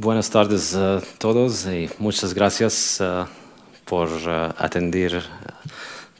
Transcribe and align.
Buenas 0.00 0.30
tardes 0.30 0.76
a 0.76 1.02
todos 1.18 1.66
y 1.66 1.90
muchas 1.98 2.32
gracias 2.32 3.00
uh, 3.00 3.26
por 3.84 4.08
uh, 4.08 4.52
atender. 4.56 5.24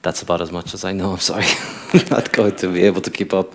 That's 0.03 0.21
about 0.21 0.41
as 0.41 0.51
much 0.51 0.75
as 0.75 0.85
I 0.85 0.93
know. 0.95 1.12
I'm 1.12 1.21
sorry. 1.21 1.47
not 2.11 2.33
going 2.33 2.57
to 2.57 2.73
be 2.73 2.83
able 2.83 3.01
to 3.03 3.11
keep 3.11 3.33
up. 3.33 3.53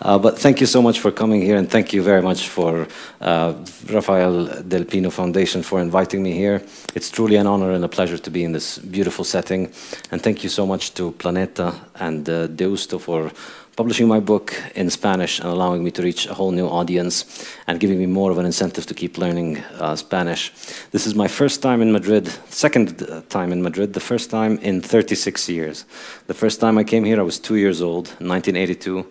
Uh, 0.00 0.18
but 0.18 0.38
thank 0.38 0.60
you 0.60 0.66
so 0.66 0.80
much 0.80 0.98
for 1.00 1.12
coming 1.12 1.42
here, 1.42 1.58
and 1.58 1.70
thank 1.70 1.92
you 1.92 2.02
very 2.02 2.22
much 2.22 2.48
for 2.48 2.88
uh, 3.20 3.52
Rafael 3.92 4.46
Del 4.66 4.86
Pino 4.86 5.10
Foundation 5.10 5.62
for 5.62 5.78
inviting 5.82 6.22
me 6.22 6.32
here. 6.32 6.62
It's 6.94 7.10
truly 7.10 7.36
an 7.36 7.46
honor 7.46 7.72
and 7.72 7.84
a 7.84 7.88
pleasure 7.88 8.16
to 8.16 8.30
be 8.30 8.44
in 8.44 8.52
this 8.52 8.78
beautiful 8.78 9.26
setting. 9.26 9.70
And 10.10 10.22
thank 10.22 10.42
you 10.42 10.48
so 10.48 10.64
much 10.64 10.94
to 10.94 11.12
Planeta 11.12 11.74
and 11.96 12.26
uh, 12.26 12.46
Deusto 12.46 12.98
for 12.98 13.30
publishing 13.76 14.08
my 14.08 14.18
book 14.18 14.54
in 14.74 14.88
Spanish 14.88 15.38
and 15.38 15.48
allowing 15.48 15.84
me 15.84 15.90
to 15.90 16.02
reach 16.02 16.26
a 16.26 16.34
whole 16.34 16.50
new 16.50 16.66
audience 16.66 17.46
and 17.66 17.78
giving 17.78 17.98
me 17.98 18.06
more 18.06 18.30
of 18.30 18.38
an 18.38 18.46
incentive 18.46 18.86
to 18.86 18.94
keep 18.94 19.18
learning 19.18 19.58
uh, 19.78 19.94
Spanish. 19.94 20.50
This 20.92 21.06
is 21.06 21.14
my 21.14 21.28
first 21.28 21.60
time 21.62 21.82
in 21.82 21.92
Madrid, 21.92 22.26
second 22.48 23.02
uh, 23.02 23.20
time 23.28 23.52
in 23.52 23.62
Madrid, 23.62 23.92
the 23.92 24.00
first 24.00 24.30
time 24.30 24.58
in 24.58 24.80
36 24.80 25.48
years. 25.50 25.84
The 26.26 26.34
first 26.34 26.58
time 26.58 26.78
I 26.78 26.84
came 26.84 27.04
here, 27.04 27.20
I 27.20 27.22
was 27.22 27.38
two 27.38 27.56
years 27.56 27.82
old, 27.82 28.08
1982. 28.18 29.06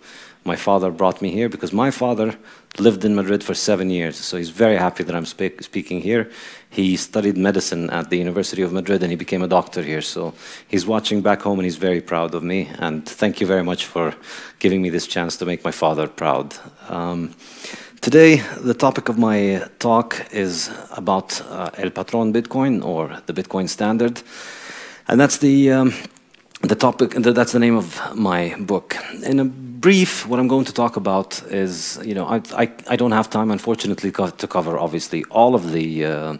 My 0.48 0.56
father 0.56 0.92
brought 0.92 1.24
me 1.24 1.32
here 1.32 1.50
because 1.50 1.74
my 1.74 1.90
father 1.90 2.38
lived 2.78 3.04
in 3.04 3.16
Madrid 3.16 3.44
for 3.44 3.56
seven 3.56 3.90
years, 3.90 4.16
so 4.16 4.38
he's 4.38 4.52
very 4.52 4.76
happy 4.76 5.04
that 5.04 5.16
I'm 5.16 5.26
spe 5.26 5.60
speaking 5.62 6.02
here. 6.02 6.30
He 6.70 6.98
studied 6.98 7.36
medicine 7.36 7.90
at 7.90 8.12
the 8.12 8.18
University 8.18 8.62
of 8.62 8.72
Madrid 8.72 9.02
and 9.02 9.12
he 9.12 9.16
became 9.16 9.42
a 9.42 9.48
doctor 9.48 9.82
here, 9.82 10.04
so 10.04 10.36
he's 10.68 10.86
watching 10.86 11.22
back 11.22 11.42
home 11.42 11.58
and 11.58 11.66
he's 11.66 11.78
very 11.78 12.00
proud 12.00 12.36
of 12.36 12.44
me. 12.44 12.70
And 12.78 13.04
thank 13.08 13.42
you 13.42 13.48
very 13.48 13.64
much 13.64 13.86
for 13.86 14.14
giving 14.60 14.84
me 14.84 14.92
this 14.92 15.08
chance 15.08 15.36
to 15.38 15.46
make 15.46 15.64
my 15.64 15.72
father 15.72 16.08
proud. 16.08 16.54
Um, 16.90 17.34
today, 18.02 18.44
the 18.62 18.76
topic 18.76 19.10
of 19.10 19.18
my 19.18 19.64
talk 19.80 20.28
is 20.32 20.70
about 20.92 21.42
uh, 21.50 21.72
El 21.78 21.90
Patron 21.90 22.32
Bitcoin 22.32 22.86
or 22.86 23.20
the 23.26 23.34
Bitcoin 23.34 23.68
standard, 23.68 24.22
and 25.08 25.20
that's 25.20 25.40
the 25.40 25.72
um, 25.72 25.94
the 26.62 26.76
topic. 26.76 27.12
That's 27.12 27.54
the 27.54 27.60
name 27.60 27.78
of 27.78 28.00
my 28.16 28.56
book. 28.60 28.96
In 29.24 29.40
a 29.40 29.65
brief, 29.86 30.26
what 30.26 30.40
I'm 30.40 30.48
going 30.48 30.66
to 30.66 30.74
talk 30.74 30.96
about 30.96 31.44
is, 31.52 32.00
you 32.04 32.16
know, 32.16 32.26
I, 32.26 32.42
I, 32.64 32.72
I 32.90 32.96
don't 32.96 33.12
have 33.12 33.30
time, 33.30 33.52
unfortunately, 33.52 34.10
co 34.10 34.32
to 34.32 34.48
cover, 34.48 34.80
obviously, 34.80 35.24
all 35.30 35.54
of 35.54 35.74
the 35.74 36.06
uh, 36.06 36.38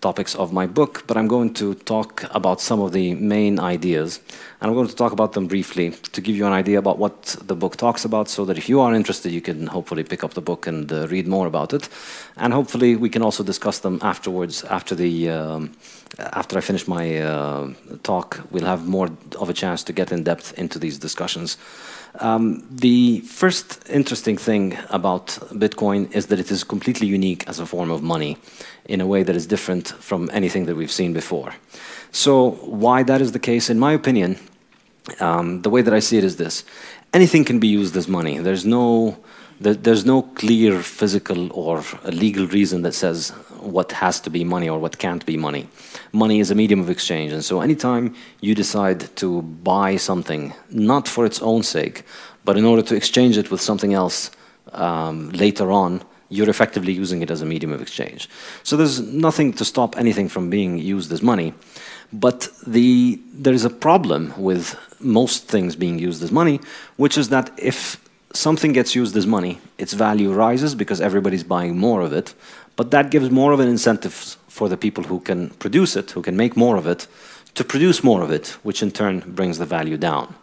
topics 0.00 0.34
of 0.34 0.52
my 0.52 0.66
book, 0.66 1.04
but 1.06 1.16
I'm 1.16 1.28
going 1.28 1.54
to 1.54 1.74
talk 1.74 2.24
about 2.34 2.60
some 2.60 2.80
of 2.80 2.90
the 2.90 3.14
main 3.14 3.60
ideas. 3.60 4.20
And 4.60 4.68
I'm 4.68 4.74
going 4.74 4.88
to 4.88 4.96
talk 4.96 5.12
about 5.12 5.32
them 5.32 5.46
briefly 5.46 5.92
to 6.14 6.20
give 6.20 6.34
you 6.34 6.44
an 6.44 6.52
idea 6.52 6.78
about 6.80 6.98
what 6.98 7.36
the 7.46 7.54
book 7.54 7.76
talks 7.76 8.04
about 8.04 8.28
so 8.28 8.44
that 8.46 8.58
if 8.58 8.68
you 8.68 8.80
are 8.80 8.92
interested, 8.92 9.30
you 9.30 9.40
can 9.40 9.68
hopefully 9.68 10.02
pick 10.02 10.24
up 10.24 10.34
the 10.34 10.40
book 10.40 10.66
and 10.66 10.92
uh, 10.92 11.06
read 11.06 11.28
more 11.28 11.46
about 11.46 11.72
it. 11.72 11.88
And 12.36 12.52
hopefully 12.52 12.96
we 12.96 13.08
can 13.08 13.22
also 13.22 13.44
discuss 13.44 13.78
them 13.78 14.00
afterwards, 14.02 14.64
after, 14.64 14.96
the, 14.96 15.30
um, 15.30 15.70
after 16.18 16.58
I 16.58 16.60
finish 16.60 16.88
my 16.88 17.18
uh, 17.20 17.74
talk, 18.02 18.40
we'll 18.50 18.66
have 18.66 18.88
more 18.88 19.08
of 19.38 19.48
a 19.48 19.54
chance 19.54 19.84
to 19.84 19.92
get 19.92 20.10
in 20.10 20.24
depth 20.24 20.58
into 20.58 20.80
these 20.80 20.98
discussions. 20.98 21.56
Um, 22.20 22.66
the 22.70 23.20
first 23.20 23.88
interesting 23.88 24.36
thing 24.36 24.76
about 24.90 25.26
Bitcoin 25.50 26.14
is 26.14 26.26
that 26.26 26.38
it 26.38 26.50
is 26.50 26.62
completely 26.64 27.06
unique 27.06 27.48
as 27.48 27.58
a 27.58 27.66
form 27.66 27.90
of 27.90 28.02
money 28.02 28.36
in 28.84 29.00
a 29.00 29.06
way 29.06 29.22
that 29.22 29.34
is 29.34 29.46
different 29.46 29.88
from 29.88 30.30
anything 30.32 30.66
that 30.66 30.76
we've 30.76 30.92
seen 30.92 31.12
before. 31.12 31.54
So 32.10 32.50
why 32.50 33.02
that 33.04 33.20
is 33.20 33.32
the 33.32 33.38
case, 33.38 33.70
in 33.70 33.78
my 33.78 33.92
opinion, 33.92 34.38
um, 35.20 35.62
the 35.62 35.70
way 35.70 35.82
that 35.82 35.94
I 35.94 36.00
see 36.00 36.18
it 36.18 36.24
is 36.24 36.36
this. 36.36 36.64
Anything 37.12 37.44
can 37.44 37.58
be 37.58 37.68
used 37.68 37.96
as 37.96 38.08
money. 38.08 38.38
There's 38.38 38.64
no, 38.64 39.18
there, 39.62 39.74
there's 39.74 40.04
no 40.04 40.22
clear 40.22 40.82
physical 40.82 41.52
or 41.52 41.82
legal 42.04 42.46
reason 42.46 42.82
that 42.82 42.92
says 42.92 43.30
what 43.60 43.92
has 43.92 44.20
to 44.20 44.30
be 44.30 44.44
money 44.44 44.68
or 44.68 44.78
what 44.78 44.98
can't 44.98 45.24
be 45.24 45.36
money. 45.36 45.68
Money 46.12 46.40
is 46.40 46.50
a 46.50 46.54
medium 46.54 46.80
of 46.80 46.90
exchange, 46.90 47.32
and 47.32 47.44
so 47.44 47.60
anytime 47.60 48.14
you 48.40 48.54
decide 48.54 49.14
to 49.16 49.42
buy 49.42 49.96
something, 49.96 50.52
not 50.70 51.08
for 51.08 51.24
its 51.24 51.40
own 51.42 51.62
sake, 51.62 52.04
but 52.44 52.56
in 52.56 52.64
order 52.64 52.82
to 52.82 52.96
exchange 52.96 53.38
it 53.38 53.50
with 53.50 53.60
something 53.60 53.94
else 53.94 54.30
um, 54.72 55.30
later 55.30 55.70
on, 55.70 56.02
you're 56.28 56.50
effectively 56.50 56.92
using 56.92 57.22
it 57.22 57.30
as 57.30 57.42
a 57.42 57.46
medium 57.46 57.72
of 57.72 57.82
exchange. 57.82 58.28
So 58.62 58.76
there's 58.76 59.00
nothing 59.00 59.52
to 59.54 59.64
stop 59.64 59.98
anything 59.98 60.28
from 60.28 60.48
being 60.48 60.78
used 60.78 61.12
as 61.12 61.22
money. 61.22 61.52
But 62.12 62.48
the, 62.66 63.20
there 63.32 63.52
is 63.52 63.64
a 63.64 63.70
problem 63.70 64.32
with 64.36 64.76
most 64.98 65.48
things 65.48 65.76
being 65.76 65.98
used 65.98 66.22
as 66.22 66.32
money, 66.32 66.60
which 66.96 67.18
is 67.18 67.28
that 67.28 67.50
if 67.58 68.01
something 68.34 68.72
gets 68.72 68.94
used 68.94 69.16
as 69.16 69.26
money, 69.26 69.60
its 69.78 69.92
value 69.92 70.32
rises 70.32 70.74
because 70.74 71.00
everybody's 71.00 71.44
buying 71.44 71.78
more 71.78 72.00
of 72.00 72.12
it, 72.12 72.34
but 72.76 72.90
that 72.90 73.10
gives 73.10 73.30
more 73.30 73.52
of 73.52 73.60
an 73.60 73.68
incentive 73.68 74.12
for 74.48 74.68
the 74.68 74.76
people 74.76 75.04
who 75.04 75.20
can 75.20 75.50
produce 75.50 75.96
it, 75.96 76.10
who 76.10 76.22
can 76.22 76.36
make 76.36 76.56
more 76.56 76.76
of 76.76 76.86
it, 76.86 77.06
to 77.54 77.64
produce 77.64 78.02
more 78.02 78.22
of 78.22 78.30
it, 78.30 78.48
which 78.62 78.82
in 78.82 78.90
turn 78.90 79.20
brings 79.20 79.58
the 79.58 79.66
value 79.66 79.96
down. 79.96 80.34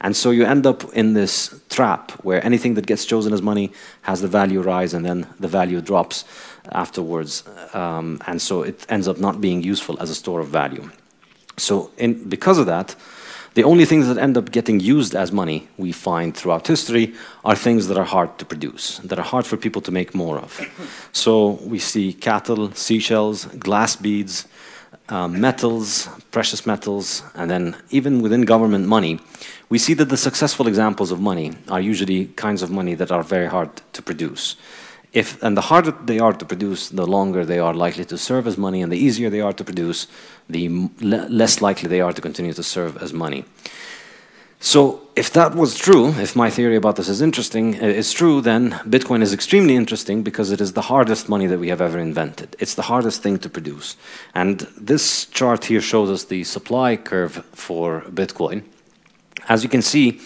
And 0.00 0.16
so 0.16 0.30
you 0.30 0.44
end 0.44 0.66
up 0.66 0.82
in 0.92 1.14
this 1.14 1.60
trap 1.70 2.10
where 2.24 2.44
anything 2.44 2.74
that 2.74 2.86
gets 2.86 3.04
chosen 3.04 3.32
as 3.32 3.40
money 3.40 3.72
has 4.02 4.20
the 4.20 4.28
value 4.28 4.60
rise 4.60 4.94
and 4.94 5.06
then 5.06 5.28
the 5.38 5.46
value 5.46 5.80
drops 5.80 6.24
afterwards. 6.72 7.44
Um, 7.72 8.20
and 8.26 8.42
so 8.42 8.62
it 8.62 8.84
ends 8.88 9.06
up 9.06 9.18
not 9.18 9.40
being 9.40 9.62
useful 9.62 9.96
as 10.00 10.10
a 10.10 10.14
store 10.14 10.40
of 10.40 10.48
value. 10.48 10.90
So 11.56 11.92
in, 11.98 12.28
because 12.28 12.58
of 12.58 12.66
that, 12.66 12.96
the 13.54 13.64
only 13.64 13.84
things 13.84 14.08
that 14.08 14.18
end 14.18 14.36
up 14.36 14.50
getting 14.50 14.80
used 14.80 15.14
as 15.14 15.30
money 15.32 15.68
we 15.76 15.92
find 15.92 16.36
throughout 16.36 16.66
history 16.66 17.14
are 17.44 17.54
things 17.54 17.88
that 17.88 17.98
are 17.98 18.04
hard 18.04 18.38
to 18.38 18.44
produce, 18.44 18.98
that 18.98 19.18
are 19.18 19.24
hard 19.24 19.46
for 19.46 19.56
people 19.56 19.82
to 19.82 19.92
make 19.92 20.14
more 20.14 20.38
of. 20.38 20.60
So 21.12 21.58
we 21.64 21.78
see 21.78 22.12
cattle, 22.12 22.72
seashells, 22.72 23.44
glass 23.46 23.96
beads, 23.96 24.46
um, 25.08 25.40
metals, 25.40 26.08
precious 26.30 26.66
metals, 26.66 27.22
and 27.34 27.50
then 27.50 27.76
even 27.90 28.22
within 28.22 28.42
government 28.42 28.86
money, 28.86 29.20
we 29.68 29.78
see 29.78 29.94
that 29.94 30.08
the 30.08 30.16
successful 30.16 30.66
examples 30.66 31.10
of 31.10 31.20
money 31.20 31.52
are 31.68 31.80
usually 31.80 32.26
kinds 32.26 32.62
of 32.62 32.70
money 32.70 32.94
that 32.94 33.10
are 33.10 33.22
very 33.22 33.46
hard 33.46 33.70
to 33.92 34.02
produce. 34.02 34.56
If, 35.12 35.42
and 35.42 35.56
the 35.56 35.62
harder 35.62 35.90
they 35.90 36.18
are 36.18 36.32
to 36.32 36.44
produce, 36.44 36.88
the 36.88 37.06
longer 37.06 37.44
they 37.44 37.58
are 37.58 37.74
likely 37.74 38.06
to 38.06 38.16
serve 38.16 38.46
as 38.46 38.56
money, 38.56 38.80
and 38.80 38.90
the 38.90 38.96
easier 38.96 39.28
they 39.28 39.42
are 39.42 39.52
to 39.52 39.64
produce, 39.64 40.06
the 40.52 40.68
less 41.00 41.60
likely 41.60 41.88
they 41.88 42.00
are 42.00 42.12
to 42.12 42.20
continue 42.20 42.52
to 42.52 42.62
serve 42.62 43.02
as 43.02 43.12
money. 43.12 43.44
So 44.60 45.00
if 45.16 45.32
that 45.32 45.56
was 45.56 45.76
true, 45.76 46.10
if 46.20 46.36
my 46.36 46.48
theory 46.48 46.76
about 46.76 46.94
this 46.94 47.08
is 47.08 47.20
interesting, 47.20 47.82
uh, 47.82 47.86
is 47.86 48.12
true, 48.12 48.40
then 48.40 48.70
Bitcoin 48.86 49.20
is 49.20 49.32
extremely 49.32 49.74
interesting 49.74 50.22
because 50.22 50.52
it 50.52 50.60
is 50.60 50.74
the 50.74 50.82
hardest 50.82 51.28
money 51.28 51.48
that 51.48 51.58
we 51.58 51.68
have 51.68 51.80
ever 51.80 51.98
invented. 51.98 52.54
It's 52.60 52.76
the 52.76 52.82
hardest 52.82 53.22
thing 53.22 53.38
to 53.40 53.48
produce. 53.48 53.96
And 54.34 54.60
this 54.78 55.26
chart 55.26 55.64
here 55.64 55.80
shows 55.80 56.10
us 56.10 56.24
the 56.24 56.44
supply 56.44 56.96
curve 56.96 57.44
for 57.52 58.02
Bitcoin. 58.02 58.62
As 59.48 59.64
you 59.64 59.68
can 59.68 59.82
see, 59.82 60.20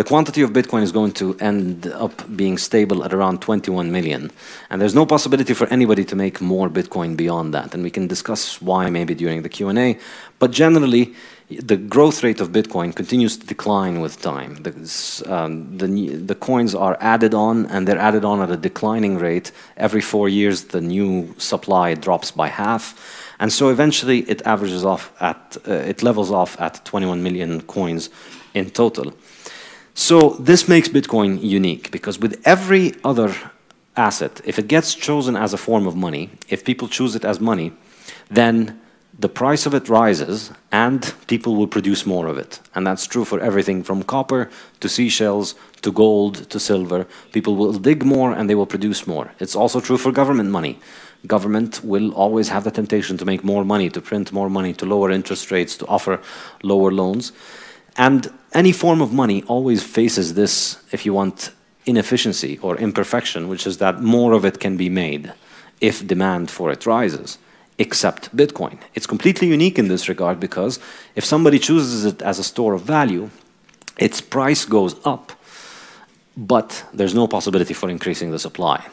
the 0.00 0.04
quantity 0.04 0.40
of 0.40 0.54
Bitcoin 0.54 0.82
is 0.82 0.92
going 0.92 1.12
to 1.12 1.36
end 1.40 1.86
up 1.88 2.14
being 2.34 2.56
stable 2.56 3.04
at 3.04 3.12
around 3.12 3.42
21 3.42 3.92
million. 3.92 4.30
And 4.70 4.80
there's 4.80 4.94
no 4.94 5.04
possibility 5.04 5.52
for 5.52 5.66
anybody 5.66 6.06
to 6.06 6.16
make 6.16 6.40
more 6.40 6.70
Bitcoin 6.70 7.18
beyond 7.18 7.52
that. 7.52 7.74
And 7.74 7.82
we 7.82 7.90
can 7.90 8.06
discuss 8.06 8.62
why 8.62 8.88
maybe 8.88 9.14
during 9.14 9.42
the 9.42 9.50
Q&A. 9.50 9.98
But 10.38 10.52
generally, 10.52 11.14
the 11.50 11.76
growth 11.76 12.24
rate 12.24 12.40
of 12.40 12.48
Bitcoin 12.48 12.96
continues 12.96 13.36
to 13.36 13.46
decline 13.46 14.00
with 14.00 14.22
time. 14.22 14.54
The, 14.62 14.72
um, 15.28 15.76
the, 15.76 15.86
the, 16.16 16.34
coins 16.34 16.74
are 16.74 16.96
added 16.98 17.34
on, 17.34 17.66
and 17.66 17.86
they're 17.86 17.98
added 17.98 18.24
on 18.24 18.40
at 18.40 18.50
a 18.50 18.56
declining 18.56 19.18
rate. 19.18 19.52
Every 19.76 20.00
four 20.00 20.30
years, 20.30 20.64
the 20.64 20.80
new 20.80 21.34
supply 21.36 21.92
drops 21.92 22.30
by 22.30 22.48
half. 22.48 22.94
And 23.38 23.52
so 23.52 23.68
eventually, 23.68 24.20
it 24.20 24.40
averages 24.46 24.82
off 24.82 25.12
at, 25.20 25.58
uh, 25.68 25.72
it 25.72 26.02
levels 26.02 26.30
off 26.30 26.58
at 26.58 26.82
21 26.86 27.22
million 27.22 27.60
coins 27.60 28.08
in 28.54 28.70
total. 28.70 29.12
So 29.94 30.30
this 30.30 30.68
makes 30.68 30.88
Bitcoin 30.88 31.42
unique 31.42 31.90
because 31.90 32.18
with 32.18 32.40
every 32.44 32.94
other 33.04 33.34
asset, 33.96 34.40
if 34.44 34.58
it 34.58 34.68
gets 34.68 34.94
chosen 34.94 35.36
as 35.36 35.52
a 35.52 35.58
form 35.58 35.86
of 35.86 35.96
money, 35.96 36.30
if 36.48 36.64
people 36.64 36.88
choose 36.88 37.14
it 37.14 37.24
as 37.24 37.40
money, 37.40 37.72
then 38.30 38.80
the 39.18 39.28
price 39.28 39.66
of 39.66 39.74
it 39.74 39.88
rises 39.88 40.50
and 40.72 41.12
people 41.26 41.54
will 41.54 41.66
produce 41.66 42.06
more 42.06 42.26
of 42.26 42.38
it. 42.38 42.60
And 42.74 42.86
that's 42.86 43.06
true 43.06 43.24
for 43.24 43.38
everything 43.40 43.82
from 43.82 44.02
copper 44.02 44.48
to 44.80 44.88
seashells 44.88 45.54
to 45.82 45.92
gold 45.92 46.48
to 46.50 46.58
silver. 46.58 47.06
People 47.32 47.56
will 47.56 47.72
dig 47.72 48.04
more 48.04 48.32
and 48.32 48.48
they 48.48 48.54
will 48.54 48.66
produce 48.66 49.06
more. 49.06 49.32
It's 49.38 49.54
also 49.54 49.80
true 49.80 49.98
for 49.98 50.12
government 50.12 50.50
money. 50.50 50.78
Government 51.26 51.84
will 51.84 52.12
always 52.12 52.48
have 52.48 52.64
the 52.64 52.70
temptation 52.70 53.18
to 53.18 53.26
make 53.26 53.44
more 53.44 53.64
money, 53.64 53.90
to 53.90 54.00
print 54.00 54.32
more 54.32 54.48
money, 54.48 54.72
to 54.74 54.86
lower 54.86 55.10
interest 55.10 55.50
rates, 55.50 55.76
to 55.76 55.86
offer 55.86 56.20
lower 56.62 56.90
loans. 56.90 57.32
And 57.96 58.32
any 58.52 58.72
form 58.72 59.00
of 59.00 59.12
money 59.12 59.42
always 59.44 59.82
faces 59.82 60.34
this, 60.34 60.82
if 60.92 61.06
you 61.06 61.14
want, 61.14 61.52
inefficiency 61.86 62.58
or 62.62 62.76
imperfection, 62.76 63.48
which 63.48 63.66
is 63.66 63.78
that 63.78 64.02
more 64.02 64.32
of 64.32 64.44
it 64.44 64.60
can 64.60 64.76
be 64.76 64.88
made 64.88 65.32
if 65.80 66.06
demand 66.06 66.50
for 66.50 66.70
it 66.70 66.84
rises, 66.84 67.38
except 67.78 68.34
Bitcoin. 68.36 68.78
It's 68.94 69.06
completely 69.06 69.48
unique 69.48 69.78
in 69.78 69.88
this 69.88 70.08
regard 70.08 70.38
because 70.38 70.78
if 71.14 71.24
somebody 71.24 71.58
chooses 71.58 72.04
it 72.04 72.22
as 72.22 72.38
a 72.38 72.44
store 72.44 72.74
of 72.74 72.82
value, 72.82 73.30
its 73.98 74.20
price 74.20 74.64
goes 74.64 74.94
up, 75.04 75.32
but 76.36 76.84
there's 76.92 77.14
no 77.14 77.26
possibility 77.26 77.74
for 77.74 77.88
increasing 77.88 78.30
the 78.30 78.38
supply. 78.38 78.84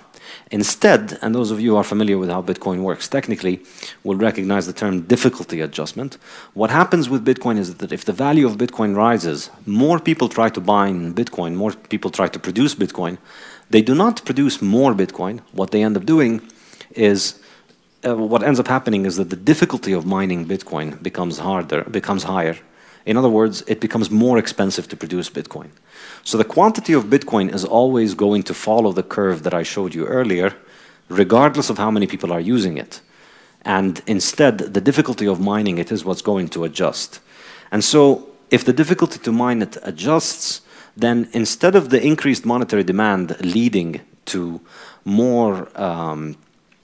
Instead, 0.50 1.20
and 1.22 1.36
those 1.36 1.52
of 1.52 1.60
you 1.60 1.72
who 1.72 1.78
are 1.78 1.84
familiar 1.84 2.18
with 2.18 2.30
how 2.30 2.42
Bitcoin 2.42 2.82
works 2.82 3.08
technically 3.08 3.62
will 4.04 4.16
recognize 4.16 4.66
the 4.66 4.74
term 4.74 5.02
difficulty 5.02 5.60
adjustment. 5.60 6.18
What 6.54 6.70
happens 6.70 7.10
with 7.10 7.26
Bitcoin 7.26 7.58
is 7.58 7.76
that 7.76 7.92
if 7.92 8.06
the 8.06 8.14
value 8.14 8.46
of 8.48 8.58
Bitcoin 8.58 8.96
rises, 8.96 9.50
more 9.66 10.00
people 10.00 10.30
try 10.30 10.50
to 10.50 10.62
mine 10.62 11.14
Bitcoin, 11.14 11.56
more 11.56 11.74
people 11.74 12.12
try 12.12 12.28
to 12.30 12.40
produce 12.40 12.76
Bitcoin. 12.76 13.18
They 13.70 13.82
do 13.82 13.94
not 13.94 14.24
produce 14.24 14.62
more 14.62 14.94
Bitcoin. 14.94 15.42
What 15.52 15.72
they 15.72 15.84
end 15.84 15.98
up 15.98 16.06
doing 16.06 16.42
is 16.92 17.42
uh, 18.06 18.16
what 18.16 18.44
ends 18.44 18.60
up 18.60 18.68
happening 18.68 19.06
is 19.06 19.18
that 19.18 19.30
the 19.30 19.36
difficulty 19.36 19.92
of 19.92 20.06
mining 20.06 20.46
Bitcoin 20.46 21.02
becomes 21.04 21.40
harder, 21.40 21.84
becomes 21.84 22.24
higher. 22.24 22.58
In 23.08 23.16
other 23.16 23.30
words, 23.30 23.64
it 23.68 23.80
becomes 23.80 24.12
more 24.12 24.38
expensive 24.38 24.88
to 24.90 24.98
produce 24.98 25.30
Bitcoin. 25.30 25.70
So 26.26 26.38
the 26.38 26.44
quantity 26.44 26.92
of 26.92 27.06
Bitcoin 27.06 27.54
is 27.54 27.64
always 27.64 28.14
going 28.14 28.44
to 28.44 28.54
follow 28.54 28.92
the 28.92 29.02
curve 29.02 29.44
that 29.44 29.54
I 29.54 29.64
showed 29.64 29.96
you 29.96 30.06
earlier, 30.06 30.54
regardless 31.08 31.70
of 31.70 31.78
how 31.78 31.90
many 31.90 32.06
people 32.06 32.34
are 32.34 32.42
using 32.42 32.78
it. 32.78 33.00
And 33.62 34.02
instead, 34.08 34.58
the 34.58 34.82
difficulty 34.82 35.26
of 35.26 35.40
mining 35.40 35.78
it 35.78 35.90
is 35.90 36.04
what's 36.04 36.22
going 36.22 36.50
to 36.50 36.66
adjust. 36.66 37.22
And 37.72 37.82
so 37.82 38.28
if 38.52 38.66
the 38.66 38.74
difficulty 38.74 39.20
to 39.20 39.32
mine 39.32 39.62
it 39.62 39.78
adjusts, 39.84 40.62
then 40.98 41.30
instead 41.32 41.76
of 41.76 41.90
the 41.90 42.06
increased 42.06 42.46
monetary 42.46 42.84
demand 42.84 43.38
leading 43.40 44.02
to 44.26 44.60
more 45.06 45.70
um, 45.80 46.36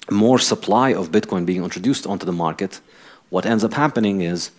more 0.09 0.39
supply 0.39 0.93
of 0.93 1.11
Bitcoin 1.11 1.45
being 1.45 1.63
introduced 1.63 2.05
onto 2.05 2.25
the 2.25 2.31
market, 2.45 2.81
what 3.29 3.45
ends 3.45 3.63
up 3.63 3.73
happening 3.73 4.21
is 4.21 4.51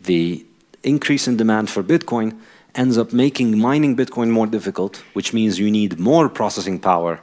the 0.00 0.44
increase 0.82 1.28
in 1.28 1.36
demand 1.36 1.70
for 1.70 1.82
Bitcoin 1.82 2.38
ends 2.74 2.96
up 2.96 3.12
making 3.12 3.58
mining 3.58 3.96
Bitcoin 3.96 4.30
more 4.30 4.46
difficult, 4.46 5.02
which 5.12 5.32
means 5.32 5.58
you 5.58 5.70
need 5.70 5.98
more 5.98 6.28
processing 6.28 6.78
power 6.78 7.20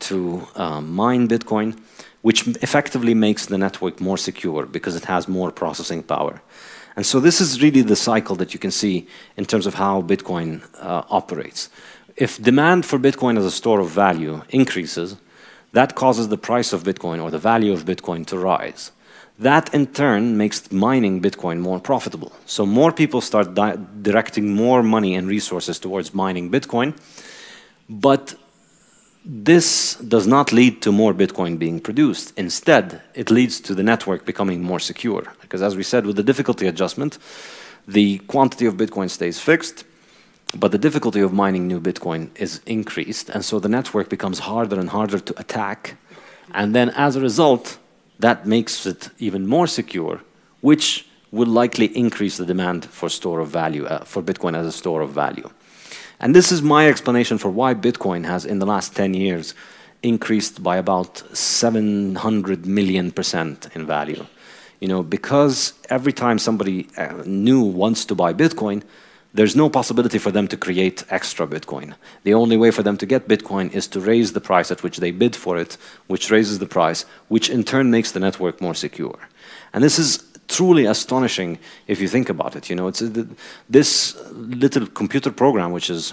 to 0.00 0.46
uh, 0.54 0.80
mine 0.80 1.28
Bitcoin, 1.28 1.78
which 2.22 2.46
effectively 2.62 3.14
makes 3.14 3.46
the 3.46 3.58
network 3.58 4.00
more 4.00 4.16
secure 4.16 4.66
because 4.66 4.94
it 4.96 5.04
has 5.04 5.28
more 5.28 5.50
processing 5.50 6.02
power. 6.02 6.40
And 6.96 7.06
so 7.06 7.20
this 7.20 7.40
is 7.40 7.62
really 7.62 7.82
the 7.82 7.96
cycle 7.96 8.36
that 8.36 8.52
you 8.52 8.60
can 8.60 8.70
see 8.70 9.06
in 9.36 9.44
terms 9.44 9.66
of 9.66 9.74
how 9.74 10.02
Bitcoin 10.02 10.62
uh, 10.78 11.02
operates. 11.08 11.70
If 12.16 12.40
demand 12.40 12.84
for 12.84 12.98
Bitcoin 12.98 13.38
as 13.38 13.46
a 13.46 13.50
store 13.50 13.80
of 13.80 13.90
value 13.90 14.42
increases, 14.50 15.16
that 15.72 15.94
causes 15.94 16.28
the 16.28 16.36
price 16.36 16.72
of 16.72 16.82
Bitcoin 16.82 17.22
or 17.22 17.30
the 17.30 17.38
value 17.38 17.72
of 17.72 17.84
Bitcoin 17.86 18.26
to 18.26 18.38
rise. 18.38 18.92
That 19.38 19.74
in 19.74 19.86
turn 19.86 20.36
makes 20.36 20.70
mining 20.70 21.20
Bitcoin 21.20 21.58
more 21.58 21.80
profitable. 21.80 22.32
So 22.46 22.66
more 22.66 22.92
people 22.92 23.20
start 23.20 23.54
di 23.54 23.76
directing 24.02 24.54
more 24.54 24.82
money 24.82 25.14
and 25.14 25.26
resources 25.26 25.78
towards 25.78 26.14
mining 26.14 26.50
Bitcoin. 26.50 26.94
But 27.88 28.34
this 29.24 29.96
does 29.96 30.26
not 30.26 30.52
lead 30.52 30.82
to 30.82 30.92
more 30.92 31.14
Bitcoin 31.14 31.58
being 31.58 31.80
produced. 31.80 32.32
Instead, 32.36 33.02
it 33.14 33.30
leads 33.30 33.60
to 33.60 33.74
the 33.74 33.82
network 33.82 34.24
becoming 34.24 34.62
more 34.62 34.80
secure. 34.80 35.24
Because 35.40 35.62
as 35.62 35.76
we 35.76 35.82
said, 35.82 36.06
with 36.06 36.16
the 36.16 36.22
difficulty 36.22 36.66
adjustment, 36.66 37.18
the 37.86 38.18
quantity 38.18 38.66
of 38.66 38.74
Bitcoin 38.74 39.08
stays 39.10 39.40
fixed, 39.40 39.84
but 40.54 40.72
the 40.72 40.78
difficulty 40.78 41.20
of 41.20 41.32
mining 41.32 41.66
new 41.66 41.80
Bitcoin 41.80 42.28
is 42.36 42.60
increased, 42.66 43.28
and 43.30 43.44
so 43.44 43.58
the 43.58 43.68
network 43.68 44.08
becomes 44.08 44.40
harder 44.40 44.78
and 44.78 44.90
harder 44.90 45.18
to 45.18 45.40
attack. 45.40 45.96
And 46.52 46.74
then 46.74 46.90
as 46.90 47.16
a 47.16 47.20
result, 47.20 47.78
that 48.18 48.46
makes 48.46 48.86
it 48.86 49.10
even 49.18 49.46
more 49.46 49.66
secure, 49.66 50.20
which 50.60 51.06
will 51.30 51.48
likely 51.48 51.86
increase 51.96 52.36
the 52.36 52.46
demand 52.46 52.84
for 52.84 53.08
store 53.08 53.40
of 53.40 53.48
value, 53.48 53.86
uh, 53.86 54.04
for 54.04 54.22
Bitcoin 54.22 54.56
as 54.56 54.66
a 54.66 54.72
store 54.72 55.00
of 55.00 55.10
value. 55.10 55.48
And 56.20 56.36
this 56.36 56.52
is 56.52 56.62
my 56.62 56.88
explanation 56.88 57.38
for 57.38 57.50
why 57.50 57.74
Bitcoin 57.74 58.24
has, 58.26 58.44
in 58.44 58.60
the 58.60 58.66
last 58.66 58.94
10 58.94 59.14
years, 59.14 59.54
increased 60.02 60.62
by 60.62 60.76
about 60.76 61.18
700 61.36 62.66
million 62.66 63.10
percent 63.10 63.68
in 63.74 63.86
value. 63.86 64.26
You 64.80 64.88
know, 64.88 65.02
because 65.02 65.74
every 65.90 66.12
time 66.12 66.38
somebody 66.38 66.88
uh, 66.96 67.22
new 67.24 67.62
wants 67.62 68.04
to 68.06 68.14
buy 68.14 68.32
Bitcoin, 68.32 68.82
there's 69.34 69.56
no 69.56 69.70
possibility 69.70 70.18
for 70.18 70.30
them 70.30 70.46
to 70.48 70.56
create 70.56 71.04
extra 71.08 71.46
Bitcoin. 71.46 71.94
The 72.24 72.34
only 72.34 72.56
way 72.56 72.70
for 72.70 72.82
them 72.82 72.96
to 72.98 73.06
get 73.06 73.28
Bitcoin 73.28 73.72
is 73.72 73.86
to 73.88 74.00
raise 74.00 74.32
the 74.32 74.40
price 74.40 74.70
at 74.70 74.82
which 74.82 74.98
they 74.98 75.10
bid 75.10 75.34
for 75.34 75.56
it, 75.56 75.78
which 76.06 76.30
raises 76.30 76.58
the 76.58 76.66
price, 76.66 77.06
which 77.28 77.48
in 77.48 77.64
turn 77.64 77.90
makes 77.90 78.12
the 78.12 78.20
network 78.20 78.60
more 78.60 78.74
secure. 78.74 79.18
And 79.72 79.82
this 79.82 79.98
is 79.98 80.22
truly 80.48 80.84
astonishing 80.84 81.58
if 81.86 82.00
you 82.00 82.08
think 82.08 82.28
about 82.28 82.56
it. 82.56 82.68
You 82.68 82.76
know, 82.76 82.88
it's 82.88 83.00
uh, 83.00 83.24
this 83.70 84.20
little 84.32 84.86
computer 84.86 85.30
program, 85.32 85.72
which 85.72 85.88
is 85.88 86.12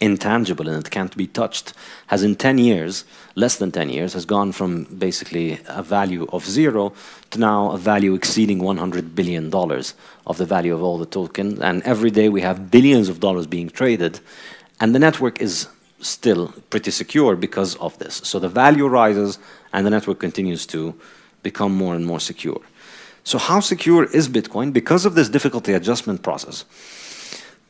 intangible 0.00 0.68
and 0.68 0.84
it 0.84 0.90
can't 0.90 1.16
be 1.16 1.26
touched, 1.26 1.74
has 2.08 2.22
in 2.22 2.34
10 2.34 2.58
years, 2.58 3.04
less 3.34 3.56
than 3.56 3.70
10 3.70 3.90
years, 3.90 4.12
has 4.14 4.24
gone 4.24 4.52
from 4.52 4.84
basically 4.84 5.58
a 5.68 5.82
value 5.82 6.26
of 6.32 6.46
zero 6.46 6.92
to 7.30 7.38
now 7.38 7.70
a 7.70 7.78
value 7.78 8.14
exceeding 8.14 8.60
$100 8.60 9.14
billion 9.14 9.52
of 9.54 10.36
the 10.36 10.46
value 10.46 10.74
of 10.74 10.82
all 10.82 10.98
the 10.98 11.06
tokens. 11.06 11.60
And 11.60 11.82
every 11.82 12.10
day 12.10 12.28
we 12.28 12.40
have 12.40 12.70
billions 12.70 13.08
of 13.08 13.20
dollars 13.20 13.46
being 13.46 13.68
traded. 13.68 14.20
And 14.80 14.94
the 14.94 14.98
network 14.98 15.40
is 15.40 15.68
still 16.00 16.54
pretty 16.70 16.90
secure 16.90 17.36
because 17.36 17.76
of 17.76 17.98
this. 17.98 18.16
So 18.24 18.38
the 18.38 18.48
value 18.48 18.86
rises 18.86 19.38
and 19.72 19.86
the 19.86 19.90
network 19.90 20.18
continues 20.18 20.66
to 20.66 20.94
become 21.42 21.74
more 21.74 21.94
and 21.94 22.06
more 22.06 22.20
secure. 22.20 22.60
So 23.24 23.38
how 23.38 23.60
secure 23.60 24.04
is 24.04 24.28
Bitcoin? 24.28 24.72
Because 24.72 25.04
of 25.04 25.14
this 25.14 25.28
difficulty 25.28 25.74
adjustment 25.74 26.22
process, 26.22 26.64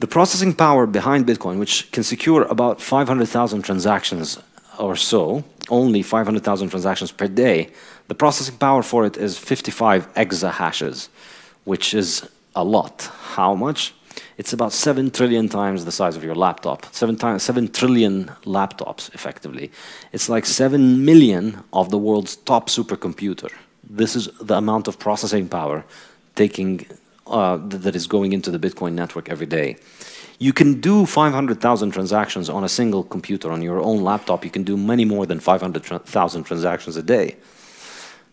the 0.00 0.06
processing 0.06 0.54
power 0.54 0.86
behind 0.86 1.26
Bitcoin, 1.26 1.58
which 1.58 1.92
can 1.92 2.02
secure 2.02 2.42
about 2.44 2.80
500,000 2.80 3.62
transactions 3.62 4.38
or 4.78 4.96
so, 4.96 5.44
only 5.68 6.02
500,000 6.02 6.70
transactions 6.70 7.12
per 7.12 7.28
day, 7.28 7.68
the 8.08 8.14
processing 8.14 8.56
power 8.56 8.82
for 8.82 9.04
it 9.04 9.18
is 9.18 9.38
55 9.38 10.12
exahashes, 10.14 11.08
which 11.64 11.92
is 11.92 12.26
a 12.56 12.64
lot. 12.64 13.10
How 13.36 13.54
much? 13.54 13.94
It's 14.38 14.54
about 14.54 14.72
7 14.72 15.10
trillion 15.10 15.50
times 15.50 15.84
the 15.84 15.92
size 15.92 16.16
of 16.16 16.24
your 16.24 16.34
laptop. 16.34 16.86
7, 16.94 17.16
times, 17.16 17.42
7 17.42 17.68
trillion 17.68 18.32
laptops, 18.44 19.14
effectively. 19.14 19.70
It's 20.12 20.30
like 20.30 20.46
7 20.46 21.04
million 21.04 21.62
of 21.74 21.90
the 21.90 21.98
world's 21.98 22.36
top 22.36 22.70
supercomputer. 22.70 23.50
This 23.84 24.16
is 24.16 24.30
the 24.40 24.56
amount 24.56 24.88
of 24.88 24.98
processing 24.98 25.46
power 25.48 25.84
taking 26.36 26.86
uh, 27.30 27.56
that 27.56 27.94
is 27.96 28.06
going 28.06 28.32
into 28.32 28.50
the 28.50 28.58
Bitcoin 28.58 28.92
network 28.92 29.28
every 29.28 29.46
day. 29.46 29.76
You 30.38 30.52
can 30.52 30.80
do 30.80 31.06
500,000 31.06 31.90
transactions 31.90 32.48
on 32.48 32.64
a 32.64 32.68
single 32.68 33.04
computer. 33.04 33.50
On 33.52 33.62
your 33.62 33.80
own 33.80 34.02
laptop, 34.02 34.44
you 34.44 34.50
can 34.50 34.64
do 34.64 34.76
many 34.76 35.04
more 35.04 35.26
than 35.26 35.38
500,000 35.38 36.44
transactions 36.44 36.96
a 36.96 37.02
day. 37.02 37.36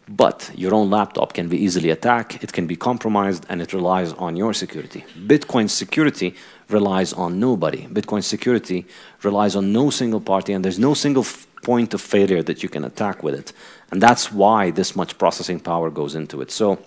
But 0.09 0.49
your 0.55 0.73
own 0.73 0.89
laptop 0.89 1.33
can 1.33 1.49
be 1.49 1.57
easily 1.57 1.89
attacked, 1.89 2.41
it 2.41 2.53
can 2.53 2.65
be 2.65 2.77
compromised, 2.77 3.45
and 3.49 3.61
it 3.61 3.73
relies 3.73 4.13
on 4.13 4.37
your 4.37 4.53
security. 4.53 5.03
Bitcoin 5.17 5.69
security 5.69 6.33
relies 6.69 7.11
on 7.11 7.41
nobody. 7.41 7.87
Bitcoin 7.87 8.23
security 8.23 8.85
relies 9.21 9.57
on 9.57 9.73
no 9.73 9.89
single 9.89 10.21
party, 10.21 10.53
and 10.53 10.63
there's 10.63 10.79
no 10.79 10.93
single 10.93 11.25
point 11.63 11.93
of 11.93 11.99
failure 11.99 12.41
that 12.41 12.63
you 12.63 12.69
can 12.69 12.85
attack 12.85 13.21
with 13.21 13.35
it. 13.35 13.51
And 13.91 14.01
that's 14.01 14.31
why 14.31 14.71
this 14.71 14.95
much 14.95 15.17
processing 15.17 15.59
power 15.59 15.89
goes 15.89 16.15
into 16.15 16.39
it. 16.41 16.51
So 16.51 16.79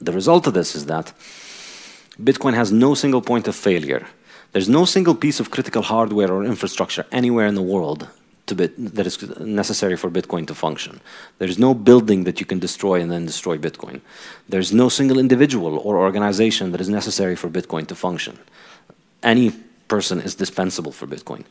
the 0.00 0.12
result 0.12 0.46
of 0.46 0.54
this 0.54 0.74
is 0.74 0.86
that 0.86 1.12
Bitcoin 2.22 2.54
has 2.54 2.72
no 2.72 2.94
single 2.94 3.22
point 3.22 3.48
of 3.48 3.54
failure. 3.54 4.06
There's 4.52 4.68
no 4.68 4.84
single 4.84 5.14
piece 5.14 5.40
of 5.40 5.50
critical 5.50 5.82
hardware 5.82 6.32
or 6.32 6.44
infrastructure 6.44 7.04
anywhere 7.12 7.46
in 7.46 7.54
the 7.54 7.62
world 7.62 8.08
bit, 8.54 8.94
that 8.94 9.06
is 9.06 9.38
necessary 9.40 9.96
for 9.96 10.10
Bitcoin 10.10 10.46
to 10.46 10.54
function. 10.54 11.00
There's 11.38 11.58
no 11.58 11.74
building 11.74 12.24
that 12.24 12.40
you 12.40 12.46
can 12.46 12.58
destroy 12.58 13.00
and 13.00 13.10
then 13.10 13.26
destroy 13.26 13.58
Bitcoin. 13.58 14.00
There's 14.48 14.72
no 14.72 14.88
single 14.88 15.18
individual 15.18 15.78
or 15.78 15.98
organization 15.98 16.72
that 16.72 16.80
is 16.80 16.88
necessary 16.88 17.36
for 17.36 17.48
Bitcoin 17.48 17.86
to 17.88 17.94
function. 17.94 18.38
Any 19.22 19.52
person 19.88 20.20
is 20.20 20.34
dispensable 20.34 20.92
for 20.92 21.06
Bitcoin. 21.06 21.44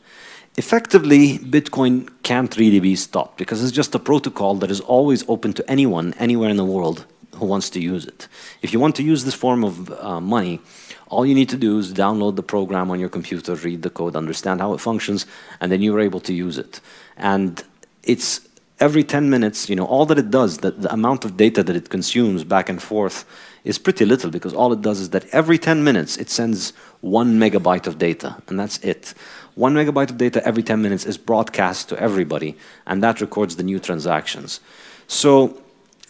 Effectively, 0.56 1.38
Bitcoin 1.38 2.08
can't 2.22 2.56
really 2.56 2.80
be 2.80 2.96
stopped 2.96 3.38
because 3.38 3.62
it's 3.62 3.72
just 3.72 3.94
a 3.94 3.98
protocol 3.98 4.54
that 4.56 4.70
is 4.70 4.80
always 4.80 5.24
open 5.28 5.52
to 5.52 5.70
anyone, 5.70 6.14
anywhere 6.18 6.50
in 6.50 6.56
the 6.56 6.64
world 6.64 7.06
who 7.38 7.46
wants 7.46 7.70
to 7.70 7.80
use 7.80 8.04
it. 8.06 8.28
If 8.62 8.72
you 8.72 8.80
want 8.80 8.96
to 8.96 9.02
use 9.02 9.24
this 9.24 9.34
form 9.34 9.64
of 9.64 9.90
uh, 9.90 10.20
money, 10.20 10.60
all 11.08 11.24
you 11.24 11.34
need 11.34 11.48
to 11.48 11.56
do 11.56 11.78
is 11.78 11.92
download 11.92 12.36
the 12.36 12.42
program 12.42 12.90
on 12.90 13.00
your 13.00 13.08
computer, 13.08 13.54
read 13.54 13.82
the 13.82 13.90
code, 13.90 14.16
understand 14.16 14.60
how 14.60 14.74
it 14.74 14.80
functions, 14.80 15.26
and 15.60 15.72
then 15.72 15.80
you're 15.80 16.00
able 16.00 16.20
to 16.20 16.34
use 16.34 16.58
it. 16.58 16.80
And 17.16 17.62
it's 18.02 18.40
every 18.80 19.02
10 19.02 19.30
minutes, 19.30 19.68
you 19.68 19.76
know, 19.76 19.86
all 19.86 20.06
that 20.06 20.18
it 20.18 20.30
does, 20.30 20.58
that 20.58 20.82
the 20.82 20.92
amount 20.92 21.24
of 21.24 21.36
data 21.36 21.62
that 21.62 21.74
it 21.74 21.88
consumes 21.88 22.44
back 22.44 22.68
and 22.68 22.82
forth 22.82 23.24
is 23.64 23.78
pretty 23.78 24.04
little 24.04 24.30
because 24.30 24.54
all 24.54 24.72
it 24.72 24.82
does 24.82 25.00
is 25.00 25.10
that 25.10 25.26
every 25.32 25.58
10 25.58 25.82
minutes 25.82 26.16
it 26.16 26.30
sends 26.30 26.72
one 27.00 27.38
megabyte 27.38 27.86
of 27.86 27.98
data, 27.98 28.36
and 28.48 28.58
that's 28.58 28.78
it. 28.78 29.14
One 29.54 29.74
megabyte 29.74 30.10
of 30.10 30.18
data 30.18 30.46
every 30.46 30.62
10 30.62 30.80
minutes 30.80 31.04
is 31.04 31.18
broadcast 31.18 31.88
to 31.88 32.00
everybody, 32.00 32.56
and 32.86 33.02
that 33.02 33.20
records 33.20 33.56
the 33.56 33.62
new 33.62 33.78
transactions. 33.78 34.60
So 35.06 35.60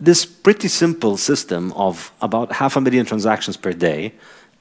this 0.00 0.24
pretty 0.24 0.68
simple 0.68 1.16
system 1.16 1.72
of 1.72 2.12
about 2.20 2.52
half 2.52 2.76
a 2.76 2.80
million 2.80 3.04
transactions 3.04 3.56
per 3.56 3.72
day, 3.72 4.14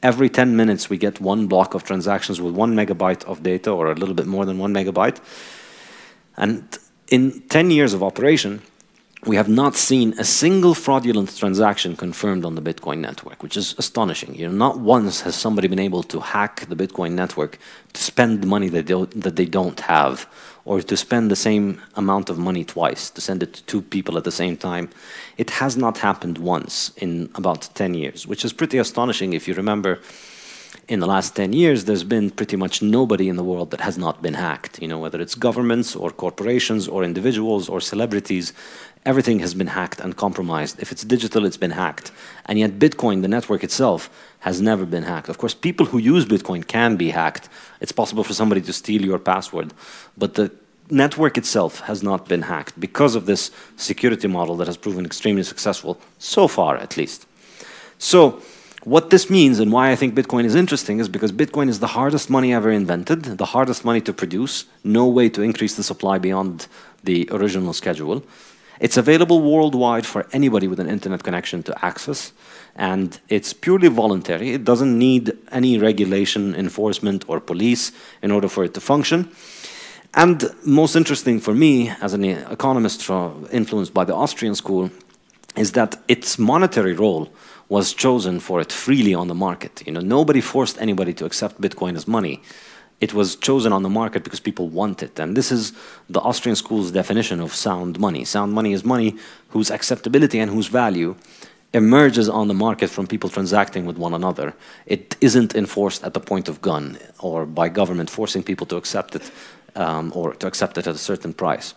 every 0.03 0.29
10 0.29 0.55
minutes 0.55 0.89
we 0.89 0.97
get 0.97 1.21
one 1.21 1.47
block 1.47 1.73
of 1.73 1.83
transactions 1.83 2.41
with 2.41 2.53
one 2.53 2.75
megabyte 2.75 3.23
of 3.25 3.43
data 3.43 3.71
or 3.71 3.91
a 3.91 3.95
little 3.95 4.15
bit 4.15 4.25
more 4.25 4.45
than 4.45 4.57
one 4.57 4.73
megabyte. 4.73 5.19
And 6.35 6.77
in 7.09 7.41
10 7.49 7.71
years 7.71 7.93
of 7.93 8.03
operation, 8.03 8.61
we 9.25 9.35
have 9.35 9.49
not 9.49 9.75
seen 9.75 10.13
a 10.19 10.23
single 10.23 10.75
fraudulent 10.75 11.35
transaction 11.35 11.95
confirmed 11.95 12.45
on 12.45 12.55
the 12.55 12.61
Bitcoin 12.61 12.99
network, 12.99 13.41
which 13.41 13.57
is 13.57 13.73
astonishing. 13.77 14.35
You 14.35 14.47
know, 14.47 14.53
not 14.53 14.79
once 14.79 15.21
has 15.21 15.35
somebody 15.35 15.67
been 15.67 15.79
able 15.79 16.03
to 16.03 16.19
hack 16.19 16.67
the 16.69 16.75
Bitcoin 16.75 17.13
network 17.13 17.57
to 17.93 18.03
spend 18.03 18.45
money 18.45 18.69
that 18.69 18.85
they, 18.85 18.93
that 19.19 19.35
they 19.35 19.45
don't 19.45 19.79
have, 19.81 20.29
or 20.65 20.81
to 20.81 20.95
spend 20.95 21.31
the 21.31 21.35
same 21.35 21.81
amount 21.95 22.29
of 22.29 22.37
money 22.37 22.63
twice, 22.63 23.09
to 23.09 23.21
send 23.21 23.41
it 23.41 23.53
to 23.53 23.63
two 23.63 23.81
people 23.81 24.17
at 24.17 24.23
the 24.23 24.31
same 24.31 24.55
time. 24.55 24.89
It 25.37 25.49
has 25.49 25.75
not 25.75 25.97
happened 25.97 26.37
once 26.37 26.91
in 26.97 27.29
about 27.33 27.69
10 27.73 27.95
years, 27.95 28.27
which 28.27 28.45
is 28.45 28.53
pretty 28.53 28.77
astonishing 28.77 29.33
if 29.33 29.47
you 29.47 29.55
remember 29.55 29.99
in 30.87 30.99
the 31.01 31.07
last 31.07 31.35
10 31.35 31.53
years, 31.53 31.85
there's 31.85 32.03
been 32.03 32.29
pretty 32.31 32.55
much 32.55 32.81
nobody 32.81 33.27
in 33.27 33.35
the 33.35 33.43
world 33.43 33.71
that 33.71 33.81
has 33.81 33.97
not 33.97 34.21
been 34.21 34.35
hacked. 34.35 34.81
You 34.81 34.87
know, 34.87 34.99
whether 34.99 35.19
it's 35.19 35.35
governments 35.35 35.95
or 35.95 36.11
corporations 36.11 36.87
or 36.87 37.03
individuals 37.03 37.67
or 37.67 37.81
celebrities, 37.81 38.53
everything 39.05 39.39
has 39.39 39.53
been 39.53 39.67
hacked 39.67 39.99
and 39.99 40.15
compromised. 40.15 40.79
If 40.79 40.91
it's 40.91 41.03
digital, 41.03 41.45
it's 41.45 41.57
been 41.57 41.71
hacked. 41.71 42.11
And 42.45 42.59
yet 42.59 42.79
Bitcoin, 42.79 43.21
the 43.21 43.27
network 43.27 43.63
itself, 43.63 44.09
has 44.39 44.61
never 44.61 44.85
been 44.85 45.03
hacked. 45.03 45.29
Of 45.29 45.37
course, 45.37 45.53
people 45.53 45.87
who 45.87 45.97
use 45.97 46.25
Bitcoin 46.25 46.65
can 46.67 46.95
be 46.95 47.09
hacked. 47.11 47.49
It's 47.81 47.91
possible 47.91 48.23
for 48.23 48.33
somebody 48.33 48.61
to 48.61 48.73
steal 48.73 49.03
your 49.03 49.19
password. 49.19 49.73
But 50.17 50.35
the 50.35 50.51
network 50.89 51.37
itself 51.37 51.81
has 51.81 52.01
not 52.01 52.27
been 52.27 52.43
hacked 52.43 52.79
because 52.79 53.15
of 53.15 53.25
this 53.25 53.51
security 53.75 54.27
model 54.27 54.55
that 54.57 54.67
has 54.67 54.77
proven 54.77 55.05
extremely 55.05 55.43
successful, 55.43 55.99
so 56.17 56.47
far 56.47 56.77
at 56.77 56.97
least. 56.97 57.25
So, 57.97 58.41
what 58.83 59.09
this 59.09 59.29
means 59.29 59.59
and 59.59 59.71
why 59.71 59.91
I 59.91 59.95
think 59.95 60.15
Bitcoin 60.15 60.45
is 60.45 60.55
interesting 60.55 60.99
is 60.99 61.09
because 61.09 61.33
Bitcoin 61.33 61.67
is 61.67 61.79
the 61.79 61.87
hardest 61.87 62.29
money 62.29 62.53
ever 62.53 62.71
invented, 62.71 63.23
the 63.23 63.47
hardest 63.47 63.83
money 63.83 63.99
to 64.01 64.13
produce, 64.13 64.65
no 64.83 65.07
way 65.07 65.27
to 65.29 65.41
increase 65.41 65.75
the 65.75 65.83
supply 65.83 66.17
beyond 66.17 66.67
the 67.03 67.27
original 67.31 67.73
schedule. 67.73 68.23
It's 68.79 68.97
available 68.97 69.41
worldwide 69.41 70.05
for 70.05 70.27
anybody 70.31 70.67
with 70.67 70.79
an 70.79 70.87
internet 70.87 71.23
connection 71.23 71.63
to 71.63 71.85
access, 71.85 72.31
and 72.75 73.19
it's 73.27 73.53
purely 73.53 73.87
voluntary. 73.87 74.51
It 74.53 74.63
doesn't 74.63 74.97
need 74.97 75.35
any 75.51 75.77
regulation, 75.79 76.53
enforcement, 76.55 77.25
or 77.27 77.39
police 77.39 77.91
in 78.21 78.31
order 78.31 78.47
for 78.47 78.63
it 78.63 78.73
to 78.75 78.81
function. 78.81 79.29
And 80.13 80.43
most 80.65 80.95
interesting 80.95 81.39
for 81.39 81.53
me, 81.53 81.89
as 82.01 82.13
an 82.13 82.23
economist 82.23 83.09
influenced 83.51 83.93
by 83.93 84.05
the 84.05 84.15
Austrian 84.15 84.55
school, 84.55 84.89
is 85.55 85.71
that 85.71 85.99
its 86.07 86.37
monetary 86.37 86.93
role 86.93 87.29
was 87.69 87.93
chosen 87.93 88.39
for 88.39 88.61
it 88.61 88.71
freely 88.71 89.13
on 89.13 89.27
the 89.27 89.35
market. 89.35 89.83
You 89.85 89.93
know, 89.93 89.99
nobody 89.99 90.41
forced 90.41 90.79
anybody 90.79 91.13
to 91.13 91.25
accept 91.25 91.59
Bitcoin 91.59 91.95
as 91.95 92.07
money. 92.07 92.41
It 92.99 93.13
was 93.13 93.35
chosen 93.35 93.73
on 93.73 93.83
the 93.83 93.89
market 93.89 94.23
because 94.23 94.39
people 94.39 94.69
want 94.69 95.03
it. 95.03 95.19
And 95.19 95.37
this 95.37 95.51
is 95.51 95.73
the 96.09 96.19
Austrian 96.19 96.55
school's 96.55 96.91
definition 96.91 97.39
of 97.39 97.53
sound 97.53 97.99
money. 97.99 98.25
Sound 98.25 98.53
money 98.53 98.73
is 98.73 98.83
money 98.83 99.15
whose 99.49 99.69
acceptability 99.69 100.39
and 100.39 100.49
whose 100.51 100.67
value 100.67 101.15
emerges 101.73 102.27
on 102.29 102.47
the 102.47 102.53
market 102.53 102.89
from 102.89 103.07
people 103.07 103.29
transacting 103.29 103.85
with 103.85 103.97
one 103.97 104.13
another. 104.13 104.53
It 104.85 105.15
isn't 105.21 105.53
enforced 105.53 106.03
at 106.03 106.13
the 106.13 106.19
point 106.19 106.49
of 106.49 106.61
gun 106.61 106.97
or 107.19 107.45
by 107.45 107.69
government 107.69 108.09
forcing 108.09 108.41
people 108.41 108.65
to 108.67 108.77
accept 108.77 109.15
it 109.15 109.31
um, 109.75 110.11
or 110.15 110.33
to 110.33 110.47
accept 110.47 110.77
it 110.77 110.87
at 110.87 110.95
a 110.95 110.97
certain 110.97 111.33
price. 111.33 111.75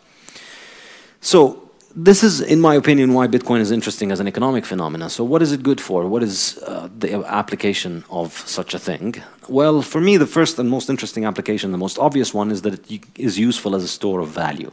So 1.21 1.70
this 1.95 2.23
is, 2.23 2.41
in 2.41 2.61
my 2.61 2.75
opinion, 2.75 3.15
why 3.15 3.27
Bitcoin 3.27 3.61
is 3.61 3.71
interesting 3.71 4.13
as 4.13 4.21
an 4.21 4.29
economic 4.29 4.65
phenomenon. 4.65 5.11
So, 5.11 5.25
what 5.25 5.43
is 5.43 5.53
it 5.53 5.63
good 5.63 5.81
for? 5.81 6.07
What 6.07 6.23
is 6.23 6.59
uh, 6.67 6.89
the 6.97 7.25
application 7.27 8.05
of 8.11 8.33
such 8.33 8.75
a 8.75 8.79
thing? 8.79 9.17
Well, 9.49 9.83
for 9.83 10.01
me, 10.01 10.17
the 10.17 10.27
first 10.27 10.59
and 10.59 10.71
most 10.71 10.89
interesting 10.89 11.25
application, 11.25 11.73
the 11.73 11.79
most 11.79 11.99
obvious 11.99 12.33
one, 12.33 12.51
is 12.51 12.63
that 12.63 12.91
it 12.91 13.05
is 13.17 13.39
useful 13.39 13.75
as 13.75 13.83
a 13.83 13.89
store 13.89 14.21
of 14.21 14.29
value. 14.29 14.71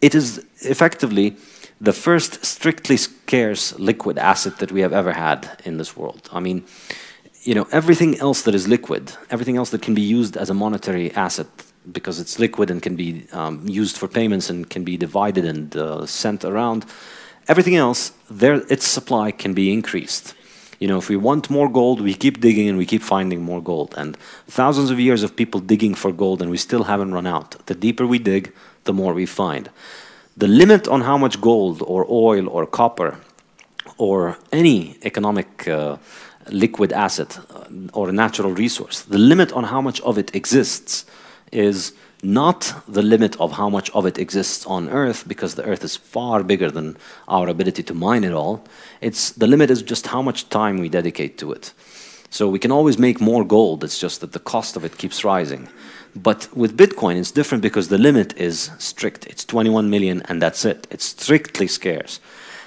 It 0.00 0.14
is 0.14 0.44
effectively 0.60 1.36
the 1.80 1.92
first 1.92 2.44
strictly 2.44 2.96
scarce 2.96 3.78
liquid 3.78 4.18
asset 4.18 4.58
that 4.58 4.70
we 4.70 4.82
have 4.82 4.92
ever 4.92 5.12
had 5.12 5.60
in 5.64 5.78
this 5.78 5.96
world. 5.96 6.28
I 6.32 6.40
mean, 6.40 6.64
you 7.42 7.54
know, 7.54 7.66
everything 7.72 8.18
else 8.18 8.42
that 8.42 8.54
is 8.54 8.68
liquid, 8.68 9.12
everything 9.30 9.56
else 9.56 9.70
that 9.70 9.82
can 9.82 9.94
be 9.94 10.02
used 10.02 10.36
as 10.36 10.50
a 10.50 10.54
monetary 10.54 11.10
asset 11.12 11.48
because 11.90 12.20
it's 12.20 12.38
liquid 12.38 12.70
and 12.70 12.82
can 12.82 12.96
be 12.96 13.26
um, 13.32 13.66
used 13.66 13.96
for 13.96 14.08
payments 14.08 14.50
and 14.50 14.68
can 14.68 14.84
be 14.84 14.96
divided 14.96 15.44
and 15.44 15.76
uh, 15.76 16.06
sent 16.06 16.44
around. 16.44 16.84
Everything 17.48 17.76
else, 17.76 18.12
there, 18.30 18.62
its 18.68 18.86
supply 18.86 19.30
can 19.30 19.54
be 19.54 19.72
increased. 19.72 20.34
You 20.78 20.88
know, 20.88 20.98
if 20.98 21.08
we 21.08 21.16
want 21.16 21.50
more 21.50 21.68
gold, 21.68 22.00
we 22.00 22.14
keep 22.14 22.40
digging 22.40 22.68
and 22.68 22.78
we 22.78 22.86
keep 22.86 23.02
finding 23.02 23.42
more 23.42 23.62
gold. 23.62 23.94
And 23.96 24.16
thousands 24.48 24.90
of 24.90 24.98
years 24.98 25.22
of 25.22 25.36
people 25.36 25.60
digging 25.60 25.94
for 25.94 26.12
gold 26.12 26.40
and 26.40 26.50
we 26.50 26.56
still 26.56 26.84
haven't 26.84 27.12
run 27.12 27.26
out. 27.26 27.66
The 27.66 27.74
deeper 27.74 28.06
we 28.06 28.18
dig, 28.18 28.52
the 28.84 28.92
more 28.92 29.12
we 29.12 29.26
find. 29.26 29.68
The 30.36 30.48
limit 30.48 30.88
on 30.88 31.02
how 31.02 31.18
much 31.18 31.40
gold 31.40 31.82
or 31.86 32.06
oil 32.08 32.48
or 32.48 32.66
copper 32.66 33.18
or 33.98 34.38
any 34.52 34.96
economic 35.02 35.68
uh, 35.68 35.98
liquid 36.50 36.92
asset 36.92 37.38
uh, 37.50 37.64
or 37.92 38.10
natural 38.12 38.52
resource, 38.52 39.02
the 39.02 39.18
limit 39.18 39.52
on 39.52 39.64
how 39.64 39.82
much 39.82 40.00
of 40.00 40.16
it 40.16 40.34
exists 40.34 41.04
is 41.52 41.92
not 42.22 42.74
the 42.86 43.02
limit 43.02 43.40
of 43.40 43.52
how 43.52 43.68
much 43.70 43.90
of 43.90 44.04
it 44.06 44.18
exists 44.18 44.66
on 44.66 44.88
Earth, 44.90 45.26
because 45.26 45.54
the 45.54 45.64
Earth 45.64 45.84
is 45.84 45.96
far 45.96 46.42
bigger 46.42 46.70
than 46.70 46.96
our 47.28 47.48
ability 47.48 47.82
to 47.84 47.94
mine 47.94 48.24
it 48.24 48.32
all. 48.32 48.64
It's 49.00 49.30
the 49.30 49.46
limit 49.46 49.70
is 49.70 49.82
just 49.82 50.08
how 50.08 50.22
much 50.22 50.48
time 50.48 50.78
we 50.78 50.88
dedicate 50.88 51.38
to 51.38 51.52
it. 51.52 51.72
So 52.28 52.48
we 52.48 52.58
can 52.58 52.70
always 52.70 52.98
make 52.98 53.20
more 53.20 53.44
gold. 53.44 53.82
It's 53.82 53.98
just 53.98 54.20
that 54.20 54.32
the 54.32 54.38
cost 54.38 54.76
of 54.76 54.84
it 54.84 54.98
keeps 54.98 55.24
rising. 55.24 55.68
But 56.14 56.48
with 56.54 56.76
Bitcoin, 56.76 57.16
it's 57.16 57.30
different 57.30 57.62
because 57.62 57.88
the 57.88 57.98
limit 57.98 58.36
is 58.36 58.70
strict. 58.78 59.26
It's 59.26 59.44
21 59.44 59.90
million, 59.90 60.22
and 60.28 60.40
that's 60.40 60.64
it. 60.64 60.86
It's 60.90 61.04
strictly 61.04 61.66
scarce. 61.66 62.20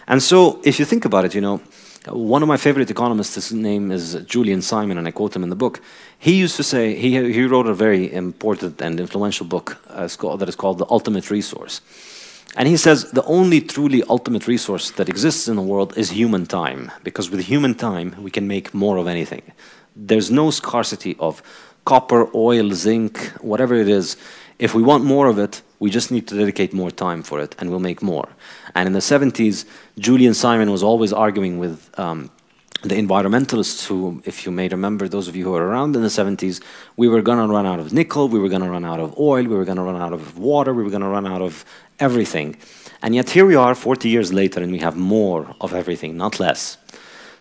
And 0.07 0.21
so, 0.21 0.61
if 0.63 0.79
you 0.79 0.85
think 0.85 1.05
about 1.05 1.25
it, 1.25 1.33
you 1.33 1.41
know, 1.41 1.61
one 2.09 2.41
of 2.41 2.49
my 2.49 2.57
favorite 2.57 2.91
economists, 2.91 3.35
his 3.35 3.53
name 3.53 3.89
is 3.91 4.15
Julian 4.25 4.61
Simon, 4.61 4.97
and 4.97 5.07
I 5.07 5.11
quote 5.11 5.35
him 5.35 5.43
in 5.43 5.49
the 5.49 5.55
book. 5.55 5.81
He 6.23 6.35
used 6.35 6.55
to 6.55 6.63
say, 6.63 6.95
he, 6.95 7.33
he 7.33 7.43
wrote 7.43 7.67
a 7.67 7.73
very 7.73 8.09
important 8.13 8.81
and 8.81 8.97
influential 8.97 9.45
book 9.45 9.77
uh, 9.89 10.07
that 10.37 10.47
is 10.47 10.55
called 10.55 10.77
The 10.77 10.85
Ultimate 10.89 11.29
Resource. 11.29 11.81
And 12.55 12.65
he 12.65 12.77
says 12.77 13.11
the 13.11 13.25
only 13.25 13.59
truly 13.59 14.03
ultimate 14.03 14.47
resource 14.47 14.91
that 14.91 15.09
exists 15.09 15.49
in 15.49 15.57
the 15.57 15.61
world 15.61 15.97
is 15.97 16.11
human 16.11 16.45
time, 16.45 16.93
because 17.03 17.29
with 17.29 17.41
human 17.41 17.75
time, 17.75 18.15
we 18.23 18.31
can 18.31 18.47
make 18.47 18.73
more 18.73 18.95
of 18.95 19.05
anything. 19.05 19.41
There's 19.97 20.31
no 20.31 20.49
scarcity 20.49 21.17
of 21.19 21.43
copper, 21.83 22.29
oil, 22.33 22.71
zinc, 22.71 23.17
whatever 23.41 23.75
it 23.75 23.89
is. 23.89 24.15
If 24.59 24.73
we 24.73 24.81
want 24.81 25.03
more 25.03 25.27
of 25.27 25.37
it, 25.37 25.61
we 25.79 25.89
just 25.89 26.09
need 26.09 26.25
to 26.29 26.37
dedicate 26.37 26.71
more 26.71 26.89
time 26.89 27.21
for 27.21 27.41
it, 27.41 27.53
and 27.59 27.69
we'll 27.69 27.81
make 27.81 28.01
more. 28.01 28.29
And 28.75 28.87
in 28.87 28.93
the 28.93 28.99
70s, 28.99 29.65
Julian 29.99 30.33
Simon 30.33 30.71
was 30.71 30.83
always 30.83 31.11
arguing 31.11 31.59
with 31.59 31.89
um, 31.99 32.29
the 32.83 32.95
environmentalists 32.95 33.87
who, 33.87 34.21
if 34.25 34.45
you 34.45 34.51
may 34.51 34.67
remember, 34.67 35.07
those 35.07 35.29
of 35.29 35.35
you 35.35 35.45
who 35.45 35.51
were 35.51 35.65
around 35.65 35.95
in 35.95 36.01
the 36.01 36.09
70s, 36.09 36.61
we 36.97 37.07
were 37.07 37.21
going 37.21 37.37
to 37.37 37.47
run 37.47 37.65
out 37.65 37.79
of 37.79 37.93
nickel, 37.93 38.27
we 38.27 38.39
were 38.39 38.49
going 38.49 38.61
to 38.61 38.69
run 38.69 38.83
out 38.83 38.99
of 38.99 39.17
oil, 39.17 39.43
we 39.43 39.55
were 39.55 39.63
going 39.63 39.77
to 39.77 39.83
run 39.83 39.95
out 39.95 40.11
of 40.11 40.37
water, 40.37 40.73
we 40.73 40.83
were 40.83 40.89
going 40.89 41.01
to 41.01 41.07
run 41.07 41.25
out 41.25 41.41
of 41.41 41.63
everything. 41.99 42.57
And 43.01 43.15
yet 43.15 43.29
here 43.29 43.45
we 43.45 43.55
are 43.55 43.73
40 43.73 44.09
years 44.09 44.33
later 44.33 44.61
and 44.61 44.71
we 44.71 44.79
have 44.79 44.97
more 44.97 45.55
of 45.61 45.73
everything, 45.73 46.17
not 46.17 46.41
less. 46.41 46.77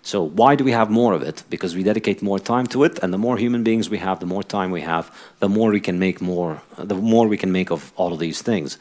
So 0.03 0.23
why 0.23 0.55
do 0.55 0.65
we 0.65 0.73
have 0.73 0.91
more 0.91 1.13
of 1.13 1.23
it? 1.23 1.43
Because 1.51 1.75
we 1.75 1.83
dedicate 1.83 2.23
more 2.23 2.39
time 2.39 2.67
to 2.69 2.85
it, 2.85 2.99
and 3.03 3.13
the 3.13 3.19
more 3.19 3.37
human 3.37 3.63
beings 3.63 3.89
we 3.89 3.99
have, 3.99 4.19
the 4.19 4.27
more 4.27 4.43
time 4.43 4.71
we 4.73 4.81
have, 4.81 5.11
the 5.39 5.49
more 5.49 5.71
we 5.71 5.81
can 5.81 5.99
make 5.99 6.21
more, 6.21 6.61
the 6.77 6.97
more 6.97 7.29
we 7.29 7.37
can 7.37 7.53
make 7.53 7.71
of 7.71 7.93
all 7.97 8.13
of 8.13 8.19
these 8.19 8.43
things. 8.43 8.79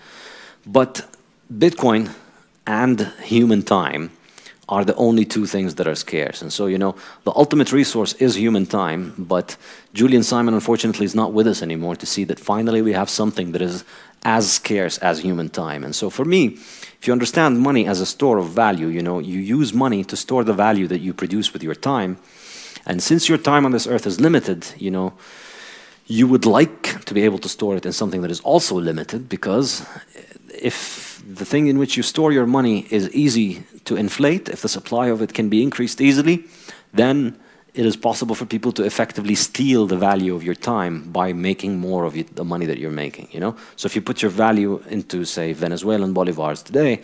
But 0.65 1.08
Bitcoin 1.51 2.12
and 2.65 3.12
human 3.24 3.62
time 3.62 4.12
are 4.72 4.86
the 4.86 4.96
only 4.96 5.25
two 5.25 5.46
things 5.46 5.75
that 5.75 5.88
are 5.88 5.96
scarce. 5.96 6.42
And 6.42 6.51
so, 6.51 6.66
you 6.66 6.78
know, 6.78 6.96
the 7.25 7.34
ultimate 7.36 7.74
resource 7.74 8.13
is 8.13 8.36
human 8.36 8.66
time, 8.66 9.13
but 9.18 9.58
Julian 9.94 10.24
Simon, 10.24 10.54
unfortunately, 10.54 11.06
is 11.06 11.13
not 11.13 11.34
with 11.34 11.46
us 11.46 11.62
anymore 11.62 11.98
to 11.98 12.06
see 12.06 12.24
that 12.24 12.40
finally 12.40 12.82
we 12.82 12.94
have 12.94 13.10
something 13.10 13.51
that 13.51 13.62
is 13.62 13.84
as 14.24 14.54
scarce 14.54 14.98
as 15.00 15.20
human 15.20 15.50
time. 15.50 15.84
And 15.84 15.94
so, 15.94 16.10
for 16.10 16.24
me, 16.24 16.46
if 17.01 17.06
you 17.06 17.12
understand 17.12 17.60
money 17.60 17.86
as 17.86 18.00
a 18.00 18.06
store 18.06 18.38
of 18.38 18.50
value, 18.50 18.88
you 18.88 19.01
know, 19.01 19.20
you 19.20 19.40
use 19.40 19.74
money 19.74 20.06
to 20.06 20.16
store 20.16 20.46
the 20.46 20.54
value 20.54 20.88
that 20.88 21.00
you 21.00 21.13
produce 21.13 21.51
with 21.51 21.63
your 21.63 21.75
time. 21.75 22.18
And 22.86 23.04
since 23.04 23.28
your 23.28 23.38
time 23.38 23.66
on 23.66 23.72
this 23.72 23.88
earth 23.88 24.08
is 24.08 24.22
limited, 24.22 24.68
you 24.78 24.90
know, 24.90 25.13
you 26.08 26.28
would 26.28 26.46
like 26.46 27.04
to 27.06 27.13
be 27.13 27.24
able 27.24 27.40
to 27.40 27.50
store 27.50 27.75
it 27.75 27.86
in 27.86 27.92
something 27.92 28.22
that 28.22 28.32
is 28.32 28.40
also 28.42 28.75
limited 28.75 29.28
because 29.28 29.86
if 30.62 31.22
the 31.27 31.46
thing 31.46 31.68
in 31.68 31.77
which 31.80 31.98
you 31.98 32.03
store 32.03 32.32
your 32.32 32.46
money 32.46 32.86
is 32.89 33.10
easy 33.10 33.63
to 33.86 33.96
inflate, 33.96 34.50
if 34.50 34.62
the 34.62 34.70
supply 34.70 35.08
of 35.08 35.22
it 35.22 35.34
can 35.34 35.50
be 35.50 35.62
increased 35.62 36.00
easily, 36.01 36.46
then 36.94 37.38
it 37.74 37.86
is 37.86 37.96
possible 37.96 38.36
for 38.36 38.46
people 38.46 38.72
to 38.74 38.84
effectively 38.84 39.36
steal 39.36 39.88
the 39.88 39.98
value 39.98 40.36
of 40.36 40.44
your 40.44 40.56
time 40.56 41.10
by 41.12 41.34
making 41.34 41.80
more 41.80 42.03
of 42.06 42.13
the 42.36 42.44
money 42.44 42.65
that 42.65 42.77
you're 42.77 42.91
making. 42.91 43.30
You 43.32 43.39
know, 43.39 43.56
so 43.75 43.86
if 43.86 43.96
you 43.96 44.01
put 44.01 44.22
your 44.22 44.32
value 44.32 44.84
into, 44.89 45.25
say, 45.25 45.53
Venezuelan 45.53 46.13
bolivars 46.13 46.63
today, 46.63 47.01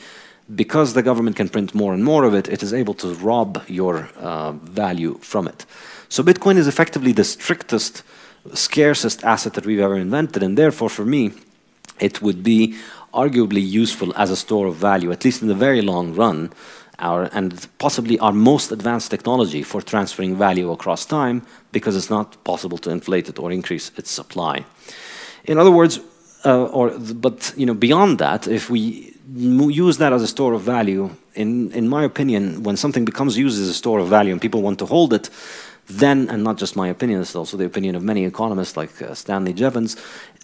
because 0.55 0.93
the 0.93 1.03
government 1.03 1.35
can 1.35 1.49
print 1.49 1.73
more 1.73 1.93
and 1.93 2.03
more 2.03 2.23
of 2.25 2.33
it, 2.33 2.47
it 2.47 2.63
is 2.63 2.73
able 2.73 2.93
to 2.95 3.13
rob 3.15 3.63
your 3.67 4.09
uh, 4.17 4.51
value 4.51 5.17
from 5.21 5.47
it. 5.47 5.65
So 6.09 6.23
Bitcoin 6.23 6.57
is 6.57 6.67
effectively 6.67 7.13
the 7.13 7.23
strictest, 7.23 8.03
scarcest 8.53 9.23
asset 9.23 9.53
that 9.53 9.65
we've 9.65 9.79
ever 9.79 9.95
invented, 9.95 10.43
and 10.43 10.57
therefore, 10.57 10.89
for 10.89 11.05
me, 11.05 11.31
it 11.99 12.21
would 12.21 12.43
be 12.43 12.75
arguably 13.13 13.65
useful 13.67 14.13
as 14.15 14.29
a 14.29 14.35
store 14.35 14.67
of 14.67 14.75
value, 14.75 15.11
at 15.11 15.25
least 15.25 15.41
in 15.41 15.47
the 15.47 15.55
very 15.55 15.81
long 15.81 16.13
run, 16.13 16.51
our, 16.99 17.29
and 17.33 17.67
possibly 17.77 18.17
our 18.19 18.33
most 18.33 18.71
advanced 18.71 19.11
technology 19.11 19.63
for 19.63 19.81
transferring 19.81 20.35
value 20.35 20.71
across 20.71 21.05
time 21.05 21.45
because 21.71 21.95
it's 21.95 22.09
not 22.09 22.43
possible 22.43 22.77
to 22.77 22.89
inflate 22.89 23.29
it 23.29 23.39
or 23.39 23.51
increase 23.51 23.91
its 23.97 24.09
supply. 24.11 24.65
In 25.45 25.57
other 25.57 25.71
words, 25.71 25.99
uh, 26.45 26.65
or 26.65 26.91
but 26.97 27.53
you 27.57 27.65
know 27.65 27.73
beyond 27.73 28.19
that, 28.19 28.47
if 28.47 28.69
we 28.69 29.13
use 29.35 29.97
that 29.97 30.13
as 30.13 30.21
a 30.21 30.27
store 30.27 30.53
of 30.53 30.61
value, 30.61 31.09
in 31.35 31.71
in 31.71 31.87
my 31.87 32.03
opinion, 32.03 32.63
when 32.63 32.77
something 32.77 33.05
becomes 33.05 33.37
used 33.37 33.59
as 33.61 33.67
a 33.67 33.73
store 33.73 33.99
of 33.99 34.07
value 34.07 34.31
and 34.31 34.41
people 34.41 34.61
want 34.61 34.79
to 34.79 34.85
hold 34.85 35.13
it, 35.13 35.29
then, 35.87 36.29
and 36.29 36.43
not 36.43 36.57
just 36.57 36.75
my 36.75 36.87
opinion, 36.89 37.21
it's 37.21 37.35
also 37.35 37.57
the 37.57 37.65
opinion 37.65 37.95
of 37.95 38.03
many 38.03 38.25
economists 38.25 38.75
like 38.75 39.01
uh, 39.01 39.13
Stanley 39.13 39.53
Jevons, 39.53 39.95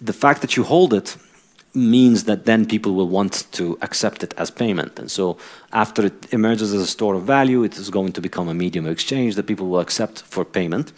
the 0.02 0.12
fact 0.12 0.40
that 0.40 0.56
you 0.56 0.64
hold 0.64 0.94
it 0.94 1.16
means 1.74 2.24
that 2.24 2.44
then 2.44 2.66
people 2.66 2.94
will 2.94 3.08
want 3.08 3.46
to 3.52 3.76
accept 3.82 4.22
it 4.22 4.32
as 4.36 4.50
payment. 4.50 4.98
And 4.98 5.10
so 5.10 5.36
after 5.72 6.06
it 6.06 6.32
emerges 6.32 6.72
as 6.72 6.80
a 6.80 6.86
store 6.86 7.14
of 7.14 7.24
value, 7.24 7.64
it 7.64 7.76
is 7.76 7.90
going 7.90 8.12
to 8.12 8.20
become 8.20 8.48
a 8.48 8.54
medium 8.54 8.86
of 8.86 8.92
exchange 8.92 9.34
that 9.34 9.46
people 9.46 9.68
will 9.68 9.80
accept 9.80 10.22
for 10.22 10.44
payment. 10.44 10.92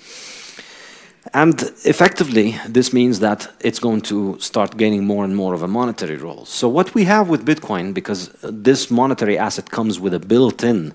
And 1.35 1.61
effectively, 1.85 2.57
this 2.69 2.93
means 2.93 3.19
that 3.21 3.53
it's 3.61 3.81
going 3.81 4.03
to 4.03 4.39
start 4.39 4.77
gaining 4.77 5.05
more 5.05 5.25
and 5.25 5.35
more 5.35 5.55
of 5.55 5.63
a 5.63 5.69
monetary 5.69 6.17
role. 6.17 6.45
So 6.45 6.69
what 6.69 6.95
we 6.95 7.05
have 7.05 7.29
with 7.29 7.45
Bitcoin, 7.45 7.93
because 7.93 8.29
this 8.43 8.91
monetary 8.91 9.37
asset 9.39 9.71
comes 9.71 9.99
with 9.99 10.15
a 10.15 10.21
built-in 10.21 10.93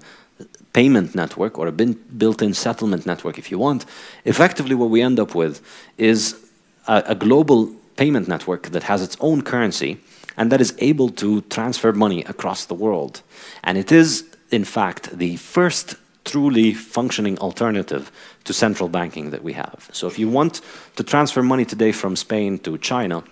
payment 0.73 1.15
network 1.15 1.59
or 1.59 1.67
a 1.67 1.71
built-in 1.71 2.53
settlement 2.53 3.05
network, 3.05 3.37
if 3.37 3.51
you 3.51 3.59
want, 3.59 3.85
effectively 4.23 4.75
what 4.75 4.89
we 4.89 5.01
end 5.01 5.19
up 5.19 5.35
with 5.35 5.59
is 5.97 6.37
a, 6.87 7.03
a 7.07 7.15
global 7.15 7.75
payment 8.01 8.27
network 8.27 8.63
that 8.73 8.83
has 8.91 9.03
its 9.03 9.15
own 9.19 9.39
currency 9.51 9.91
and 10.37 10.51
that 10.51 10.61
is 10.65 10.73
able 10.79 11.09
to 11.23 11.41
transfer 11.57 11.91
money 11.93 12.21
across 12.33 12.65
the 12.65 12.79
world. 12.85 13.21
And 13.63 13.77
it 13.77 13.91
is, 13.91 14.09
in 14.49 14.65
fact, 14.65 15.03
the 15.23 15.35
first 15.55 15.95
truly 16.25 16.73
functioning 16.73 17.37
alternative 17.37 18.11
to 18.45 18.53
central 18.53 18.89
banking 18.89 19.29
that 19.33 19.43
we 19.43 19.53
have. 19.53 19.79
So 19.91 20.07
if 20.07 20.17
you 20.17 20.27
want 20.29 20.61
to 20.95 21.03
transfer 21.03 21.43
money 21.43 21.65
today 21.65 21.91
from 21.91 22.15
Spain 22.15 22.57
to 22.65 22.71
China, 22.79 23.23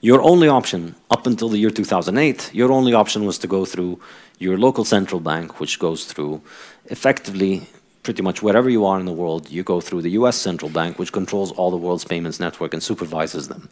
your 0.00 0.20
only 0.20 0.48
option, 0.48 0.96
up 1.08 1.24
until 1.26 1.48
the 1.48 1.58
year 1.58 1.70
2008, 1.70 2.50
your 2.52 2.72
only 2.72 2.92
option 2.92 3.24
was 3.24 3.38
to 3.38 3.46
go 3.46 3.64
through 3.64 4.00
your 4.38 4.56
local 4.58 4.84
central 4.84 5.20
bank, 5.20 5.60
which 5.60 5.78
goes 5.78 6.06
through 6.10 6.42
effectively 6.86 7.68
pretty 8.04 8.22
much 8.22 8.42
wherever 8.42 8.70
you 8.70 8.84
are 8.84 9.00
in 9.00 9.06
the 9.06 9.12
world, 9.12 9.50
you 9.50 9.62
go 9.64 9.80
through 9.80 10.02
the 10.02 10.10
US 10.10 10.36
central 10.36 10.70
bank, 10.70 10.98
which 10.98 11.10
controls 11.10 11.50
all 11.52 11.70
the 11.70 11.76
world's 11.76 12.04
payments 12.04 12.38
network 12.38 12.72
and 12.72 12.82
supervises 12.82 13.48
them. 13.48 13.68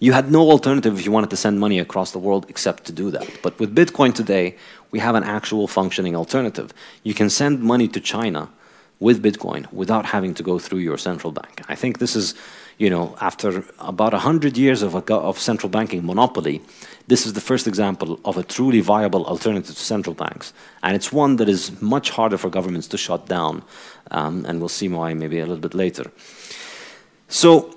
You 0.00 0.12
had 0.12 0.30
no 0.30 0.50
alternative 0.50 0.98
if 0.98 1.04
you 1.04 1.12
wanted 1.12 1.30
to 1.30 1.36
send 1.36 1.60
money 1.60 1.78
across 1.78 2.12
the 2.12 2.18
world 2.18 2.46
except 2.48 2.84
to 2.86 2.92
do 2.92 3.10
that. 3.10 3.28
But 3.42 3.58
with 3.58 3.74
Bitcoin 3.74 4.14
today, 4.14 4.56
we 4.90 4.98
have 5.00 5.14
an 5.14 5.24
actual 5.24 5.66
functioning 5.68 6.16
alternative. 6.16 6.72
You 7.02 7.14
can 7.14 7.30
send 7.30 7.60
money 7.60 7.88
to 7.88 8.00
China 8.00 8.48
with 9.00 9.22
Bitcoin 9.22 9.70
without 9.72 10.06
having 10.06 10.34
to 10.34 10.42
go 10.42 10.58
through 10.58 10.78
your 10.78 10.98
central 10.98 11.32
bank. 11.32 11.62
I 11.68 11.74
think 11.74 11.98
this 11.98 12.16
is, 12.16 12.34
you 12.78 12.88
know, 12.88 13.16
after 13.20 13.64
about 13.78 14.12
100 14.12 14.56
years 14.56 14.82
of, 14.82 14.94
a, 14.94 15.14
of 15.14 15.38
central 15.38 15.68
banking 15.68 16.06
monopoly, 16.06 16.62
this 17.06 17.26
is 17.26 17.32
the 17.34 17.40
first 17.40 17.66
example 17.66 18.18
of 18.24 18.36
a 18.36 18.42
truly 18.42 18.80
viable 18.80 19.26
alternative 19.26 19.74
to 19.74 19.82
central 19.82 20.14
banks. 20.14 20.52
And 20.82 20.96
it's 20.96 21.12
one 21.12 21.36
that 21.36 21.48
is 21.48 21.80
much 21.82 22.10
harder 22.10 22.38
for 22.38 22.48
governments 22.48 22.86
to 22.88 22.98
shut 22.98 23.26
down. 23.26 23.62
Um, 24.10 24.46
and 24.46 24.60
we'll 24.60 24.68
see 24.68 24.88
why 24.88 25.12
maybe 25.14 25.38
a 25.38 25.46
little 25.46 25.60
bit 25.60 25.74
later. 25.74 26.10
So 27.28 27.76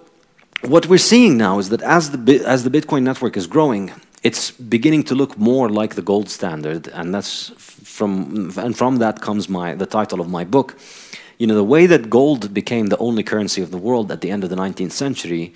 what 0.62 0.88
we're 0.88 0.98
seeing 0.98 1.38
now 1.38 1.60
is 1.60 1.70
that 1.70 1.82
as 1.82 2.12
the, 2.12 2.44
as 2.46 2.64
the 2.64 2.70
Bitcoin 2.70 3.04
network 3.04 3.38
is 3.38 3.48
growing, 3.48 3.92
it's 4.24 4.52
beginning 4.52 5.04
to 5.04 5.16
look 5.16 5.38
more 5.38 5.70
like 5.70 5.96
the 5.96 6.02
gold 6.02 6.30
standard. 6.30 6.88
And, 6.88 7.14
that's 7.14 7.50
from, 7.84 8.54
and 8.58 8.78
from 8.78 8.98
that 8.98 9.22
comes 9.22 9.50
my, 9.50 9.76
the 9.76 9.86
title 9.86 10.20
of 10.20 10.30
my 10.30 10.44
book, 10.44 10.78
you 11.38 11.46
know, 11.46 11.54
the 11.54 11.64
way 11.64 11.86
that 11.86 12.10
gold 12.10 12.52
became 12.52 12.88
the 12.88 12.98
only 12.98 13.22
currency 13.22 13.62
of 13.62 13.70
the 13.70 13.78
world 13.78 14.12
at 14.12 14.22
the 14.22 14.32
end 14.32 14.44
of 14.44 14.50
the 14.50 14.56
19th 14.56 14.92
century, 14.92 15.54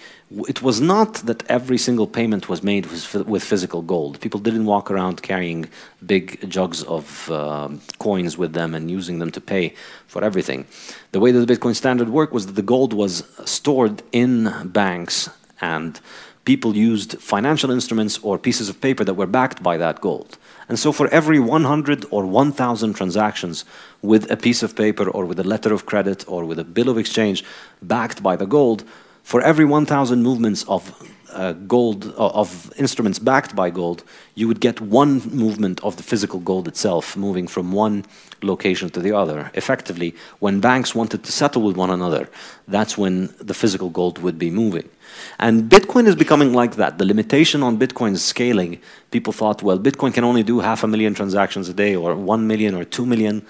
it 0.48 0.62
was 0.62 0.80
not 0.80 1.15
that 1.26 1.44
every 1.50 1.78
single 1.78 2.06
payment 2.06 2.48
was 2.48 2.62
made 2.62 2.86
with, 2.86 3.44
physical 3.44 3.82
gold. 3.82 4.22
People 4.22 4.39
didn't 4.39 4.65
walk 4.65 4.91
around 4.91 5.24
carrying 5.24 5.67
big 6.06 6.48
jugs 6.48 6.84
of 6.84 7.32
uh, 7.32 7.70
coins 7.98 8.38
with 8.38 8.54
them 8.54 8.76
and 8.76 8.91
using 8.91 9.17
them 9.17 9.32
to 9.32 9.41
pay 9.41 9.74
for 10.06 10.24
everything. 10.24 10.67
The 11.13 11.20
way 11.20 11.32
that 11.32 11.44
the 11.44 11.52
Bitcoin 11.52 11.76
standard 11.76 12.10
worked 12.10 12.34
was 12.34 12.46
that 12.46 12.54
the 12.54 12.62
gold 12.62 12.94
was 12.94 13.24
stored 13.46 14.04
in 14.12 14.54
banks 14.65 15.32
and 15.62 16.00
people 16.46 16.76
used 16.76 17.20
financial 17.20 17.72
instruments 17.72 18.20
or 18.22 18.38
pieces 18.38 18.70
of 18.70 18.82
paper 18.82 19.04
that 19.04 19.13
were 19.13 19.28
backed 19.28 19.62
by 19.62 19.78
that 19.78 20.02
gold. 20.02 20.38
And 20.67 20.80
so 20.80 20.91
for 20.91 21.08
every 21.10 21.39
100 21.39 22.06
or 22.12 22.26
1,000 22.26 22.94
transactions 22.94 23.65
with 24.02 24.30
a 24.32 24.38
piece 24.38 24.64
of 24.64 24.76
paper 24.76 25.10
or 25.10 25.26
with 25.26 25.40
a 25.40 25.44
letter 25.44 25.74
of 25.74 25.86
credit 25.86 26.26
or 26.28 26.46
with 26.46 26.60
a 26.60 26.64
bill 26.64 26.90
of 26.90 26.98
exchange 26.98 27.44
backed 27.82 28.24
by 28.24 28.36
the 28.36 28.46
gold, 28.46 28.84
for 29.24 29.42
every 29.42 29.66
1,000 29.66 30.24
movements 30.24 30.64
of 30.64 30.82
uh, 31.34 31.54
gold, 31.54 32.08
uh, 32.18 32.28
of 32.30 32.74
instruments 32.78 33.20
backed 33.20 33.56
by 33.56 33.70
gold, 33.70 34.04
you 34.36 34.48
would 34.48 34.60
get 34.60 34.82
one 34.82 35.20
movement 35.30 35.80
of 35.82 35.96
the 35.98 36.04
physical 36.04 36.40
gold 36.40 36.68
itself 36.68 37.16
moving 37.16 37.48
from 37.48 37.72
one 37.72 38.06
location 38.42 38.90
to 38.90 39.00
the 39.00 39.12
other. 39.12 39.52
Effectively, 39.54 40.16
when 40.40 40.60
banks 40.60 40.94
wanted 40.96 41.24
to 41.24 41.32
settle 41.32 41.62
with 41.62 41.78
one 41.78 41.90
another, 41.90 42.30
that's 42.68 42.98
when 42.98 43.34
the 43.40 43.54
physical 43.54 43.90
gold 43.90 44.18
would 44.20 44.38
be 44.38 44.50
moving. 44.50 44.90
And 45.40 45.70
Bitcoin 45.70 46.08
is 46.08 46.16
becoming 46.16 46.54
like 46.54 46.76
that. 46.76 46.98
The 46.98 47.06
limitation 47.06 47.64
on 47.64 47.78
Bitcoin's 47.78 48.24
scaling, 48.24 48.82
people 49.12 49.34
thought, 49.34 49.62
well, 49.64 49.80
Bitcoin 49.80 50.14
can 50.14 50.24
only 50.24 50.44
do 50.44 50.60
half 50.60 50.84
a 50.84 50.88
million 50.88 51.14
transactions 51.14 51.70
a 51.70 51.74
day 51.74 51.96
or 51.96 52.16
one 52.16 52.48
million 52.48 52.76
or 52.76 52.84
two 52.84 53.06
million. 53.06 53.46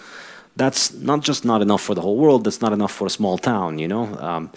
That's 0.55 0.93
not 0.93 1.21
just 1.21 1.45
not 1.45 1.61
enough 1.61 1.81
for 1.81 1.95
the 1.95 2.01
whole 2.01 2.17
world, 2.17 2.43
that's 2.43 2.61
not 2.61 2.73
enough 2.73 2.91
for 2.91 3.07
a 3.07 3.09
small 3.09 3.37
town, 3.37 3.79
you 3.79 3.87
know. 3.87 4.17
Um, 4.19 4.51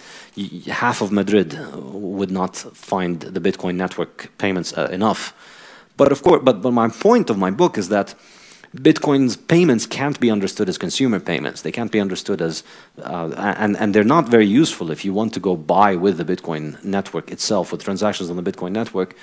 half 0.67 1.01
of 1.01 1.11
Madrid 1.11 1.57
would 1.73 2.31
not 2.31 2.57
find 2.57 3.21
the 3.21 3.39
Bitcoin 3.39 3.75
network 3.75 4.29
payments 4.37 4.77
uh, 4.77 4.89
enough. 4.91 5.33
But 5.97 6.11
of 6.11 6.21
course, 6.21 6.41
but, 6.43 6.61
but 6.61 6.71
my 6.71 6.89
point 6.89 7.29
of 7.29 7.37
my 7.37 7.49
book 7.49 7.77
is 7.77 7.87
that 7.89 8.13
Bitcoin's 8.75 9.37
payments 9.37 9.85
can't 9.85 10.19
be 10.19 10.29
understood 10.29 10.67
as 10.67 10.77
consumer 10.77 11.19
payments. 11.21 11.61
They 11.61 11.71
can't 11.71 11.91
be 11.91 12.01
understood 12.01 12.41
as, 12.41 12.63
uh, 13.01 13.31
and, 13.37 13.77
and 13.77 13.95
they're 13.95 14.03
not 14.03 14.27
very 14.27 14.45
useful 14.45 14.91
if 14.91 15.05
you 15.05 15.13
want 15.13 15.33
to 15.35 15.39
go 15.39 15.55
buy 15.55 15.95
with 15.95 16.17
the 16.17 16.25
Bitcoin 16.25 16.83
network 16.83 17.31
itself, 17.31 17.71
with 17.71 17.83
transactions 17.83 18.29
on 18.29 18.35
the 18.35 18.43
Bitcoin 18.43 18.73
network. 18.73 19.15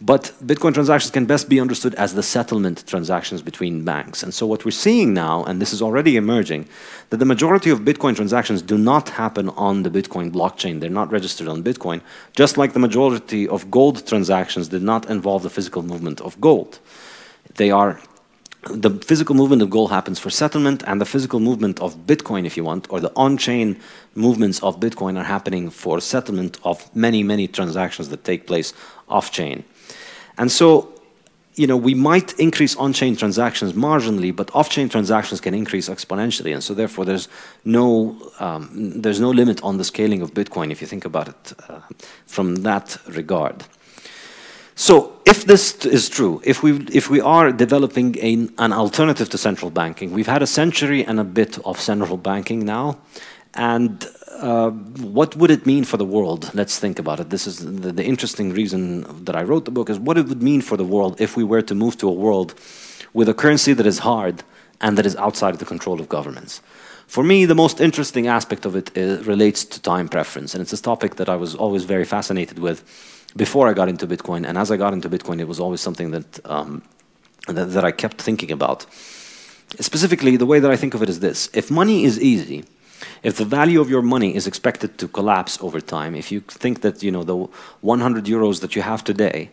But 0.00 0.32
Bitcoin 0.44 0.74
transactions 0.74 1.12
can 1.12 1.24
best 1.24 1.48
be 1.48 1.60
understood 1.60 1.94
as 1.94 2.14
the 2.14 2.22
settlement 2.22 2.86
transactions 2.86 3.42
between 3.42 3.84
banks. 3.84 4.22
And 4.22 4.34
so 4.34 4.46
what 4.46 4.64
we're 4.64 4.72
seeing 4.72 5.14
now, 5.14 5.44
and 5.44 5.62
this 5.62 5.72
is 5.72 5.80
already 5.80 6.16
emerging, 6.16 6.68
that 7.10 7.18
the 7.18 7.24
majority 7.24 7.70
of 7.70 7.80
Bitcoin 7.80 8.16
transactions 8.16 8.60
do 8.60 8.76
not 8.76 9.10
happen 9.10 9.48
on 9.50 9.82
the 9.84 9.90
Bitcoin 9.90 10.32
blockchain. 10.32 10.80
They're 10.80 10.90
not 10.90 11.12
registered 11.12 11.48
on 11.48 11.62
Bitcoin, 11.62 12.00
just 12.36 12.58
like 12.58 12.72
the 12.72 12.80
majority 12.80 13.46
of 13.48 13.70
gold 13.70 14.06
transactions 14.06 14.68
did 14.68 14.82
not 14.82 15.08
involve 15.08 15.42
the 15.42 15.50
physical 15.50 15.82
movement 15.82 16.20
of 16.20 16.40
gold. 16.40 16.80
They 17.54 17.70
are 17.70 18.00
the 18.70 18.90
physical 18.90 19.34
movement 19.34 19.62
of 19.62 19.68
gold 19.68 19.90
happens 19.90 20.18
for 20.18 20.30
settlement, 20.30 20.82
and 20.86 21.00
the 21.00 21.06
physical 21.06 21.38
movement 21.38 21.80
of 21.80 22.06
Bitcoin, 22.06 22.46
if 22.46 22.56
you 22.56 22.64
want, 22.64 22.86
or 22.90 22.98
the 22.98 23.12
on-chain 23.14 23.78
movements 24.14 24.62
of 24.62 24.80
Bitcoin 24.80 25.18
are 25.18 25.24
happening 25.24 25.70
for 25.70 26.00
settlement 26.00 26.58
of 26.64 26.94
many, 26.96 27.22
many 27.22 27.46
transactions 27.46 28.08
that 28.08 28.24
take 28.24 28.46
place 28.46 28.72
off-chain. 29.08 29.64
And 30.36 30.50
so, 30.50 30.92
you 31.54 31.66
know, 31.66 31.76
we 31.76 31.94
might 31.94 32.32
increase 32.38 32.74
on-chain 32.76 33.16
transactions 33.16 33.72
marginally, 33.74 34.34
but 34.34 34.50
off-chain 34.54 34.88
transactions 34.88 35.40
can 35.40 35.54
increase 35.54 35.88
exponentially, 35.88 36.52
and 36.52 36.62
so 36.62 36.74
therefore 36.74 37.04
there's 37.04 37.28
no 37.64 38.32
um, 38.40 39.00
there's 39.00 39.20
no 39.20 39.30
limit 39.30 39.62
on 39.62 39.76
the 39.78 39.84
scaling 39.84 40.22
of 40.22 40.34
Bitcoin 40.34 40.72
if 40.72 40.80
you 40.80 40.88
think 40.88 41.04
about 41.04 41.28
it 41.28 41.52
uh, 41.68 41.80
from 42.26 42.56
that 42.56 42.98
regard. 43.06 43.64
So 44.76 45.20
if 45.24 45.44
this 45.44 45.86
is 45.86 46.08
true, 46.08 46.40
if 46.44 46.62
we, 46.64 46.84
if 46.92 47.08
we 47.08 47.20
are 47.20 47.52
developing 47.52 48.18
an 48.58 48.72
alternative 48.72 49.28
to 49.28 49.38
central 49.38 49.70
banking, 49.70 50.10
we've 50.10 50.26
had 50.26 50.42
a 50.42 50.48
century 50.48 51.04
and 51.04 51.20
a 51.20 51.24
bit 51.24 51.58
of 51.64 51.80
central 51.80 52.16
banking 52.16 52.64
now, 52.64 52.98
and 53.54 54.06
uh, 54.30 54.70
what 54.70 55.36
would 55.36 55.50
it 55.50 55.64
mean 55.64 55.84
for 55.84 55.96
the 55.96 56.04
world? 56.04 56.50
Let's 56.54 56.78
think 56.78 56.98
about 56.98 57.20
it. 57.20 57.30
This 57.30 57.46
is 57.46 57.58
the, 57.58 57.92
the, 57.92 58.04
interesting 58.04 58.52
reason 58.52 59.24
that 59.24 59.36
I 59.36 59.42
wrote 59.42 59.64
the 59.64 59.70
book 59.70 59.88
is 59.88 59.98
what 59.98 60.18
it 60.18 60.26
would 60.26 60.42
mean 60.42 60.60
for 60.60 60.76
the 60.76 60.84
world 60.84 61.20
if 61.20 61.36
we 61.36 61.44
were 61.44 61.62
to 61.62 61.74
move 61.74 61.96
to 61.98 62.08
a 62.08 62.12
world 62.12 62.54
with 63.12 63.28
a 63.28 63.34
currency 63.34 63.72
that 63.72 63.86
is 63.86 64.00
hard 64.00 64.42
and 64.80 64.98
that 64.98 65.06
is 65.06 65.16
outside 65.16 65.54
of 65.54 65.60
the 65.60 65.64
control 65.64 66.00
of 66.00 66.08
governments. 66.08 66.60
For 67.06 67.22
me, 67.22 67.44
the 67.44 67.54
most 67.54 67.80
interesting 67.80 68.26
aspect 68.26 68.66
of 68.66 68.74
it 68.74 68.96
is, 68.96 69.26
relates 69.26 69.64
to 69.64 69.80
time 69.80 70.08
preference, 70.08 70.54
and 70.54 70.60
it's 70.60 70.72
a 70.72 70.82
topic 70.82 71.16
that 71.16 71.28
I 71.28 71.36
was 71.36 71.54
always 71.54 71.84
very 71.84 72.04
fascinated 72.04 72.58
with 72.58 72.82
before 73.36 73.68
I 73.68 73.72
got 73.72 73.88
into 73.88 74.06
Bitcoin. 74.06 74.46
And 74.46 74.58
as 74.58 74.70
I 74.70 74.76
got 74.76 74.92
into 74.92 75.08
Bitcoin, 75.08 75.40
it 75.40 75.48
was 75.48 75.60
always 75.60 75.80
something 75.80 76.10
that, 76.10 76.50
um, 76.50 76.82
that, 77.46 77.66
that 77.66 77.84
I 77.84 77.92
kept 77.92 78.20
thinking 78.20 78.50
about. 78.50 78.86
Specifically, 79.80 80.36
the 80.36 80.46
way 80.46 80.60
that 80.60 80.70
I 80.70 80.76
think 80.76 80.94
of 80.94 81.02
it 81.02 81.08
is 81.08 81.20
this. 81.20 81.50
If 81.52 81.70
money 81.70 82.04
is 82.04 82.20
easy, 82.20 82.64
if 83.22 83.36
the 83.36 83.44
value 83.44 83.80
of 83.80 83.90
your 83.90 84.02
money 84.02 84.34
is 84.34 84.46
expected 84.46 84.98
to 84.98 85.08
collapse 85.08 85.58
over 85.60 85.80
time, 85.80 86.14
if 86.14 86.30
you 86.32 86.40
think 86.40 86.80
that 86.80 87.02
you 87.02 87.10
know 87.10 87.24
the 87.24 87.36
100 87.80 88.24
euros 88.24 88.60
that 88.60 88.74
you 88.76 88.82
have 88.82 89.02
today, 89.04 89.50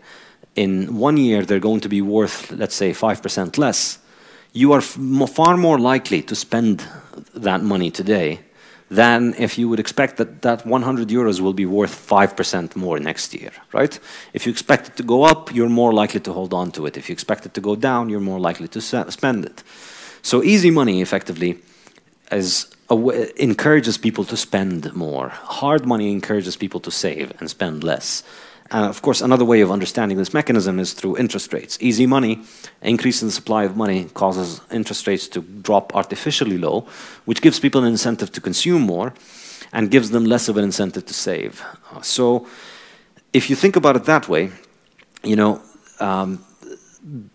in 0.55 0.97
one 0.97 1.17
year 1.17 1.45
they're 1.45 1.59
going 1.59 1.79
to 1.81 1.89
be 1.89 2.01
worth, 2.01 2.51
let's 2.51 2.75
say, 2.75 2.91
5% 2.91 3.57
less, 3.57 3.99
you 4.53 4.73
are 4.73 4.81
far 4.81 5.55
more 5.57 5.79
likely 5.79 6.21
to 6.23 6.35
spend 6.35 6.83
that 7.33 7.63
money 7.63 7.89
today 7.89 8.39
than 8.89 9.33
if 9.37 9.57
you 9.57 9.69
would 9.69 9.79
expect 9.79 10.17
that 10.17 10.41
that 10.41 10.65
100 10.65 11.07
euros 11.07 11.39
will 11.39 11.53
be 11.53 11.65
worth 11.65 11.95
5% 12.09 12.75
more 12.75 12.99
next 12.99 13.33
year, 13.33 13.51
right? 13.71 13.97
If 14.33 14.45
you 14.45 14.51
expect 14.51 14.89
it 14.89 14.97
to 14.97 15.03
go 15.03 15.23
up, 15.23 15.55
you're 15.55 15.69
more 15.69 15.93
likely 15.93 16.19
to 16.19 16.33
hold 16.33 16.53
on 16.53 16.71
to 16.71 16.85
it. 16.85 16.97
If 16.97 17.07
you 17.07 17.13
expect 17.13 17.45
it 17.45 17.53
to 17.53 17.61
go 17.61 17.77
down, 17.77 18.09
you're 18.09 18.19
more 18.19 18.39
likely 18.39 18.67
to 18.67 18.81
spend 18.81 19.45
it. 19.45 19.63
So 20.21 20.43
easy 20.43 20.71
money, 20.71 21.01
effectively, 21.01 21.59
encourages 22.31 23.97
people 23.97 24.23
to 24.25 24.37
spend 24.37 24.93
more. 24.93 25.29
Hard 25.29 25.85
money 25.85 26.11
encourages 26.11 26.55
people 26.55 26.79
to 26.81 26.91
save 26.91 27.33
and 27.39 27.49
spend 27.49 27.83
less. 27.83 28.23
Uh, 28.73 28.87
of 28.87 29.01
course, 29.01 29.21
another 29.21 29.43
way 29.43 29.59
of 29.59 29.69
understanding 29.69 30.17
this 30.17 30.33
mechanism 30.33 30.79
is 30.79 30.93
through 30.93 31.17
interest 31.17 31.51
rates. 31.51 31.77
Easy 31.81 32.05
money, 32.05 32.39
increase 32.81 33.21
in 33.21 33.27
the 33.27 33.31
supply 33.33 33.65
of 33.65 33.75
money 33.75 34.05
causes 34.13 34.61
interest 34.71 35.07
rates 35.07 35.27
to 35.27 35.41
drop 35.41 35.93
artificially 35.93 36.57
low, 36.57 36.87
which 37.25 37.41
gives 37.41 37.59
people 37.59 37.81
an 37.81 37.87
incentive 37.87 38.31
to 38.31 38.39
consume 38.39 38.81
more 38.81 39.13
and 39.73 39.91
gives 39.91 40.11
them 40.11 40.23
less 40.23 40.47
of 40.47 40.55
an 40.55 40.63
incentive 40.63 41.05
to 41.05 41.13
save. 41.13 41.61
So 42.01 42.47
if 43.33 43.49
you 43.49 43.57
think 43.57 43.75
about 43.75 43.97
it 43.97 44.05
that 44.05 44.29
way, 44.29 44.51
you 45.23 45.35
know, 45.35 45.61
um, 45.99 46.43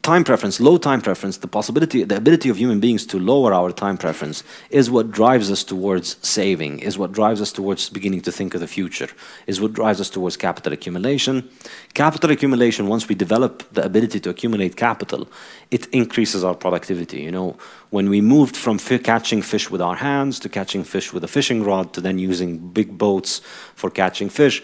time 0.02 0.22
preference, 0.22 0.60
low 0.60 0.78
time 0.78 1.00
preference, 1.00 1.38
the 1.38 1.48
possibility, 1.48 2.04
the 2.04 2.16
ability 2.16 2.48
of 2.48 2.56
human 2.56 2.78
beings 2.78 3.04
to 3.04 3.18
lower 3.18 3.52
our 3.52 3.72
time 3.72 3.96
preference 3.98 4.44
is 4.70 4.88
what 4.88 5.10
drives 5.10 5.50
us 5.50 5.64
towards 5.64 6.16
saving, 6.24 6.78
is 6.78 6.96
what 6.96 7.10
drives 7.10 7.40
us 7.40 7.50
towards 7.50 7.90
beginning 7.90 8.20
to 8.20 8.30
think 8.30 8.54
of 8.54 8.60
the 8.60 8.68
future, 8.68 9.08
is 9.48 9.60
what 9.60 9.72
drives 9.72 10.00
us 10.00 10.08
towards 10.08 10.36
capital 10.36 10.72
accumulation. 10.72 11.48
Capital 11.94 12.30
accumulation, 12.30 12.86
once 12.86 13.08
we 13.08 13.16
develop 13.16 13.64
the 13.72 13.84
ability 13.84 14.20
to 14.20 14.30
accumulate 14.30 14.76
capital, 14.76 15.28
it 15.72 15.86
increases 15.88 16.44
our 16.44 16.54
productivity. 16.54 17.22
You 17.22 17.32
know, 17.32 17.56
when 17.90 18.08
we 18.08 18.20
moved 18.20 18.56
from 18.56 18.78
catching 18.78 19.42
fish 19.42 19.68
with 19.68 19.82
our 19.82 19.96
hands 19.96 20.38
to 20.40 20.48
catching 20.48 20.84
fish 20.84 21.12
with 21.12 21.24
a 21.24 21.28
fishing 21.28 21.64
rod 21.64 21.92
to 21.94 22.00
then 22.00 22.20
using 22.20 22.68
big 22.68 22.96
boats 22.96 23.40
for 23.74 23.90
catching 23.90 24.28
fish, 24.28 24.62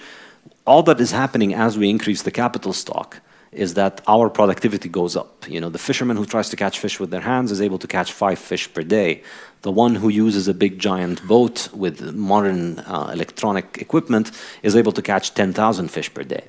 all 0.64 0.84
that 0.84 1.00
is 1.00 1.10
happening 1.10 1.54
as 1.54 1.76
we 1.76 1.90
increase 1.90 2.22
the 2.22 2.30
capital 2.30 2.72
stock 2.72 3.20
is 3.52 3.74
that 3.74 4.00
our 4.08 4.30
productivity 4.30 4.88
goes 4.88 5.14
up. 5.14 5.46
You 5.46 5.60
know, 5.60 5.68
the 5.68 5.78
fisherman 5.78 6.16
who 6.16 6.24
tries 6.24 6.48
to 6.50 6.56
catch 6.56 6.78
fish 6.78 6.98
with 6.98 7.10
their 7.10 7.20
hands 7.20 7.50
is 7.50 7.60
able 7.60 7.78
to 7.78 7.86
catch 7.86 8.12
five 8.12 8.38
fish 8.38 8.72
per 8.72 8.82
day. 8.82 9.22
The 9.60 9.70
one 9.70 9.94
who 9.94 10.08
uses 10.08 10.48
a 10.48 10.54
big 10.54 10.78
giant 10.78 11.26
boat 11.28 11.68
with 11.72 12.14
modern 12.14 12.78
uh, 12.80 13.10
electronic 13.12 13.78
equipment 13.78 14.30
is 14.62 14.74
able 14.74 14.92
to 14.92 15.02
catch 15.02 15.34
10,000 15.34 15.88
fish 15.88 16.12
per 16.12 16.24
day. 16.24 16.44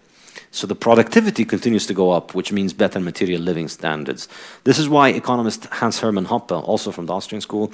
So 0.52 0.68
the 0.68 0.76
productivity 0.76 1.46
continues 1.46 1.88
to 1.88 1.94
go 1.94 2.12
up, 2.12 2.36
which 2.36 2.52
means 2.52 2.74
better 2.74 3.00
material 3.00 3.42
living 3.42 3.68
standards. 3.68 4.30
This 4.64 4.78
is 4.78 4.88
why 4.88 5.10
economist 5.10 5.66
Hans 5.66 6.00
Hermann 6.00 6.28
Hoppe, 6.28 6.64
also 6.64 6.92
from 6.92 7.08
the 7.08 7.14
Austrian 7.14 7.42
school, 7.42 7.74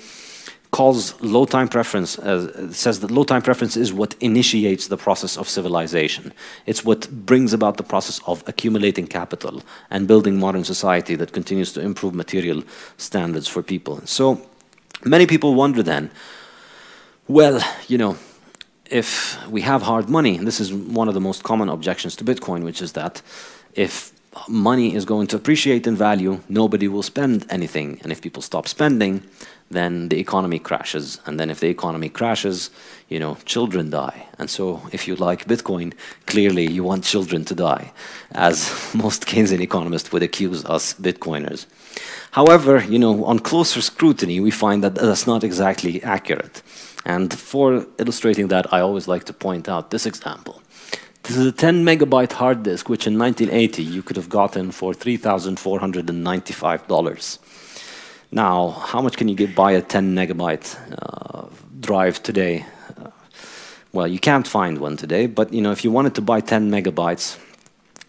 calls 0.72 1.20
low 1.22 1.46
time 1.46 1.68
preference, 1.68 2.20
uh, 2.20 2.72
says 2.72 3.00
that 3.00 3.12
low 3.12 3.24
time 3.24 3.42
preference 3.42 3.76
is 3.76 3.92
what 3.92 4.16
initiates 4.20 4.88
the 4.88 4.98
process 4.98 5.38
of 5.38 5.50
civilization. 5.50 6.32
It's 6.66 6.86
what 6.86 7.10
brings 7.26 7.54
about 7.54 7.78
the 7.78 7.84
process 7.84 8.22
of 8.28 8.44
accumulating 8.48 9.08
capital 9.08 9.64
and 9.90 10.08
building 10.08 10.38
modern 10.38 10.64
society 10.64 11.16
that 11.16 11.32
continues 11.32 11.74
to 11.74 11.82
improve 11.82 12.14
material 12.14 12.64
standards 12.98 13.48
for 13.48 13.64
people. 13.64 14.02
So 14.06 14.42
many 15.04 15.26
people 15.26 15.56
wonder 15.56 15.82
then, 15.82 16.12
well, 17.28 17.62
you 17.88 17.98
know, 17.98 18.18
if 18.86 19.38
we 19.48 19.62
have 19.62 19.84
hard 19.84 20.10
money, 20.10 20.38
and 20.38 20.48
this 20.48 20.60
is 20.60 20.74
one 20.74 21.08
of 21.08 21.14
the 21.14 21.22
most 21.22 21.44
common 21.44 21.70
objections 21.70 22.16
to 22.18 22.24
Bitcoin, 22.24 22.64
which 22.64 22.82
is 22.82 22.94
that 22.94 23.22
if 23.74 24.12
money 24.48 24.96
is 24.96 25.06
going 25.06 25.28
to 25.28 25.36
appreciate 25.36 25.88
in 25.88 25.96
value, 25.96 26.42
nobody 26.50 26.88
will 26.88 27.04
spend 27.04 27.46
anything. 27.50 28.00
And 28.04 28.12
if 28.12 28.22
people 28.22 28.42
stop 28.42 28.68
spending, 28.68 29.24
then 29.70 30.10
the 30.10 30.20
economy 30.20 30.60
crashes. 30.60 31.20
And 31.26 31.40
then 31.40 31.50
if 31.50 31.60
the 31.60 31.68
economy 31.68 32.10
crashes, 32.10 32.70
you 33.08 33.20
know, 33.20 33.38
children 33.46 33.90
die. 33.90 34.28
And 34.38 34.50
so 34.50 34.82
if 34.92 35.08
you 35.08 35.16
like 35.16 35.46
Bitcoin, 35.46 35.94
clearly 36.26 36.66
you 36.66 36.84
want 36.84 37.04
children 37.04 37.46
to 37.46 37.56
die, 37.56 37.92
as 38.32 38.92
most 38.96 39.26
Keynesian 39.26 39.62
economists 39.62 40.12
would 40.12 40.24
accuse 40.24 40.66
us 40.66 40.94
Bitcoiners. 40.94 41.66
However, 42.32 42.84
you 42.84 43.00
know, 43.00 43.26
on 43.26 43.40
closer 43.40 43.82
scrutiny, 43.82 44.40
we 44.40 44.52
find 44.52 44.84
that 44.84 44.96
that's 44.96 45.28
not 45.28 45.44
exactly 45.44 46.02
accurate. 46.04 46.62
And 47.06 47.34
for 47.34 47.86
illustrating 47.98 48.50
that, 48.50 48.72
I 48.74 48.82
always 48.82 49.08
like 49.08 49.24
to 49.26 49.34
point 49.34 49.70
out 49.70 49.90
this 49.90 50.06
example. 50.06 50.62
This 51.24 51.38
is 51.38 51.46
a 51.46 51.52
10 51.52 51.86
megabyte 51.86 52.34
hard 52.34 52.64
disk, 52.64 52.90
which 52.90 53.06
in 53.06 53.18
1980 53.18 53.84
you 53.84 54.02
could 54.02 54.16
have 54.16 54.30
gotten 54.30 54.72
for 54.72 54.94
$3,495. 54.94 57.40
Now, 58.32 58.70
how 58.70 59.02
much 59.02 59.18
can 59.18 59.28
you 59.28 59.36
get 59.36 59.56
buy 59.56 59.72
a 59.72 59.82
10 59.82 60.14
megabyte 60.16 60.78
uh, 61.02 61.48
drive 61.80 62.22
today? 62.22 62.66
Uh, 62.96 63.10
well, 63.92 64.08
you 64.08 64.20
can't 64.20 64.48
find 64.48 64.78
one 64.78 64.98
today, 64.98 65.26
but 65.26 65.52
you 65.52 65.62
know, 65.62 65.72
if 65.72 65.84
you 65.84 65.92
wanted 65.92 66.14
to 66.16 66.22
buy 66.22 66.40
10 66.40 66.70
megabytes, 66.70 67.40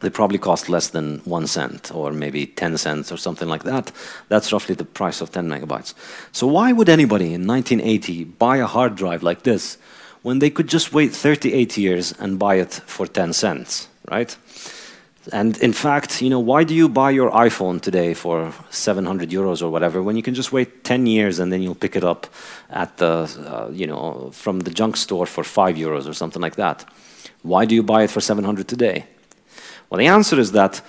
they 0.01 0.11
probably 0.11 0.39
cost 0.39 0.69
less 0.69 0.89
than 0.89 1.21
one 1.21 1.47
cent 1.47 1.95
or 1.95 2.13
maybe 2.13 2.47
10 2.47 2.77
cents 2.77 3.11
or 3.11 3.17
something 3.17 3.49
like 3.49 3.63
that. 3.65 3.93
That's 4.29 4.53
roughly 4.53 4.75
the 4.75 4.85
price 4.85 5.23
of 5.23 5.31
10 5.31 5.49
megabytes. 5.49 5.95
So 6.33 6.47
why 6.47 6.73
would 6.73 6.89
anybody 6.89 7.33
in 7.35 7.47
1980 7.47 8.25
buy 8.25 8.59
a 8.59 8.67
hard 8.67 8.97
drive 8.97 9.23
like 9.23 9.43
this 9.43 9.79
when 10.23 10.39
they 10.39 10.51
could 10.51 10.69
just 10.69 10.93
wait 10.93 11.13
38 11.13 11.79
years 11.79 12.13
and 12.19 12.39
buy 12.39 12.57
it 12.57 12.73
for 12.87 13.07
10 13.07 13.33
cents, 13.33 13.89
right? 14.11 14.37
And 15.33 15.59
in 15.59 15.75
fact, 15.75 16.23
you 16.23 16.31
know, 16.31 16.41
why 16.41 16.65
do 16.65 16.75
you 16.75 16.89
buy 16.89 17.11
your 17.11 17.31
iPhone 17.31 17.81
today 17.81 18.15
for 18.15 18.55
700 18.71 19.29
euros 19.29 19.61
or 19.61 19.69
whatever 19.69 20.03
when 20.03 20.17
you 20.17 20.23
can 20.23 20.35
just 20.35 20.51
wait 20.51 20.83
10 20.83 21.07
years 21.07 21.39
and 21.39 21.53
then 21.53 21.61
you'll 21.61 21.75
pick 21.75 21.95
it 21.95 22.05
up 22.05 22.27
at 22.71 22.97
the, 22.97 23.29
uh, 23.47 23.71
you 23.71 23.87
know, 23.87 24.31
from 24.33 24.61
the 24.61 24.71
junk 24.71 24.97
store 24.97 25.27
for 25.27 25.45
5 25.45 25.77
euros 25.77 26.09
or 26.09 26.15
something 26.15 26.41
like 26.41 26.57
that? 26.57 26.87
Why 27.43 27.67
do 27.67 27.75
you 27.75 27.83
buy 27.83 28.05
it 28.05 28.11
for 28.11 28.21
700 28.21 28.67
today? 28.67 29.05
Well, 29.91 29.99
the 29.99 30.07
answer 30.07 30.41
is 30.41 30.53
that 30.53 30.81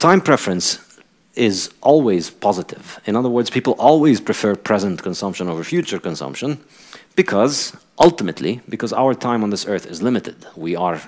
time 0.00 0.20
preference 0.20 0.80
is 1.36 1.70
always 1.80 2.28
positive. 2.28 2.98
In 3.06 3.14
other 3.14 3.28
words, 3.28 3.50
people 3.50 3.74
always 3.74 4.20
prefer 4.20 4.56
present 4.56 5.02
consumption 5.02 5.48
over 5.48 5.62
future 5.62 6.00
consumption 6.00 6.58
because 7.14 7.76
ultimately, 7.98 8.60
because 8.68 8.92
our 8.92 9.14
time 9.14 9.44
on 9.44 9.50
this 9.50 9.66
earth 9.66 9.86
is 9.86 10.02
limited. 10.02 10.44
We 10.56 10.74
are 10.74 11.00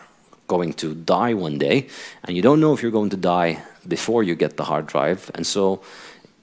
going 0.54 0.72
to 0.84 0.88
die 1.18 1.34
one 1.46 1.56
day, 1.68 1.78
and 2.24 2.36
you 2.36 2.42
don't 2.46 2.60
know 2.62 2.72
if 2.74 2.82
you're 2.82 2.98
going 3.00 3.14
to 3.16 3.22
die 3.38 3.50
before 3.96 4.20
you 4.28 4.34
get 4.44 4.52
the 4.56 4.66
hard 4.70 4.86
drive, 4.94 5.30
and 5.34 5.44
so 5.54 5.64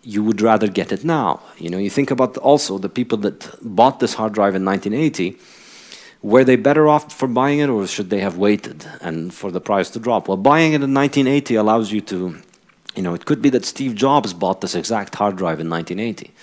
you 0.04 0.24
would 0.28 0.42
rather 0.42 0.68
get 0.80 0.92
it 0.92 1.04
now. 1.04 1.32
You 1.64 1.70
know, 1.72 1.82
you 1.86 1.92
think 1.98 2.12
about 2.12 2.38
also 2.38 2.78
the 2.78 2.94
people 3.00 3.18
that 3.26 3.40
bought 3.62 4.00
this 4.00 4.14
hard 4.20 4.34
drive 4.34 4.56
in 4.56 4.64
1980. 4.66 5.38
Were 6.22 6.44
they 6.44 6.58
better 6.58 6.86
off 6.94 7.06
for 7.20 7.28
buying 7.28 7.60
it, 7.64 7.70
or 7.70 7.88
should 7.88 8.10
they 8.10 8.22
have 8.28 8.38
waited 8.38 8.86
and 9.02 9.34
for 9.40 9.50
the 9.52 9.62
price 9.62 9.90
to 9.92 10.00
drop? 10.00 10.28
Well, 10.28 10.38
buying 10.52 10.74
it 10.74 10.84
in 10.88 10.94
1980 10.94 11.56
allows 11.56 11.92
you 11.92 12.02
to, 12.12 12.18
you 12.96 13.04
know, 13.04 13.14
it 13.14 13.26
could 13.26 13.42
be 13.42 13.52
that 13.52 13.66
Steve 13.66 13.94
Jobs 13.96 14.34
bought 14.34 14.60
this 14.62 14.76
exact 14.76 15.16
hard 15.16 15.36
drive 15.42 15.60
in 15.60 15.70
1980, 15.70 16.34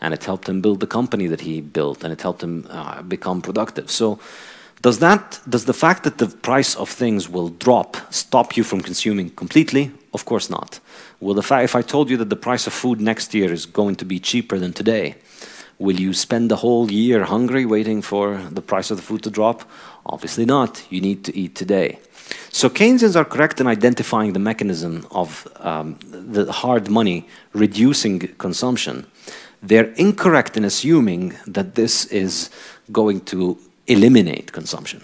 and 0.00 0.14
it 0.14 0.24
helped 0.24 0.48
him 0.48 0.60
build 0.60 0.80
the 0.80 0.92
company 0.98 1.26
that 1.32 1.42
he 1.48 1.60
built, 1.60 2.04
and 2.04 2.12
it 2.12 2.22
helped 2.22 2.42
him 2.42 2.66
uh, 2.70 3.02
become 3.02 3.40
productive. 3.42 3.90
So 3.90 4.18
does 4.82 4.98
that 4.98 5.40
does 5.48 5.64
the 5.64 5.74
fact 5.74 6.04
that 6.04 6.18
the 6.18 6.28
price 6.28 6.74
of 6.76 6.88
things 6.88 7.28
will 7.28 7.48
drop 7.48 7.96
stop 8.12 8.56
you 8.56 8.64
from 8.64 8.80
consuming 8.80 9.30
completely? 9.30 9.92
Of 10.12 10.24
course 10.24 10.50
not. 10.50 10.80
Will 11.20 11.34
the 11.34 11.42
fact 11.42 11.64
if 11.64 11.74
I 11.74 11.82
told 11.82 12.10
you 12.10 12.16
that 12.18 12.30
the 12.30 12.36
price 12.36 12.66
of 12.66 12.72
food 12.72 13.00
next 13.00 13.34
year 13.34 13.52
is 13.52 13.66
going 13.66 13.96
to 13.96 14.04
be 14.04 14.18
cheaper 14.18 14.58
than 14.58 14.72
today, 14.72 15.16
will 15.78 15.98
you 16.00 16.12
spend 16.12 16.50
the 16.50 16.56
whole 16.56 16.90
year 16.90 17.24
hungry 17.24 17.64
waiting 17.66 18.02
for 18.02 18.38
the 18.50 18.62
price 18.62 18.90
of 18.90 18.96
the 18.96 19.02
food 19.02 19.22
to 19.22 19.30
drop? 19.30 19.68
Obviously 20.04 20.44
not. 20.44 20.84
You 20.90 21.00
need 21.00 21.24
to 21.24 21.36
eat 21.36 21.54
today. 21.54 21.98
So 22.50 22.68
Keynesians 22.68 23.16
are 23.16 23.24
correct 23.24 23.60
in 23.60 23.66
identifying 23.66 24.32
the 24.32 24.38
mechanism 24.38 25.06
of 25.10 25.46
um, 25.60 25.98
the 26.10 26.50
hard 26.50 26.88
money 26.88 27.28
reducing 27.52 28.18
consumption. 28.38 29.06
They're 29.62 29.92
incorrect 29.94 30.56
in 30.56 30.64
assuming 30.64 31.34
that 31.46 31.74
this 31.74 32.06
is 32.06 32.50
going 32.90 33.20
to 33.26 33.58
eliminate 33.86 34.52
consumption. 34.52 35.02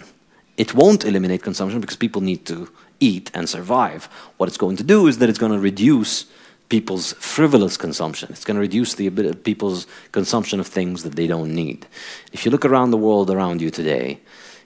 It 0.57 0.73
won't 0.73 1.05
eliminate 1.05 1.41
consumption 1.41 1.81
because 1.81 1.95
people 1.95 2.21
need 2.21 2.45
to 2.45 2.69
eat 2.99 3.31
and 3.33 3.49
survive. 3.49 4.05
What 4.37 4.47
it's 4.49 4.57
going 4.57 4.77
to 4.77 4.83
do 4.83 5.07
is 5.07 5.17
that 5.17 5.29
it's 5.29 5.39
going 5.39 5.51
to 5.51 5.59
reduce 5.59 6.25
people's 6.69 7.13
frivolous 7.13 7.77
consumption. 7.77 8.29
It's 8.31 8.45
going 8.45 8.55
to 8.55 8.61
reduce 8.61 8.95
the 8.95 9.09
people's 9.43 9.85
consumption 10.11 10.59
of 10.59 10.67
things 10.67 11.03
that 11.03 11.15
they 11.15 11.27
don't 11.27 11.53
need. 11.53 11.85
If 12.31 12.45
you 12.45 12.51
look 12.51 12.65
around 12.65 12.91
the 12.91 12.97
world 12.97 13.29
around 13.29 13.61
you 13.61 13.69
today, 13.69 14.19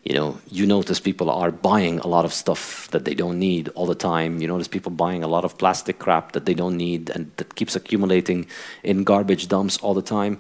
you 0.04 0.16
know, 0.16 0.40
you 0.50 0.66
notice 0.66 1.02
people 1.02 1.30
are 1.30 1.52
buying 1.52 2.00
a 2.00 2.08
lot 2.08 2.24
of 2.24 2.34
stuff 2.34 2.90
that 2.92 3.04
they 3.04 3.14
don't 3.14 3.40
need 3.40 3.68
all 3.76 3.86
the 3.86 3.96
time. 3.96 4.42
You 4.42 4.48
notice 4.48 4.70
people 4.70 4.92
buying 4.92 5.22
a 5.22 5.28
lot 5.28 5.44
of 5.44 5.58
plastic 5.58 6.00
crap 6.00 6.32
that 6.32 6.46
they 6.46 6.54
don't 6.54 6.78
need 6.78 7.10
and 7.10 7.32
that 7.38 7.56
keeps 7.56 7.76
accumulating 7.76 8.48
in 8.84 9.04
garbage 9.04 9.50
dumps 9.50 9.78
all 9.80 9.94
the 9.94 10.02
time. 10.02 10.40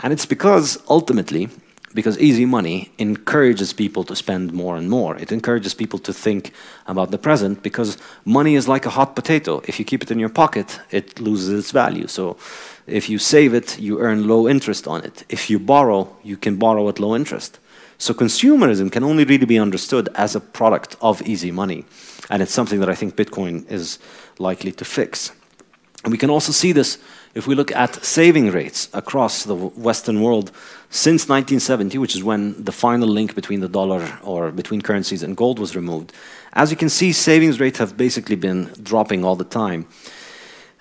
And 0.00 0.12
it's 0.12 0.26
because 0.26 0.82
ultimately 0.88 1.48
because 1.94 2.18
easy 2.18 2.44
money 2.44 2.90
encourages 2.98 3.72
people 3.72 4.02
to 4.04 4.16
spend 4.16 4.52
more 4.52 4.76
and 4.76 4.90
more. 4.90 5.16
It 5.16 5.30
encourages 5.30 5.74
people 5.74 6.00
to 6.00 6.12
think 6.12 6.52
about 6.86 7.12
the 7.12 7.18
present 7.18 7.62
because 7.62 7.96
money 8.24 8.56
is 8.56 8.66
like 8.66 8.84
a 8.84 8.90
hot 8.90 9.14
potato. 9.14 9.62
If 9.68 9.78
you 9.78 9.84
keep 9.84 10.02
it 10.02 10.10
in 10.10 10.18
your 10.18 10.28
pocket, 10.28 10.80
it 10.90 11.20
loses 11.20 11.58
its 11.58 11.70
value. 11.70 12.08
So 12.08 12.36
if 12.86 13.08
you 13.08 13.18
save 13.18 13.54
it, 13.54 13.78
you 13.78 14.00
earn 14.00 14.26
low 14.26 14.48
interest 14.48 14.88
on 14.88 15.04
it. 15.04 15.24
If 15.28 15.48
you 15.48 15.58
borrow, 15.60 16.14
you 16.24 16.36
can 16.36 16.56
borrow 16.56 16.88
at 16.88 16.98
low 16.98 17.14
interest. 17.14 17.60
So 17.96 18.12
consumerism 18.12 18.90
can 18.90 19.04
only 19.04 19.24
really 19.24 19.46
be 19.46 19.58
understood 19.58 20.08
as 20.16 20.34
a 20.34 20.40
product 20.40 20.96
of 21.00 21.22
easy 21.22 21.52
money. 21.52 21.84
And 22.28 22.42
it's 22.42 22.52
something 22.52 22.80
that 22.80 22.88
I 22.88 22.94
think 22.96 23.14
Bitcoin 23.14 23.70
is 23.70 23.98
likely 24.38 24.72
to 24.72 24.84
fix. 24.84 25.30
And 26.02 26.10
we 26.10 26.18
can 26.18 26.28
also 26.28 26.52
see 26.52 26.72
this 26.72 26.98
if 27.34 27.46
we 27.46 27.54
look 27.54 27.72
at 27.72 28.04
saving 28.04 28.50
rates 28.50 28.88
across 28.92 29.44
the 29.44 29.54
Western 29.54 30.22
world 30.22 30.50
since 30.90 31.28
1970, 31.28 31.98
which 31.98 32.14
is 32.14 32.22
when 32.22 32.62
the 32.62 32.72
final 32.72 33.08
link 33.08 33.34
between 33.34 33.60
the 33.60 33.68
dollar 33.68 34.18
or 34.22 34.52
between 34.52 34.80
currencies 34.80 35.22
and 35.22 35.36
gold 35.36 35.58
was 35.58 35.74
removed. 35.74 36.12
As 36.52 36.70
you 36.70 36.76
can 36.76 36.88
see, 36.88 37.12
savings 37.12 37.58
rates 37.58 37.78
have 37.78 37.96
basically 37.96 38.36
been 38.36 38.70
dropping 38.82 39.24
all 39.24 39.34
the 39.34 39.44
time. 39.44 39.86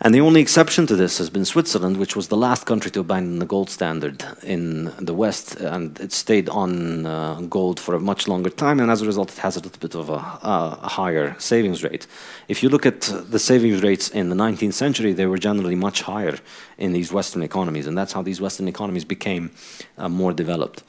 And 0.04 0.14
the 0.14 0.20
only 0.20 0.42
exception 0.42 0.86
to 0.88 0.98
this 0.98 1.18
has 1.20 1.30
been 1.30 1.46
Switzerland, 1.46 1.96
which 1.96 2.14
was 2.14 2.28
the 2.28 2.36
last 2.36 2.66
country 2.66 2.92
to 2.92 3.00
abandon 3.00 3.40
the 3.40 3.46
gold 3.46 3.70
standard 3.70 4.22
in 4.44 4.92
the 5.00 5.14
West, 5.14 5.56
and 5.56 5.98
it 5.98 6.12
stayed 6.12 6.50
on 6.50 7.06
uh, 7.06 7.40
gold 7.48 7.80
for 7.80 7.96
a 7.96 8.02
much 8.02 8.28
longer 8.28 8.50
time, 8.50 8.82
and 8.82 8.92
as 8.92 9.02
a 9.02 9.06
result, 9.06 9.32
it 9.32 9.38
has 9.38 9.56
a 9.56 9.62
little 9.62 9.80
bit 9.80 9.96
of 9.96 10.10
a, 10.10 10.16
uh, 10.16 10.78
a, 10.82 10.90
higher 10.90 11.40
savings 11.40 11.86
rate. 11.86 12.06
If 12.50 12.62
you 12.62 12.68
look 12.68 12.86
at 12.86 13.00
the 13.30 13.40
savings 13.40 13.82
rates 13.82 14.10
in 14.10 14.28
the 14.28 14.36
19th 14.36 14.74
century, 14.74 15.14
they 15.14 15.26
were 15.26 15.38
generally 15.38 15.76
much 15.76 16.02
higher 16.02 16.38
in 16.78 16.92
these 16.92 17.14
Western 17.14 17.42
economies, 17.42 17.88
and 17.88 17.98
that's 17.98 18.12
how 18.12 18.22
these 18.22 18.42
Western 18.42 18.68
economies 18.68 19.06
became 19.06 19.52
uh, 19.98 20.10
more 20.10 20.34
developed. 20.34 20.84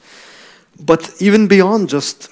But 0.77 1.09
even 1.21 1.47
beyond 1.47 1.87
just 1.87 2.29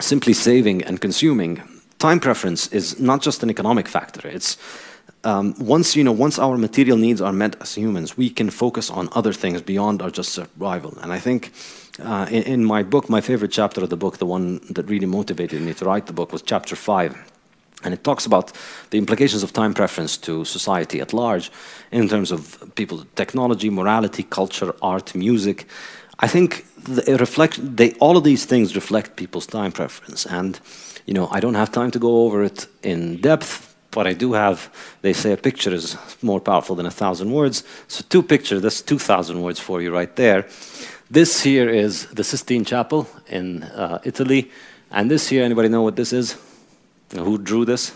simply 0.00 0.32
saving 0.32 0.82
and 0.82 0.98
consuming, 0.98 1.62
time 1.98 2.20
preference 2.20 2.68
is 2.68 2.98
not 2.98 3.20
just 3.20 3.42
an 3.42 3.50
economic 3.50 3.86
factor. 3.86 4.26
It's 4.26 4.56
um, 5.26 5.54
once 5.58 5.96
you 5.96 6.04
know, 6.04 6.12
once 6.12 6.38
our 6.38 6.56
material 6.56 6.96
needs 6.96 7.20
are 7.20 7.32
met 7.32 7.60
as 7.60 7.74
humans, 7.74 8.16
we 8.16 8.30
can 8.30 8.48
focus 8.48 8.90
on 8.90 9.08
other 9.12 9.32
things 9.32 9.60
beyond 9.60 10.00
our 10.00 10.10
just 10.10 10.32
survival. 10.32 10.96
And 11.02 11.12
I 11.12 11.18
think 11.18 11.52
uh, 11.98 12.26
in, 12.30 12.42
in, 12.44 12.64
my 12.64 12.84
book, 12.84 13.10
my 13.10 13.20
favorite 13.20 13.50
chapter 13.50 13.82
of 13.82 13.90
the 13.90 13.96
book, 13.96 14.18
the 14.18 14.26
one 14.26 14.60
that 14.70 14.88
really 14.88 15.06
motivated 15.06 15.60
me 15.62 15.74
to 15.74 15.84
write 15.84 16.06
the 16.06 16.12
book, 16.12 16.32
was 16.32 16.42
chapter 16.42 16.76
five. 16.76 17.16
And 17.82 17.92
it 17.92 18.04
talks 18.04 18.24
about 18.24 18.52
the 18.90 18.98
implications 18.98 19.42
of 19.42 19.52
time 19.52 19.74
preference 19.74 20.16
to 20.18 20.44
society 20.44 21.00
at 21.00 21.12
large 21.12 21.50
in 21.90 22.08
terms 22.08 22.30
of 22.30 22.72
people, 22.76 23.04
technology, 23.16 23.68
morality, 23.68 24.22
culture, 24.22 24.72
art, 24.80 25.14
music. 25.14 25.66
I 26.20 26.28
think 26.28 26.64
the, 26.84 27.16
reflect, 27.18 27.58
they, 27.76 27.92
all 27.94 28.16
of 28.16 28.22
these 28.22 28.44
things 28.44 28.76
reflect 28.76 29.16
people's 29.16 29.46
time 29.46 29.72
preference. 29.72 30.24
And 30.24 30.60
you 31.04 31.14
know, 31.14 31.28
I 31.30 31.40
don't 31.40 31.54
have 31.54 31.72
time 31.72 31.90
to 31.92 31.98
go 31.98 32.24
over 32.24 32.42
it 32.42 32.66
in 32.82 33.20
depth, 33.20 33.65
what 33.96 34.06
I 34.06 34.12
do 34.12 34.34
have, 34.34 34.70
they 35.02 35.12
say 35.12 35.32
a 35.32 35.36
picture 35.36 35.72
is 35.74 35.96
more 36.22 36.40
powerful 36.40 36.76
than 36.76 36.86
a 36.86 36.90
thousand 36.90 37.32
words. 37.32 37.64
So 37.88 38.04
two 38.08 38.22
pictures, 38.22 38.62
that's 38.62 38.82
2,000 38.82 39.40
words 39.40 39.58
for 39.58 39.80
you 39.80 39.92
right 39.92 40.14
there. 40.14 40.46
This 41.10 41.42
here 41.42 41.68
is 41.68 42.06
the 42.06 42.22
Sistine 42.22 42.64
Chapel 42.64 43.08
in 43.28 43.62
uh, 43.62 44.00
Italy. 44.04 44.50
And 44.90 45.10
this 45.10 45.28
here, 45.28 45.44
anybody 45.44 45.68
know 45.68 45.82
what 45.82 45.96
this 45.96 46.12
is? 46.12 46.36
Who 47.12 47.38
drew 47.38 47.64
this? 47.64 47.92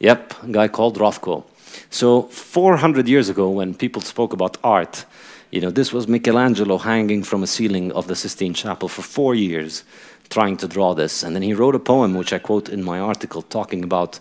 Yep, 0.00 0.34
a 0.42 0.48
guy 0.48 0.68
called 0.68 0.98
Rothko. 0.98 1.44
So 1.90 2.22
400 2.22 3.08
years 3.08 3.28
ago, 3.28 3.48
when 3.48 3.74
people 3.74 4.02
spoke 4.02 4.32
about 4.32 4.58
art, 4.62 5.04
you 5.50 5.60
know, 5.60 5.70
this 5.70 5.92
was 5.92 6.08
Michelangelo 6.08 6.78
hanging 6.78 7.22
from 7.22 7.42
a 7.42 7.46
ceiling 7.46 7.92
of 7.92 8.08
the 8.08 8.16
Sistine 8.16 8.54
Chapel 8.54 8.88
for 8.88 9.02
four 9.02 9.34
years, 9.34 9.84
trying 10.28 10.56
to 10.56 10.68
draw 10.68 10.94
this. 10.94 11.22
And 11.22 11.34
then 11.34 11.42
he 11.42 11.54
wrote 11.54 11.76
a 11.76 11.78
poem, 11.78 12.14
which 12.14 12.32
I 12.32 12.38
quote 12.38 12.68
in 12.68 12.82
my 12.82 12.98
article, 12.98 13.42
talking 13.42 13.84
about 13.84 14.18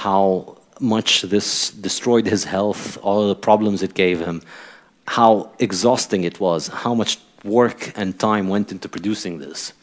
how 0.00 0.56
much 0.80 1.10
this 1.22 1.70
destroyed 1.70 2.26
his 2.26 2.44
health, 2.44 2.96
all 3.02 3.28
the 3.28 3.34
problems 3.34 3.82
it 3.82 3.92
gave 3.92 4.18
him, 4.18 4.40
how 5.06 5.50
exhausting 5.58 6.24
it 6.24 6.40
was, 6.40 6.68
how 6.68 6.94
much 6.94 7.18
work 7.44 7.92
and 7.98 8.18
time 8.18 8.48
went 8.48 8.72
into 8.72 8.88
producing 8.88 9.38
this. 9.38 9.74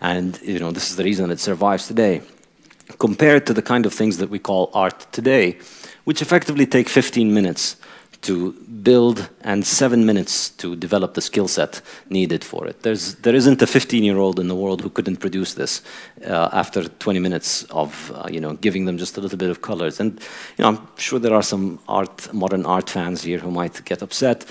And 0.00 0.40
you 0.42 0.58
know, 0.58 0.72
this 0.72 0.90
is 0.90 0.96
the 0.96 1.04
reason 1.04 1.30
it 1.30 1.38
survives 1.38 1.86
today. 1.86 2.22
Compared 2.98 3.46
to 3.46 3.52
the 3.54 3.62
kind 3.62 3.86
of 3.86 3.94
things 3.94 4.16
that 4.16 4.28
we 4.28 4.40
call 4.40 4.70
art 4.74 5.06
today, 5.12 5.58
which 6.02 6.20
effectively 6.20 6.66
take 6.66 6.88
15 6.88 7.32
minutes 7.32 7.76
to 8.22 8.52
build 8.82 9.30
and 9.40 9.66
seven 9.66 10.04
minutes 10.04 10.50
to 10.50 10.76
develop 10.76 11.14
the 11.14 11.20
skill 11.20 11.48
set 11.48 11.80
needed 12.10 12.44
for 12.44 12.66
it. 12.66 12.82
There's, 12.82 13.14
there 13.16 13.34
isn't 13.34 13.62
a 13.62 13.66
15-year-old 13.66 14.38
in 14.38 14.48
the 14.48 14.54
world 14.54 14.82
who 14.82 14.90
couldn't 14.90 15.16
produce 15.16 15.54
this 15.54 15.82
uh, 16.26 16.50
after 16.52 16.84
20 16.84 17.18
minutes 17.18 17.64
of 17.64 18.12
uh, 18.14 18.28
you 18.30 18.40
know 18.40 18.54
giving 18.54 18.84
them 18.84 18.98
just 18.98 19.16
a 19.16 19.20
little 19.20 19.38
bit 19.38 19.50
of 19.50 19.62
colors. 19.62 20.00
And 20.00 20.20
you 20.56 20.62
know, 20.62 20.68
I'm 20.68 20.88
sure 20.96 21.18
there 21.18 21.34
are 21.34 21.42
some 21.42 21.78
art, 21.88 22.32
modern 22.34 22.66
art 22.66 22.90
fans 22.90 23.22
here 23.22 23.38
who 23.38 23.50
might 23.50 23.84
get 23.84 24.02
upset. 24.02 24.44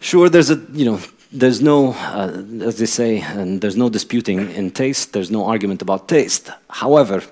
Sure, 0.00 0.28
there's 0.28 0.50
a 0.50 0.56
you 0.72 0.84
know 0.84 1.00
there's 1.32 1.60
no, 1.60 1.92
uh, 1.92 2.42
as 2.62 2.78
they 2.78 2.86
say, 2.86 3.20
and 3.20 3.60
there's 3.60 3.76
no 3.76 3.88
disputing 3.88 4.50
in 4.52 4.70
taste. 4.70 5.12
There's 5.12 5.30
no 5.30 5.44
argument 5.44 5.82
about 5.82 6.08
taste. 6.08 6.50
However, 6.70 7.22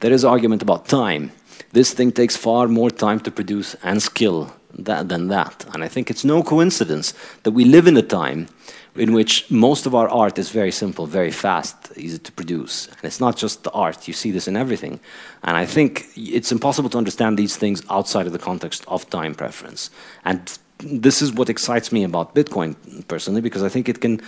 there 0.00 0.12
is 0.12 0.24
argument 0.24 0.62
about 0.62 0.88
time. 0.88 1.32
This 1.72 1.92
thing 1.92 2.12
takes 2.12 2.36
far 2.36 2.66
more 2.66 2.90
time 2.90 3.20
to 3.20 3.30
produce 3.30 3.76
and 3.82 4.02
skill 4.02 4.52
that, 4.78 5.08
than 5.08 5.28
that. 5.28 5.64
And 5.74 5.84
I 5.84 5.88
think 5.88 6.10
it's 6.10 6.24
no 6.24 6.42
coincidence 6.42 7.14
that 7.42 7.52
we 7.52 7.64
live 7.64 7.86
in 7.86 7.96
a 7.96 8.02
time 8.02 8.48
in 8.94 9.12
which 9.14 9.50
most 9.50 9.86
of 9.86 9.94
our 9.94 10.08
art 10.08 10.38
is 10.38 10.50
very 10.50 10.70
simple, 10.70 11.06
very 11.06 11.30
fast, 11.30 11.76
easy 11.96 12.18
to 12.18 12.32
produce. 12.32 12.88
And 12.88 13.04
it's 13.04 13.20
not 13.20 13.36
just 13.36 13.64
the 13.64 13.70
art, 13.70 14.06
you 14.06 14.12
see 14.12 14.30
this 14.30 14.46
in 14.46 14.56
everything. 14.56 15.00
And 15.42 15.56
I 15.56 15.64
think 15.64 16.06
it's 16.14 16.52
impossible 16.52 16.90
to 16.90 16.98
understand 16.98 17.38
these 17.38 17.56
things 17.56 17.82
outside 17.88 18.26
of 18.26 18.32
the 18.32 18.38
context 18.38 18.84
of 18.88 19.08
time 19.08 19.34
preference. 19.34 19.90
And 20.24 20.58
this 20.78 21.22
is 21.22 21.32
what 21.32 21.48
excites 21.48 21.90
me 21.92 22.04
about 22.04 22.34
Bitcoin 22.34 22.74
personally, 23.08 23.40
because 23.40 23.62
I 23.62 23.68
think 23.68 23.88
it 23.88 24.00
can, 24.00 24.20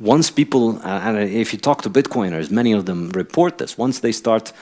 once 0.00 0.30
people, 0.30 0.78
uh, 0.78 1.00
and 1.04 1.18
if 1.18 1.52
you 1.52 1.58
talk 1.58 1.82
to 1.82 1.90
Bitcoiners, 1.90 2.50
many 2.50 2.72
of 2.72 2.86
them 2.86 3.10
report 3.10 3.58
this, 3.58 3.78
once 3.78 4.00
they 4.00 4.12
start 4.12 4.52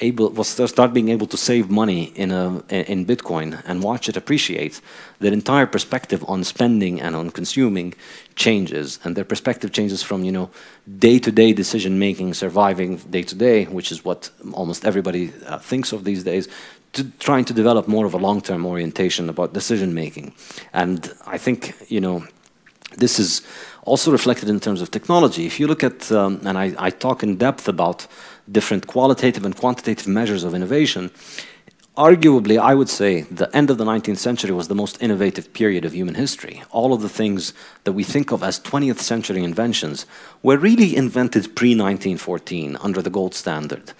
able 0.00 0.30
will 0.30 0.44
start 0.44 0.92
being 0.92 1.08
able 1.08 1.26
to 1.26 1.36
save 1.36 1.70
money 1.70 2.12
in 2.14 2.30
a 2.30 2.62
in 2.68 3.06
Bitcoin 3.06 3.62
and 3.66 3.82
watch 3.82 4.08
it 4.08 4.16
appreciate, 4.16 4.80
their 5.18 5.32
entire 5.32 5.66
perspective 5.66 6.24
on 6.28 6.44
spending 6.44 7.00
and 7.00 7.14
on 7.16 7.30
consuming 7.30 7.94
changes, 8.34 8.98
and 9.04 9.16
their 9.16 9.24
perspective 9.24 9.72
changes 9.72 10.02
from 10.02 10.24
you 10.24 10.32
know 10.32 10.50
day-to-day 10.98 11.52
decision 11.52 11.98
making, 11.98 12.34
surviving 12.34 12.96
day 13.10 13.22
to 13.22 13.34
day, 13.34 13.64
which 13.64 13.92
is 13.92 14.04
what 14.04 14.30
almost 14.52 14.84
everybody 14.84 15.32
uh, 15.46 15.58
thinks 15.58 15.92
of 15.92 16.04
these 16.04 16.24
days, 16.24 16.48
to 16.92 17.04
trying 17.18 17.44
to 17.44 17.54
develop 17.54 17.86
more 17.86 18.06
of 18.06 18.14
a 18.14 18.18
long-term 18.18 18.66
orientation 18.66 19.28
about 19.28 19.52
decision 19.52 19.94
making, 19.94 20.32
and 20.72 21.12
I 21.26 21.38
think 21.38 21.74
you 21.88 22.00
know 22.00 22.24
this 22.96 23.18
is 23.18 23.42
also 23.84 24.12
reflected 24.12 24.48
in 24.48 24.60
terms 24.60 24.80
of 24.80 24.90
technology. 24.90 25.46
If 25.46 25.58
you 25.58 25.66
look 25.66 25.82
at, 25.82 26.10
um, 26.12 26.40
and 26.44 26.58
I, 26.58 26.74
I 26.78 26.90
talk 26.90 27.22
in 27.22 27.36
depth 27.36 27.68
about 27.68 28.06
different 28.50 28.86
qualitative 28.86 29.44
and 29.44 29.56
quantitative 29.56 30.06
measures 30.06 30.44
of 30.44 30.54
innovation, 30.54 31.10
arguably, 31.96 32.58
I 32.58 32.74
would 32.74 32.88
say 32.88 33.22
the 33.22 33.54
end 33.54 33.70
of 33.70 33.78
the 33.78 33.84
19th 33.84 34.18
century 34.18 34.52
was 34.52 34.68
the 34.68 34.74
most 34.74 35.02
innovative 35.02 35.52
period 35.52 35.84
of 35.84 35.92
human 35.92 36.14
history. 36.14 36.62
All 36.70 36.92
of 36.92 37.02
the 37.02 37.08
things 37.08 37.52
that 37.84 37.92
we 37.92 38.04
think 38.04 38.32
of 38.32 38.42
as 38.42 38.60
20th 38.60 39.00
century 39.00 39.42
inventions 39.42 40.06
were 40.42 40.56
really 40.56 40.96
invented 40.96 41.56
pre 41.56 41.70
1914 41.70 42.76
under 42.80 43.02
the 43.02 43.10
gold 43.10 43.34
standard. 43.34 43.92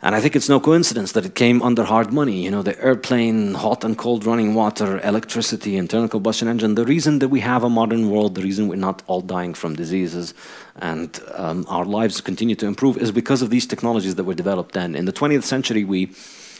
And 0.00 0.14
I 0.14 0.20
think 0.20 0.36
it's 0.36 0.48
no 0.48 0.60
coincidence 0.60 1.10
that 1.12 1.26
it 1.26 1.34
came 1.34 1.60
under 1.60 1.82
hard 1.82 2.12
money. 2.12 2.44
You 2.44 2.52
know, 2.52 2.62
the 2.62 2.80
airplane, 2.80 3.54
hot 3.54 3.82
and 3.82 3.98
cold 3.98 4.24
running 4.24 4.54
water, 4.54 5.00
electricity, 5.00 5.76
internal 5.76 6.08
combustion 6.08 6.46
engine. 6.46 6.76
The 6.76 6.84
reason 6.84 7.18
that 7.18 7.30
we 7.30 7.40
have 7.40 7.64
a 7.64 7.68
modern 7.68 8.08
world, 8.08 8.36
the 8.36 8.42
reason 8.42 8.68
we're 8.68 8.76
not 8.76 9.02
all 9.08 9.20
dying 9.20 9.54
from 9.54 9.74
diseases 9.74 10.34
and 10.76 11.18
um, 11.34 11.66
our 11.68 11.84
lives 11.84 12.20
continue 12.20 12.54
to 12.54 12.66
improve 12.66 12.96
is 12.96 13.10
because 13.10 13.42
of 13.42 13.50
these 13.50 13.66
technologies 13.66 14.14
that 14.14 14.22
were 14.22 14.34
developed 14.34 14.72
then. 14.72 14.94
In 14.94 15.04
the 15.04 15.12
20th 15.12 15.42
century, 15.42 15.82
we 15.82 16.12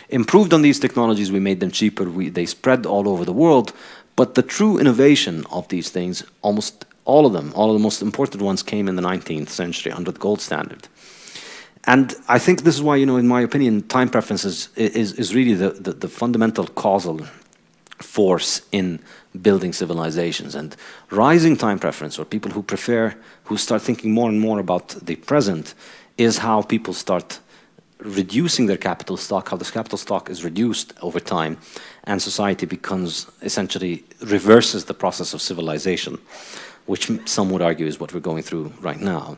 improved 0.08 0.52
on 0.52 0.62
these 0.62 0.80
technologies, 0.80 1.30
we 1.30 1.38
made 1.38 1.60
them 1.60 1.70
cheaper, 1.70 2.10
we, 2.10 2.30
they 2.30 2.46
spread 2.46 2.86
all 2.86 3.08
over 3.08 3.24
the 3.24 3.32
world. 3.32 3.72
But 4.16 4.34
the 4.34 4.42
true 4.42 4.78
innovation 4.78 5.46
of 5.52 5.68
these 5.68 5.90
things, 5.90 6.24
almost 6.42 6.86
all 7.04 7.24
of 7.24 7.32
them, 7.32 7.52
all 7.54 7.70
of 7.70 7.74
the 7.74 7.82
most 7.82 8.02
important 8.02 8.42
ones, 8.42 8.64
came 8.64 8.88
in 8.88 8.96
the 8.96 9.02
19th 9.02 9.48
century 9.48 9.92
under 9.92 10.10
the 10.10 10.18
gold 10.18 10.40
standard. 10.40 10.88
And 11.84 12.14
I 12.28 12.38
think 12.38 12.62
this 12.62 12.74
is 12.74 12.82
why, 12.82 12.96
you 12.96 13.06
know, 13.06 13.16
in 13.16 13.28
my 13.28 13.40
opinion, 13.40 13.82
time 13.88 14.08
preferences 14.08 14.68
is, 14.76 15.12
is 15.12 15.34
really 15.34 15.54
the, 15.54 15.70
the, 15.70 15.92
the 15.92 16.08
fundamental 16.08 16.66
causal 16.66 17.20
force 17.98 18.62
in 18.72 19.00
building 19.40 19.72
civilizations. 19.72 20.54
And 20.54 20.76
rising 21.10 21.56
time 21.56 21.78
preference, 21.78 22.18
or 22.18 22.24
people 22.24 22.50
who 22.50 22.62
prefer, 22.62 23.14
who 23.44 23.56
start 23.56 23.82
thinking 23.82 24.12
more 24.12 24.28
and 24.28 24.40
more 24.40 24.60
about 24.60 24.88
the 24.88 25.16
present, 25.16 25.74
is 26.16 26.38
how 26.38 26.62
people 26.62 26.94
start 26.94 27.40
reducing 28.00 28.66
their 28.66 28.76
capital 28.76 29.16
stock, 29.16 29.48
how 29.48 29.56
this 29.56 29.70
capital 29.70 29.98
stock 29.98 30.30
is 30.30 30.44
reduced 30.44 30.92
over 31.02 31.18
time, 31.18 31.58
and 32.04 32.22
society 32.22 32.66
becomes 32.66 33.26
essentially 33.42 34.04
reverses 34.20 34.84
the 34.84 34.94
process 34.94 35.34
of 35.34 35.40
civilization. 35.40 36.18
which 36.88 37.10
some 37.26 37.50
would 37.50 37.62
argue 37.62 37.86
is 37.86 38.00
what 38.00 38.12
we're 38.12 38.20
going 38.20 38.42
through 38.42 38.72
right 38.80 39.00
now. 39.00 39.36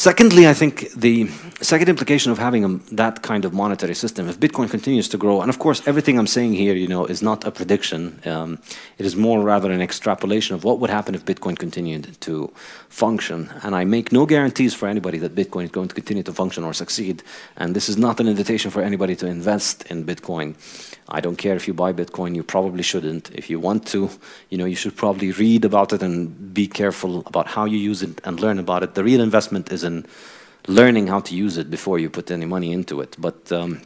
Secondly, 0.00 0.48
I 0.48 0.54
think 0.54 0.90
the 0.92 1.26
second 1.60 1.90
implication 1.90 2.32
of 2.32 2.38
having 2.38 2.64
a, 2.64 2.68
that 2.94 3.20
kind 3.20 3.44
of 3.44 3.52
monetary 3.52 3.94
system, 3.94 4.30
if 4.30 4.40
Bitcoin 4.40 4.70
continues 4.70 5.10
to 5.10 5.18
grow, 5.18 5.42
and 5.42 5.50
of 5.50 5.58
course 5.58 5.86
everything 5.86 6.18
I'm 6.18 6.26
saying 6.26 6.54
here, 6.54 6.74
you 6.74 6.88
know, 6.88 7.04
is 7.04 7.20
not 7.20 7.46
a 7.46 7.50
prediction. 7.50 8.18
Um, 8.24 8.58
it 8.96 9.04
is 9.04 9.14
more 9.14 9.42
rather 9.42 9.70
an 9.70 9.82
extrapolation 9.82 10.54
of 10.54 10.64
what 10.64 10.78
would 10.80 10.88
happen 10.88 11.14
if 11.14 11.26
Bitcoin 11.26 11.58
continued 11.58 12.18
to 12.22 12.50
function. 12.88 13.50
And 13.62 13.76
I 13.76 13.84
make 13.84 14.10
no 14.10 14.24
guarantees 14.24 14.72
for 14.72 14.88
anybody 14.88 15.18
that 15.18 15.34
Bitcoin 15.34 15.64
is 15.64 15.70
going 15.70 15.88
to 15.88 15.94
continue 15.94 16.22
to 16.22 16.32
function 16.32 16.64
or 16.64 16.72
succeed. 16.72 17.22
And 17.58 17.76
this 17.76 17.90
is 17.90 17.98
not 17.98 18.20
an 18.20 18.26
invitation 18.26 18.70
for 18.70 18.80
anybody 18.80 19.14
to 19.16 19.26
invest 19.26 19.82
in 19.90 20.06
Bitcoin. 20.06 20.54
I 21.10 21.20
don't 21.20 21.36
care 21.36 21.56
if 21.56 21.66
you 21.66 21.74
buy 21.74 21.92
Bitcoin, 21.92 22.36
you 22.36 22.42
probably 22.42 22.82
shouldn't. 22.82 23.30
If 23.34 23.50
you 23.50 23.58
want 23.58 23.86
to, 23.88 24.10
you 24.48 24.58
know, 24.58 24.64
you 24.64 24.76
should 24.76 24.96
probably 24.96 25.32
read 25.32 25.64
about 25.64 25.92
it 25.92 26.02
and 26.02 26.54
be 26.54 26.66
careful 26.66 27.24
about 27.26 27.48
how 27.48 27.64
you 27.64 27.78
use 27.78 28.02
it 28.02 28.20
and 28.24 28.38
learn 28.40 28.58
about 28.58 28.82
it. 28.82 28.94
The 28.94 29.02
real 29.02 29.20
investment 29.20 29.72
is 29.72 29.82
in 29.82 30.06
learning 30.68 31.08
how 31.08 31.20
to 31.20 31.34
use 31.34 31.56
it 31.58 31.70
before 31.70 31.98
you 31.98 32.10
put 32.10 32.30
any 32.30 32.46
money 32.46 32.72
into 32.72 33.00
it. 33.00 33.16
But 33.18 33.50
um, 33.50 33.80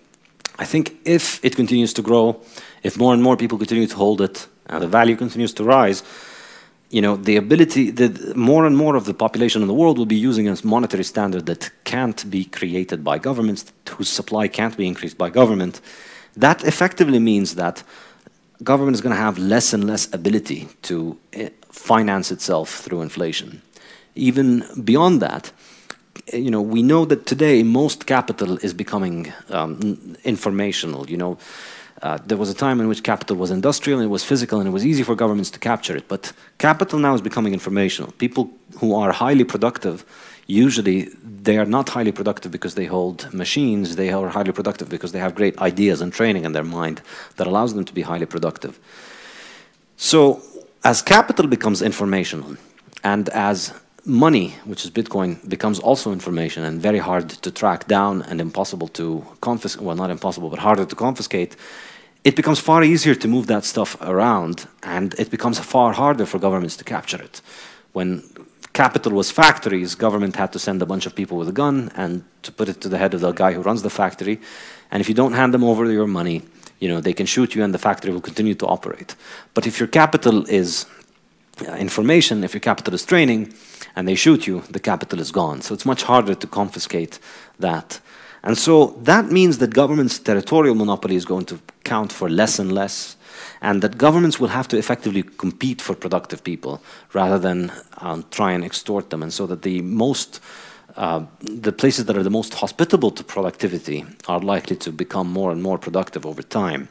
I 0.58 0.64
think 0.64 0.96
if 1.04 1.44
it 1.44 1.56
continues 1.56 1.92
to 1.94 2.02
grow, 2.02 2.40
if 2.82 2.96
more 2.96 3.14
and 3.14 3.22
more 3.22 3.37
people 3.37 3.58
continue 3.58 3.87
to 3.87 3.96
hold 3.96 4.20
it, 4.20 4.46
and 4.66 4.82
the 4.82 4.88
value 4.88 5.16
continues 5.16 5.54
to 5.54 5.64
rise, 5.64 6.02
you 6.90 7.00
know, 7.00 7.16
the 7.16 7.37
ability 7.37 7.90
that 7.90 8.37
more 8.37 8.66
and 8.66 8.76
more 8.76 8.94
of 8.94 9.04
the 9.04 9.14
population 9.14 9.62
in 9.62 9.68
the 9.68 9.74
world 9.74 9.98
will 9.98 10.06
be 10.06 10.16
using 10.16 10.48
a 10.48 10.56
monetary 10.62 11.04
standard 11.04 11.46
that 11.46 11.70
can't 11.84 12.30
be 12.30 12.44
created 12.44 13.02
by 13.02 13.18
governments, 13.18 13.72
whose 13.90 14.08
supply 14.08 14.46
can't 14.46 14.76
be 14.76 14.87
increased 14.87 15.18
by 15.18 15.28
government, 15.28 15.80
that 16.36 16.64
effectively 16.64 17.18
means 17.18 17.54
that 17.54 17.82
government 18.62 18.94
is 18.94 19.00
going 19.00 19.14
to 19.14 19.20
have 19.20 19.38
less 19.38 19.72
and 19.72 19.84
less 19.84 20.12
ability 20.12 20.68
to 20.82 21.18
eh, 21.32 21.50
finance 21.70 22.30
itself 22.30 22.68
through 22.80 23.02
inflation. 23.02 23.62
Even 24.14 24.64
beyond 24.84 25.20
that, 25.20 25.52
eh, 26.32 26.36
you 26.36 26.50
know, 26.50 26.62
we 26.62 26.82
know 26.82 27.04
that 27.04 27.26
today 27.26 27.62
most 27.62 28.06
capital 28.06 28.58
is 28.58 28.72
becoming 28.72 29.32
um, 29.50 30.16
informational. 30.24 31.08
You 31.08 31.16
know, 31.16 31.38
uh, 32.02 32.18
there 32.26 32.38
was 32.38 32.50
a 32.50 32.54
time 32.54 32.80
in 32.80 32.88
which 32.88 33.02
capital 33.02 33.36
was 33.36 33.50
industrial 33.50 33.98
and 33.98 34.06
it 34.06 34.10
was 34.10 34.24
physical 34.24 34.58
and 34.60 34.68
it 34.68 34.72
was 34.72 34.84
easy 34.84 35.02
for 35.02 35.14
governments 35.14 35.50
to 35.50 35.58
capture 35.58 35.96
it. 35.96 36.06
But 36.08 36.32
capital 36.58 36.98
now 36.98 37.14
is 37.14 37.22
becoming 37.22 37.52
informational. 37.52 38.12
People 38.12 38.50
who 38.78 38.94
are 38.94 39.12
highly 39.12 39.44
productive 39.44 40.04
usually 40.46 41.11
they 41.22 41.59
are 41.59 41.66
not 41.66 41.88
highly 41.88 42.12
productive 42.12 42.52
because 42.52 42.74
they 42.74 42.87
hold 42.87 43.33
machines, 43.33 43.96
they 43.96 44.11
are 44.11 44.28
highly 44.28 44.52
productive 44.52 44.88
because 44.88 45.12
they 45.12 45.18
have 45.18 45.35
great 45.35 45.59
ideas 45.59 46.00
and 46.00 46.12
training 46.12 46.44
in 46.44 46.52
their 46.52 46.64
mind 46.64 47.02
that 47.37 47.46
allows 47.46 47.74
them 47.74 47.85
to 47.85 47.94
be 47.94 48.02
highly 48.02 48.26
productive. 48.26 48.78
So 49.96 50.42
as 50.83 51.02
capital 51.02 51.46
becomes 51.46 51.83
informational 51.83 52.57
and 53.02 53.28
as 53.30 53.72
money, 54.04 54.54
which 54.64 54.85
is 54.85 54.90
Bitcoin, 54.90 55.48
becomes 55.48 55.78
also 55.78 56.12
information 56.12 56.64
and 56.64 56.80
very 56.80 56.98
hard 56.98 57.30
to 57.30 57.50
track 57.50 57.87
down 57.87 58.22
and 58.22 58.40
impossible 58.40 58.88
to 58.88 59.24
confiscate, 59.40 59.83
well, 59.83 59.96
not 59.96 60.11
impossible, 60.11 60.50
but 60.50 60.59
harder 60.59 60.85
to 60.85 60.94
confiscate, 60.94 61.57
it 62.22 62.37
becomes 62.37 62.59
far 62.59 62.83
easier 62.83 63.14
to 63.14 63.28
move 63.28 63.46
that 63.46 63.64
stuff 63.64 63.96
around 64.00 64.66
and 64.83 65.14
it 65.18 65.30
becomes 65.30 65.59
far 65.59 65.92
harder 65.92 66.26
for 66.26 66.38
governments 66.38 66.76
to 66.76 66.85
capture 66.85 67.20
it. 67.20 67.40
When 67.92 68.22
capital 68.74 69.12
was 69.12 69.30
factories, 69.30 69.94
government 69.94 70.37
had 70.37 70.52
to 70.52 70.58
send 70.58 70.82
a 70.82 70.87
bunch 70.87 71.06
of 71.06 71.14
people 71.14 71.38
with 71.38 71.48
a 71.48 71.52
gun 71.52 71.90
and 71.96 72.24
to 72.42 72.52
put 72.52 72.68
it 72.68 72.80
to 72.82 72.88
the 72.88 72.98
head 72.98 73.14
of 73.14 73.20
the 73.20 73.32
guy 73.32 73.52
who 73.52 73.62
runs 73.62 73.82
the 73.82 73.90
factory. 73.90 74.38
And 74.90 75.00
if 75.00 75.08
you 75.08 75.14
don't 75.14 75.32
hand 75.32 75.54
them 75.54 75.64
over 75.64 75.90
your 75.90 76.06
money, 76.06 76.42
you 76.80 76.88
know, 76.88 77.00
they 77.00 77.14
can 77.14 77.26
shoot 77.26 77.54
you 77.54 77.62
and 77.64 77.72
the 77.72 77.78
factory 77.78 78.12
will 78.12 78.20
continue 78.20 78.54
to 78.56 78.66
operate. 78.66 79.14
But 79.54 79.66
if 79.66 79.78
your 79.78 79.88
capital 79.88 80.44
is 80.48 80.87
uh, 81.66 81.72
information, 81.76 82.44
if 82.44 82.52
your 82.52 82.60
capital 82.60 82.94
is 82.94 83.04
training, 83.04 83.54
and 83.96 84.08
they 84.08 84.16
shoot 84.16 84.46
you, 84.46 84.62
the 84.70 84.80
capital 84.80 85.20
is 85.20 85.30
gone. 85.30 85.62
So 85.62 85.72
it's 85.72 85.87
much 85.87 86.02
harder 86.02 86.34
to 86.34 86.46
confiscate 86.46 87.20
that. 87.60 88.00
And 88.42 88.58
so 88.58 88.98
that 89.02 89.30
means 89.30 89.58
that 89.58 89.72
government's 89.72 90.18
territorial 90.18 90.74
monopoly 90.74 91.14
is 91.14 91.24
going 91.24 91.46
to 91.46 91.60
count 91.84 92.12
for 92.12 92.28
less 92.28 92.58
and 92.58 92.72
less 92.72 93.16
and 93.64 93.81
that 93.81 93.96
governments 93.96 94.38
will 94.38 94.53
have 94.59 94.68
to 94.68 94.77
effectively 94.77 95.22
compete 95.22 95.81
for 95.81 95.94
productive 95.94 96.44
people 96.44 96.83
rather 97.14 97.38
than 97.38 97.72
um, 97.98 98.24
try 98.31 98.53
and 98.53 98.62
extort 98.64 99.09
them, 99.11 99.22
and 99.22 99.33
so 99.33 99.46
that 99.46 99.62
the 99.62 99.81
most 99.81 100.40
uh, 100.96 101.24
the 101.40 101.72
places 101.72 102.05
that 102.05 102.16
are 102.16 102.22
the 102.22 102.31
most 102.31 102.55
hospitable 102.55 103.11
to 103.11 103.24
productivity 103.24 104.05
are 104.29 104.38
likely 104.38 104.77
to 104.77 104.92
become 104.92 105.29
more 105.33 105.50
and 105.50 105.61
more 105.61 105.77
productive 105.77 106.24
over 106.24 106.42
time. 106.42 106.88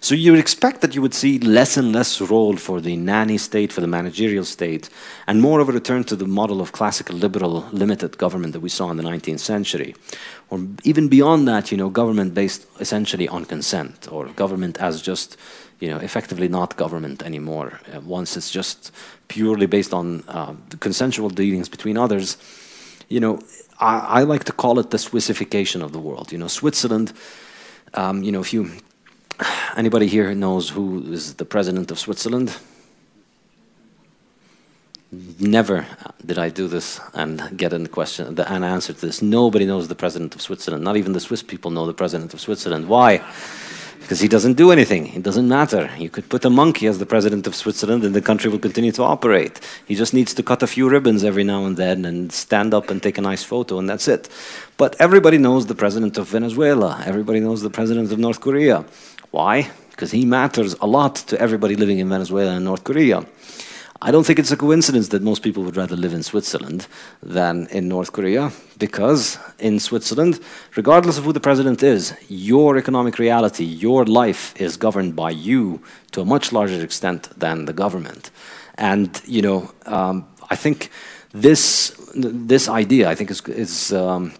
So 0.00 0.14
you 0.14 0.30
would 0.32 0.40
expect 0.40 0.80
that 0.80 0.94
you 0.94 1.02
would 1.02 1.14
see 1.14 1.38
less 1.40 1.76
and 1.76 1.92
less 1.92 2.20
role 2.20 2.56
for 2.56 2.80
the 2.80 2.96
nanny 2.96 3.36
state, 3.36 3.72
for 3.72 3.80
the 3.80 3.86
managerial 3.86 4.44
state, 4.44 4.88
and 5.26 5.42
more 5.42 5.60
of 5.60 5.68
a 5.68 5.72
return 5.72 6.04
to 6.04 6.16
the 6.16 6.26
model 6.26 6.60
of 6.60 6.72
classical 6.72 7.16
liberal 7.16 7.68
limited 7.72 8.16
government 8.16 8.52
that 8.52 8.60
we 8.60 8.68
saw 8.68 8.90
in 8.90 8.96
the 8.96 9.02
19th 9.02 9.40
century. 9.40 9.94
Or 10.48 10.60
even 10.84 11.08
beyond 11.08 11.48
that, 11.48 11.70
you 11.70 11.76
know, 11.76 11.90
government 11.90 12.34
based 12.34 12.66
essentially 12.80 13.28
on 13.28 13.44
consent, 13.44 14.08
or 14.10 14.26
government 14.28 14.78
as 14.78 15.02
just 15.02 15.36
you 15.80 15.90
know, 15.90 15.98
effectively 15.98 16.48
not 16.48 16.76
government 16.76 17.22
anymore. 17.22 17.80
Uh, 17.92 18.00
once 18.00 18.36
it's 18.36 18.50
just 18.50 18.92
purely 19.28 19.66
based 19.66 19.92
on 19.92 20.22
uh, 20.28 20.54
consensual 20.80 21.28
dealings 21.28 21.68
between 21.68 21.98
others, 21.98 22.36
you 23.08 23.20
know, 23.20 23.38
I, 23.80 24.20
I, 24.20 24.22
like 24.22 24.44
to 24.44 24.52
call 24.52 24.78
it 24.78 24.90
the 24.90 24.98
Swissification 24.98 25.82
of 25.82 25.92
the 25.92 25.98
world. 25.98 26.32
You 26.32 26.38
know, 26.38 26.48
Switzerland. 26.48 27.12
Um, 27.92 28.22
you 28.22 28.32
know, 28.32 28.40
if 28.40 28.52
you 28.52 28.70
anybody 29.76 30.06
here 30.06 30.34
knows 30.34 30.70
who 30.70 31.12
is 31.12 31.34
the 31.34 31.44
president 31.44 31.90
of 31.90 31.98
Switzerland. 31.98 32.56
Never 35.38 35.86
did 36.24 36.38
I 36.38 36.48
do 36.48 36.66
this 36.66 37.00
and 37.12 37.56
get 37.56 37.72
question, 37.90 38.38
an 38.38 38.64
answer 38.64 38.92
to 38.92 39.00
this. 39.00 39.22
Nobody 39.22 39.64
knows 39.64 39.86
the 39.86 39.94
president 39.94 40.34
of 40.34 40.42
Switzerland. 40.42 40.82
Not 40.82 40.96
even 40.96 41.12
the 41.12 41.20
Swiss 41.20 41.42
people 41.42 41.70
know 41.70 41.86
the 41.86 41.94
president 41.94 42.34
of 42.34 42.40
Switzerland. 42.40 42.88
Why? 42.88 43.22
Because 44.04 44.20
he 44.20 44.28
doesn't 44.28 44.58
do 44.58 44.70
anything. 44.70 45.06
It 45.14 45.22
doesn't 45.22 45.48
matter. 45.48 45.90
You 45.96 46.10
could 46.10 46.28
put 46.28 46.44
a 46.44 46.50
monkey 46.50 46.86
as 46.86 46.98
the 46.98 47.06
president 47.06 47.46
of 47.46 47.54
Switzerland 47.54 48.04
and 48.04 48.14
the 48.14 48.20
country 48.20 48.50
will 48.50 48.58
continue 48.58 48.92
to 48.92 49.02
operate. 49.02 49.60
He 49.86 49.94
just 49.94 50.12
needs 50.12 50.34
to 50.34 50.42
cut 50.42 50.62
a 50.62 50.66
few 50.66 50.90
ribbons 50.90 51.24
every 51.24 51.42
now 51.42 51.64
and 51.64 51.78
then 51.78 52.04
and 52.04 52.30
stand 52.30 52.74
up 52.74 52.90
and 52.90 53.02
take 53.02 53.16
a 53.16 53.22
nice 53.22 53.42
photo, 53.42 53.78
and 53.78 53.88
that's 53.88 54.06
it. 54.06 54.28
But 54.76 54.94
everybody 55.00 55.38
knows 55.38 55.64
the 55.64 55.74
president 55.74 56.18
of 56.18 56.28
Venezuela. 56.28 57.02
Everybody 57.06 57.40
knows 57.40 57.62
the 57.62 57.70
president 57.70 58.12
of 58.12 58.18
North 58.18 58.42
Korea. 58.42 58.84
Why? 59.30 59.70
Because 59.88 60.10
he 60.10 60.26
matters 60.26 60.76
a 60.82 60.86
lot 60.86 61.14
to 61.30 61.40
everybody 61.40 61.74
living 61.74 61.98
in 61.98 62.10
Venezuela 62.10 62.56
and 62.56 62.64
North 62.66 62.84
Korea. 62.84 63.24
I 64.06 64.10
don't 64.10 64.26
think 64.26 64.38
it's 64.38 64.52
a 64.52 64.56
coincidence 64.58 65.08
that 65.08 65.22
most 65.22 65.42
people 65.42 65.62
would 65.62 65.78
rather 65.78 65.96
live 65.96 66.12
in 66.12 66.22
Switzerland 66.22 66.86
than 67.22 67.68
in 67.70 67.88
North 67.88 68.12
Korea, 68.12 68.52
because 68.78 69.38
in 69.58 69.80
Switzerland, 69.80 70.40
regardless 70.76 71.16
of 71.16 71.24
who 71.24 71.32
the 71.32 71.40
president 71.40 71.82
is, 71.82 72.14
your 72.28 72.76
economic 72.76 73.18
reality, 73.18 73.64
your 73.64 74.04
life 74.04 74.54
is 74.60 74.76
governed 74.76 75.16
by 75.16 75.30
you 75.30 75.80
to 76.12 76.20
a 76.20 76.24
much 76.26 76.52
larger 76.52 76.84
extent 76.84 77.30
than 77.40 77.64
the 77.64 77.72
government. 77.72 78.30
And, 78.74 79.08
you 79.24 79.40
know, 79.40 79.72
um, 79.86 80.26
I 80.50 80.56
think 80.56 80.90
this, 81.32 81.96
this 82.14 82.68
idea, 82.68 83.08
I 83.08 83.14
think, 83.14 83.30
is, 83.30 83.40
is 83.48 83.92
um, 83.94 84.34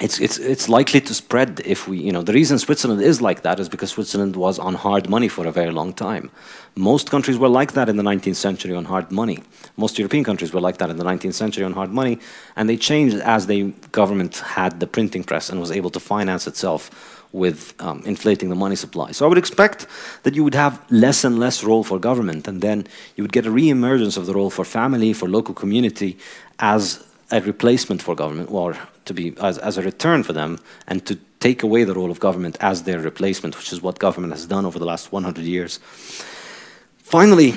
it's, 0.00 0.18
it's, 0.18 0.38
it's 0.38 0.68
likely 0.68 1.00
to 1.02 1.12
spread 1.12 1.60
if 1.64 1.86
we, 1.86 1.98
you 1.98 2.10
know, 2.10 2.22
the 2.22 2.32
reason 2.32 2.58
Switzerland 2.58 3.02
is 3.02 3.20
like 3.20 3.42
that 3.42 3.60
is 3.60 3.68
because 3.68 3.90
Switzerland 3.90 4.34
was 4.34 4.58
on 4.58 4.74
hard 4.74 5.10
money 5.10 5.28
for 5.28 5.46
a 5.46 5.52
very 5.52 5.70
long 5.70 5.92
time. 5.92 6.30
Most 6.74 7.10
countries 7.10 7.36
were 7.36 7.48
like 7.48 7.72
that 7.72 7.88
in 7.90 7.96
the 7.96 8.02
19th 8.02 8.36
century 8.36 8.74
on 8.74 8.86
hard 8.86 9.10
money. 9.12 9.42
Most 9.76 9.98
European 9.98 10.24
countries 10.24 10.54
were 10.54 10.60
like 10.60 10.78
that 10.78 10.88
in 10.88 10.96
the 10.96 11.04
19th 11.04 11.34
century 11.34 11.64
on 11.64 11.74
hard 11.74 11.90
money, 11.90 12.18
and 12.56 12.68
they 12.68 12.78
changed 12.78 13.16
as 13.16 13.46
the 13.46 13.72
government 13.92 14.38
had 14.38 14.80
the 14.80 14.86
printing 14.86 15.22
press 15.22 15.50
and 15.50 15.60
was 15.60 15.70
able 15.70 15.90
to 15.90 16.00
finance 16.00 16.46
itself 16.46 17.18
with 17.32 17.74
um, 17.78 18.02
inflating 18.06 18.48
the 18.48 18.56
money 18.56 18.76
supply. 18.76 19.12
So 19.12 19.26
I 19.26 19.28
would 19.28 19.38
expect 19.38 19.86
that 20.22 20.34
you 20.34 20.42
would 20.42 20.54
have 20.54 20.84
less 20.90 21.24
and 21.24 21.38
less 21.38 21.62
role 21.62 21.84
for 21.84 21.98
government, 21.98 22.48
and 22.48 22.62
then 22.62 22.86
you 23.16 23.24
would 23.24 23.32
get 23.32 23.44
a 23.44 23.50
re-emergence 23.50 24.16
of 24.16 24.26
the 24.26 24.32
role 24.32 24.50
for 24.50 24.64
family, 24.64 25.12
for 25.12 25.28
local 25.28 25.54
community, 25.54 26.16
as 26.58 27.04
a 27.30 27.40
replacement 27.40 28.02
for 28.02 28.14
government, 28.14 28.50
or 28.50 28.76
to 29.04 29.14
be 29.14 29.34
as, 29.40 29.58
as 29.58 29.78
a 29.78 29.82
return 29.82 30.22
for 30.22 30.32
them, 30.32 30.58
and 30.86 31.04
to 31.06 31.18
take 31.40 31.62
away 31.62 31.84
the 31.84 31.94
role 31.94 32.10
of 32.10 32.20
government 32.20 32.56
as 32.60 32.82
their 32.82 33.00
replacement, 33.00 33.56
which 33.56 33.72
is 33.72 33.80
what 33.82 33.98
government 33.98 34.32
has 34.32 34.46
done 34.46 34.66
over 34.66 34.78
the 34.78 34.84
last 34.84 35.12
100 35.12 35.44
years. 35.44 35.78
Finally, 36.98 37.54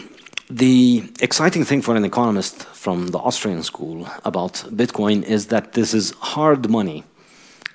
the 0.49 1.03
exciting 1.21 1.63
thing 1.63 1.81
for 1.81 1.95
an 1.95 2.05
economist 2.05 2.63
from 2.63 3.07
the 3.07 3.17
Austrian 3.17 3.63
school 3.63 4.07
about 4.23 4.53
Bitcoin 4.75 5.23
is 5.23 5.47
that 5.47 5.73
this 5.73 5.93
is 5.93 6.11
hard 6.19 6.69
money 6.69 7.03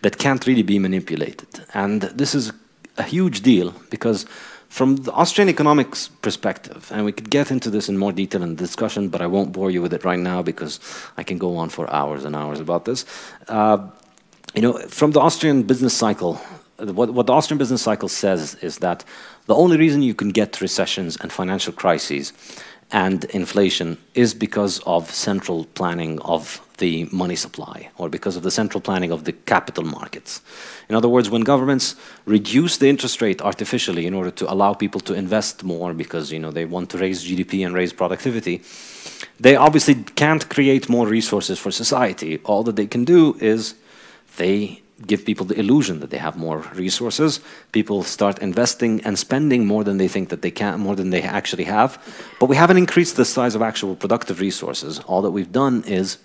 that 0.02 0.18
can't 0.18 0.46
really 0.46 0.62
be 0.62 0.78
manipulated. 0.78 1.48
And 1.74 2.02
this 2.02 2.34
is 2.34 2.52
a 2.96 3.02
huge 3.02 3.42
deal 3.42 3.74
because 3.90 4.26
from 4.68 4.96
the 4.96 5.12
Austrian 5.12 5.48
economics 5.48 6.08
perspective, 6.08 6.90
and 6.92 7.04
we 7.04 7.12
could 7.12 7.30
get 7.30 7.50
into 7.50 7.70
this 7.70 7.88
in 7.88 7.96
more 7.96 8.12
detail 8.12 8.42
in 8.42 8.50
the 8.50 8.62
discussion, 8.62 9.08
but 9.08 9.20
I 9.20 9.26
won't 9.26 9.52
bore 9.52 9.70
you 9.70 9.82
with 9.82 9.94
it 9.94 10.04
right 10.04 10.18
now 10.18 10.42
because 10.42 10.78
I 11.16 11.22
can 11.22 11.38
go 11.38 11.56
on 11.56 11.70
for 11.70 11.90
hours 11.92 12.24
and 12.24 12.36
hours 12.36 12.60
about 12.60 12.84
this. 12.84 13.04
Uh, 13.48 13.88
you 14.54 14.62
know, 14.62 14.78
from 14.88 15.12
the 15.12 15.20
Austrian 15.20 15.62
business 15.62 15.94
cycle, 15.94 16.34
what, 16.78 17.12
what 17.12 17.26
the 17.26 17.32
Austrian 17.32 17.58
business 17.58 17.82
cycle 17.82 18.08
says 18.08 18.54
is 18.56 18.78
that 18.78 19.04
the 19.46 19.54
only 19.54 19.76
reason 19.76 20.02
you 20.02 20.14
can 20.14 20.28
get 20.28 20.60
recessions 20.60 21.16
and 21.20 21.32
financial 21.32 21.72
crises 21.72 22.32
and 22.90 23.24
inflation 23.24 23.98
is 24.14 24.32
because 24.32 24.78
of 24.80 25.10
central 25.10 25.66
planning 25.74 26.18
of 26.20 26.64
the 26.78 27.08
money 27.12 27.36
supply 27.36 27.90
or 27.98 28.08
because 28.08 28.36
of 28.36 28.42
the 28.42 28.50
central 28.50 28.80
planning 28.80 29.10
of 29.10 29.24
the 29.24 29.32
capital 29.32 29.84
markets. 29.84 30.40
In 30.88 30.94
other 30.94 31.08
words, 31.08 31.28
when 31.28 31.42
governments 31.42 31.96
reduce 32.24 32.78
the 32.78 32.88
interest 32.88 33.20
rate 33.20 33.42
artificially 33.42 34.06
in 34.06 34.14
order 34.14 34.30
to 34.30 34.50
allow 34.50 34.72
people 34.72 35.00
to 35.02 35.14
invest 35.14 35.64
more 35.64 35.92
because 35.92 36.32
you 36.32 36.38
know 36.38 36.50
they 36.50 36.64
want 36.64 36.88
to 36.90 36.98
raise 36.98 37.24
GDP 37.24 37.66
and 37.66 37.74
raise 37.74 37.92
productivity, 37.92 38.62
they 39.38 39.56
obviously 39.56 39.96
can't 39.96 40.48
create 40.48 40.88
more 40.88 41.06
resources 41.06 41.58
for 41.58 41.70
society. 41.70 42.38
All 42.44 42.62
that 42.62 42.76
they 42.76 42.86
can 42.86 43.04
do 43.04 43.36
is 43.40 43.74
they 44.36 44.82
give 45.06 45.24
people 45.24 45.46
the 45.46 45.58
illusion 45.58 46.00
that 46.00 46.10
they 46.10 46.18
have 46.18 46.36
more 46.36 46.58
resources. 46.74 47.40
People 47.72 48.02
start 48.02 48.38
investing 48.40 49.00
and 49.02 49.18
spending 49.18 49.66
more 49.66 49.84
than 49.84 49.98
they 49.98 50.08
think 50.08 50.28
that 50.28 50.42
they 50.42 50.50
can, 50.50 50.80
more 50.80 50.96
than 50.96 51.10
they 51.10 51.22
actually 51.22 51.64
have. 51.64 51.98
But 52.40 52.46
we 52.46 52.56
haven't 52.56 52.78
increased 52.78 53.16
the 53.16 53.24
size 53.24 53.54
of 53.54 53.62
actual 53.62 53.94
productive 53.96 54.40
resources. 54.40 54.98
All 55.00 55.22
that 55.22 55.30
we've 55.30 55.52
done 55.52 55.84
is 55.84 56.18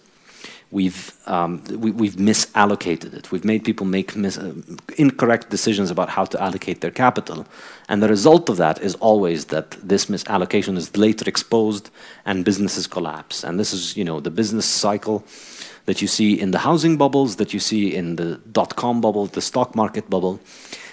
we've 0.74 1.14
um, 1.28 1.64
we, 1.86 2.08
have 2.08 2.18
misallocated 2.18 3.14
it. 3.14 3.32
We've 3.32 3.46
made 3.46 3.64
people 3.64 3.86
make 3.86 4.10
uh, 4.18 4.52
incorrect 4.98 5.50
decisions 5.50 5.92
about 5.92 6.10
how 6.10 6.26
to 6.26 6.38
allocate 6.42 6.82
their 6.82 6.92
capital, 6.92 7.46
and 7.88 8.02
the 8.04 8.10
result 8.10 8.50
of 8.50 8.58
that 8.58 8.82
is 8.82 8.96
always 8.96 9.46
that 9.46 9.72
this 9.90 10.08
misallocation 10.08 10.76
is 10.76 10.98
later 10.98 11.30
exposed 11.30 11.90
and 12.26 12.44
businesses 12.44 12.88
collapse. 12.88 13.44
And 13.44 13.60
this 13.60 13.72
is 13.74 13.96
you 13.96 14.04
know 14.04 14.20
the 14.20 14.32
business 14.32 14.66
cycle 14.66 15.24
that 15.86 16.02
you 16.02 16.08
see 16.08 16.40
in 16.40 16.52
the 16.52 16.60
housing 16.60 16.98
bubbles, 16.98 17.36
that 17.36 17.54
you 17.54 17.60
see 17.60 17.96
in 17.96 18.16
the 18.16 18.40
dot 18.52 18.76
com 18.76 19.02
bubble, 19.02 19.28
the 19.28 19.42
stock 19.42 19.76
market 19.76 20.10
bubble. 20.10 20.40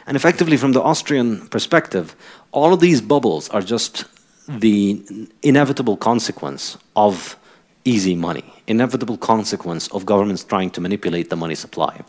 And 0.06 0.16
effectively, 0.16 0.56
from 0.56 0.72
the 0.72 0.82
Austrian 0.82 1.48
perspective, 1.48 2.14
all 2.52 2.72
of 2.72 2.80
these 2.80 3.00
bubbles 3.00 3.48
are 3.50 3.62
just 3.62 4.04
the 4.48 5.02
inevitable 5.42 5.96
consequence 5.96 6.76
of 6.96 7.36
easy 7.84 8.14
money, 8.14 8.44
inevitable 8.66 9.16
consequence 9.16 9.88
of 9.88 10.06
governments 10.06 10.44
trying 10.44 10.70
to 10.70 10.80
manipulate 10.80 11.30
the 11.30 11.36
money 11.36 11.54
supply. 11.54 12.02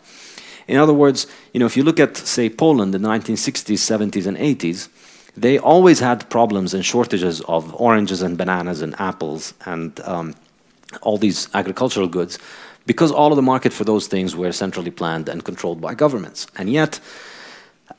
In 0.67 0.77
other 0.77 0.93
words, 0.93 1.27
you 1.53 1.59
know, 1.59 1.65
if 1.65 1.75
you 1.75 1.83
look 1.83 1.99
at, 1.99 2.17
say, 2.17 2.49
Poland 2.49 2.93
in 2.95 3.01
the 3.01 3.09
1960s, 3.09 3.77
70s, 3.77 4.27
and 4.27 4.37
80s, 4.37 4.89
they 5.35 5.57
always 5.57 5.99
had 5.99 6.29
problems 6.29 6.73
and 6.73 6.85
shortages 6.85 7.41
of 7.41 7.73
oranges 7.75 8.21
and 8.21 8.37
bananas 8.37 8.81
and 8.81 8.99
apples 8.99 9.53
and 9.65 9.99
um, 10.01 10.35
all 11.01 11.17
these 11.17 11.47
agricultural 11.53 12.07
goods 12.07 12.37
because 12.85 13.11
all 13.11 13.31
of 13.31 13.35
the 13.35 13.41
market 13.41 13.71
for 13.71 13.83
those 13.83 14.07
things 14.07 14.35
were 14.35 14.51
centrally 14.51 14.91
planned 14.91 15.29
and 15.29 15.45
controlled 15.45 15.79
by 15.79 15.93
governments. 15.93 16.47
And 16.57 16.69
yet, 16.69 16.99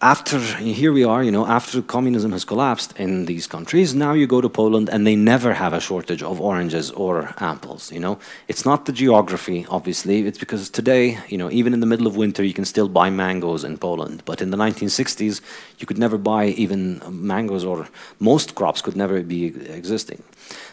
after 0.01 0.39
here 0.39 0.93
we 0.93 1.05
are, 1.05 1.23
you 1.23 1.31
know, 1.31 1.47
after 1.47 1.83
communism 1.83 2.33
has 2.33 2.45
collapsed 2.45 2.97
in 2.99 3.27
these 3.27 3.47
countries, 3.47 3.95
now 3.95 4.13
you 4.13 4.27
go 4.27 4.41
to 4.41 4.49
Poland 4.49 4.89
and 4.89 5.07
they 5.07 5.17
never 5.17 5.55
have 5.55 5.73
a 5.73 5.81
shortage 5.81 6.23
of 6.23 6.41
oranges 6.41 6.91
or 6.93 7.35
apples. 7.39 7.91
You 7.91 8.01
know, 8.01 8.19
it's 8.49 8.65
not 8.65 8.87
the 8.87 8.93
geography, 8.93 9.67
obviously. 9.69 10.27
It's 10.27 10.39
because 10.39 10.71
today, 10.71 11.19
you 11.29 11.37
know, 11.37 11.51
even 11.51 11.75
in 11.75 11.81
the 11.81 11.87
middle 11.87 12.07
of 12.07 12.17
winter, 12.17 12.45
you 12.45 12.55
can 12.55 12.65
still 12.65 12.89
buy 12.89 13.11
mangoes 13.11 13.65
in 13.65 13.77
Poland. 13.79 14.23
But 14.25 14.41
in 14.41 14.51
the 14.51 14.57
1960s, 14.57 15.41
you 15.79 15.87
could 15.87 15.99
never 15.99 16.19
buy 16.19 16.47
even 16.47 17.03
mangoes, 17.09 17.65
or 17.65 17.89
most 18.21 18.55
crops 18.55 18.83
could 18.83 18.97
never 18.97 19.23
be 19.23 19.47
existing. 19.47 20.23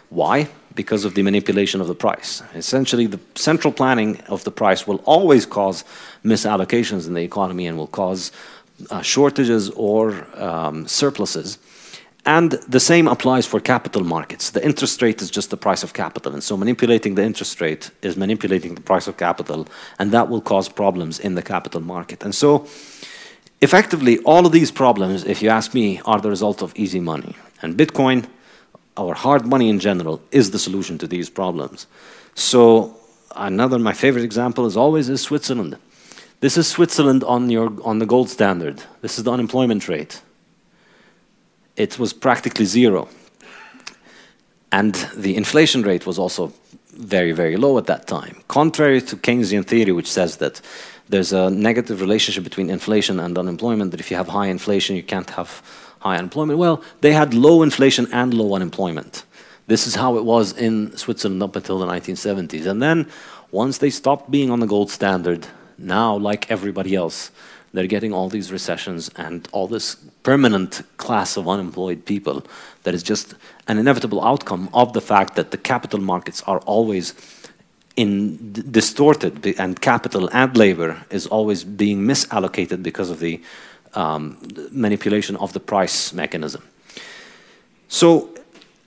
Why? 0.10 0.50
Because 0.74 1.06
of 1.06 1.14
the 1.14 1.22
manipulation 1.22 1.82
of 1.82 1.88
the 1.88 1.96
price. 1.96 2.42
Essentially, 2.56 3.06
the 3.06 3.20
central 3.36 3.72
planning 3.72 4.22
of 4.28 4.44
the 4.44 4.52
price 4.52 4.88
will 4.88 5.02
always 5.06 5.46
cause 5.46 5.84
misallocations 6.24 7.08
in 7.08 7.14
the 7.14 7.22
economy 7.22 7.68
and 7.68 7.78
will 7.78 7.88
cause 7.88 8.32
uh, 8.90 9.02
shortages 9.02 9.70
or 9.72 10.28
um, 10.36 10.88
surpluses. 10.88 11.58
And 12.26 12.52
the 12.68 12.80
same 12.80 13.08
applies 13.08 13.46
for 13.46 13.60
capital 13.60 14.04
markets. 14.04 14.52
The 14.52 14.64
interest 14.64 15.02
rate 15.02 15.22
is 15.22 15.32
just 15.32 15.50
the 15.50 15.58
price 15.58 15.84
of 15.84 15.94
capital. 15.94 16.34
And 16.34 16.44
so 16.44 16.58
manipulating 16.58 17.16
the 17.16 17.24
interest 17.24 17.62
rate 17.62 17.92
is 18.02 18.18
manipulating 18.18 18.76
the 18.76 18.82
price 18.82 19.08
of 19.08 19.18
capital, 19.18 19.68
and 19.98 20.12
that 20.12 20.30
will 20.30 20.42
cause 20.42 20.70
problems 20.70 21.20
in 21.20 21.36
the 21.36 21.42
capital 21.42 21.82
market. 21.82 22.24
And 22.24 22.36
so, 22.36 22.68
effectively, 23.62 24.20
all 24.20 24.46
of 24.46 24.52
these 24.52 24.70
problems, 24.70 25.24
if 25.24 25.42
you 25.42 25.50
ask 25.50 25.74
me, 25.74 26.02
are 26.06 26.20
the 26.20 26.30
result 26.30 26.62
of 26.62 26.74
easy 26.76 27.00
money. 27.00 27.36
And 27.62 27.78
Bitcoin 27.78 28.28
our 29.00 29.14
hard 29.14 29.46
money 29.46 29.70
in 29.70 29.80
general 29.80 30.22
is 30.32 30.52
the 30.52 30.60
solution 30.60 30.98
to 30.98 31.08
these 31.08 31.30
problems. 31.30 31.88
So 32.36 32.98
another, 33.36 33.80
my 33.80 33.94
favorite 33.94 34.26
example 34.26 34.66
is 34.66 34.76
always 34.76 35.08
is 35.10 35.22
Switzerland. 35.22 35.78
This 36.42 36.58
is 36.58 36.68
Switzerland 36.68 37.24
on, 37.26 37.50
your, 37.50 37.72
on 37.84 38.00
the 38.00 38.06
gold 38.06 38.30
standard. 38.30 38.82
This 39.02 39.18
is 39.18 39.26
the 39.26 39.32
unemployment 39.32 39.90
rate. 39.90 40.22
It 41.76 42.00
was 42.00 42.14
practically 42.14 42.66
zero. 42.66 43.10
And 44.72 44.96
the 45.16 45.36
inflation 45.36 45.82
rate 45.82 46.06
was 46.06 46.18
also 46.18 46.54
very, 46.94 47.34
very 47.34 47.58
low 47.58 47.78
at 47.78 47.88
that 47.88 48.08
time. 48.08 48.42
Contrary 48.48 49.02
to 49.02 49.18
Keynesian 49.18 49.66
theory, 49.66 49.92
which 49.92 50.10
says 50.10 50.38
that 50.38 50.62
there's 51.10 51.34
a 51.34 51.50
negative 51.50 52.00
relationship 52.00 52.44
between 52.44 52.70
inflation 52.70 53.20
and 53.20 53.38
unemployment, 53.38 53.92
that 53.92 54.00
if 54.00 54.10
you 54.10 54.16
have 54.16 54.30
high 54.30 54.48
inflation, 54.48 54.96
you 54.96 55.04
can't 55.04 55.30
have 55.32 55.62
high 56.00 56.18
unemployment? 56.18 56.60
Well, 56.60 56.82
they 57.02 57.12
had 57.12 57.34
low 57.34 57.64
inflation 57.64 58.08
and 58.14 58.34
low 58.34 58.54
unemployment. 58.54 59.24
This 59.68 59.88
is 59.88 59.96
how 59.96 60.18
it 60.18 60.24
was 60.24 60.54
in 60.54 60.96
Switzerland 60.96 61.44
up 61.44 61.56
until 61.56 61.80
the 61.80 61.86
1970s. 61.86 62.66
And 62.66 62.82
then, 62.82 63.08
once 63.52 63.80
they 63.80 63.90
stopped 63.90 64.32
being 64.32 64.52
on 64.52 64.60
the 64.60 64.68
gold 64.68 64.90
standard, 64.90 65.48
now, 65.80 66.16
like 66.16 66.50
everybody 66.52 66.96
else, 66.96 67.32
they're 67.74 67.88
getting 67.88 68.14
all 68.14 68.30
these 68.30 68.52
recessions 68.52 69.10
and 69.16 69.48
all 69.52 69.68
this 69.68 69.96
permanent 70.24 70.82
class 70.98 71.38
of 71.38 71.48
unemployed 71.48 72.06
people 72.06 72.46
that 72.84 72.94
is 72.94 73.04
just 73.04 73.36
an 73.68 73.78
inevitable 73.78 74.24
outcome 74.24 74.70
of 74.74 74.94
the 74.94 75.02
fact 75.02 75.36
that 75.36 75.52
the 75.52 75.58
capital 75.58 76.00
markets 76.00 76.42
are 76.44 76.60
always 76.60 77.14
in 77.96 78.54
distorted 78.72 79.46
and 79.60 79.82
capital 79.82 80.30
and 80.32 80.56
labor 80.58 81.04
is 81.10 81.28
always 81.28 81.64
being 81.64 82.00
misallocated 82.00 82.82
because 82.82 83.10
of 83.10 83.20
the 83.20 83.42
um, 83.94 84.38
manipulation 84.72 85.36
of 85.36 85.54
the 85.54 85.60
price 85.60 86.14
mechanism. 86.14 86.64
So, 87.88 88.30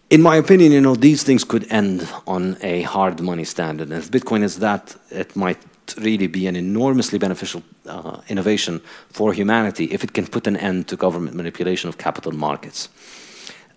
in 0.08 0.22
my 0.22 0.36
opinion, 0.36 0.72
you 0.72 0.80
know, 0.80 0.94
these 0.94 1.22
things 1.22 1.44
could 1.44 1.70
end 1.70 2.08
on 2.26 2.56
a 2.62 2.82
hard 2.82 3.20
money 3.20 3.44
standard. 3.44 3.88
And 3.90 3.98
if 3.98 4.10
Bitcoin 4.10 4.42
is 4.42 4.58
that, 4.58 4.94
it 5.10 5.34
might 5.34 5.58
really 5.98 6.26
be 6.26 6.46
an 6.46 6.56
enormously 6.56 7.18
beneficial 7.18 7.62
uh, 7.86 8.20
innovation 8.28 8.80
for 9.10 9.32
humanity 9.32 9.84
if 9.84 10.04
it 10.04 10.12
can 10.12 10.26
put 10.26 10.46
an 10.46 10.56
end 10.56 10.88
to 10.88 10.96
government 10.96 11.36
manipulation 11.36 11.88
of 11.88 11.98
capital 11.98 12.32
markets. 12.32 12.88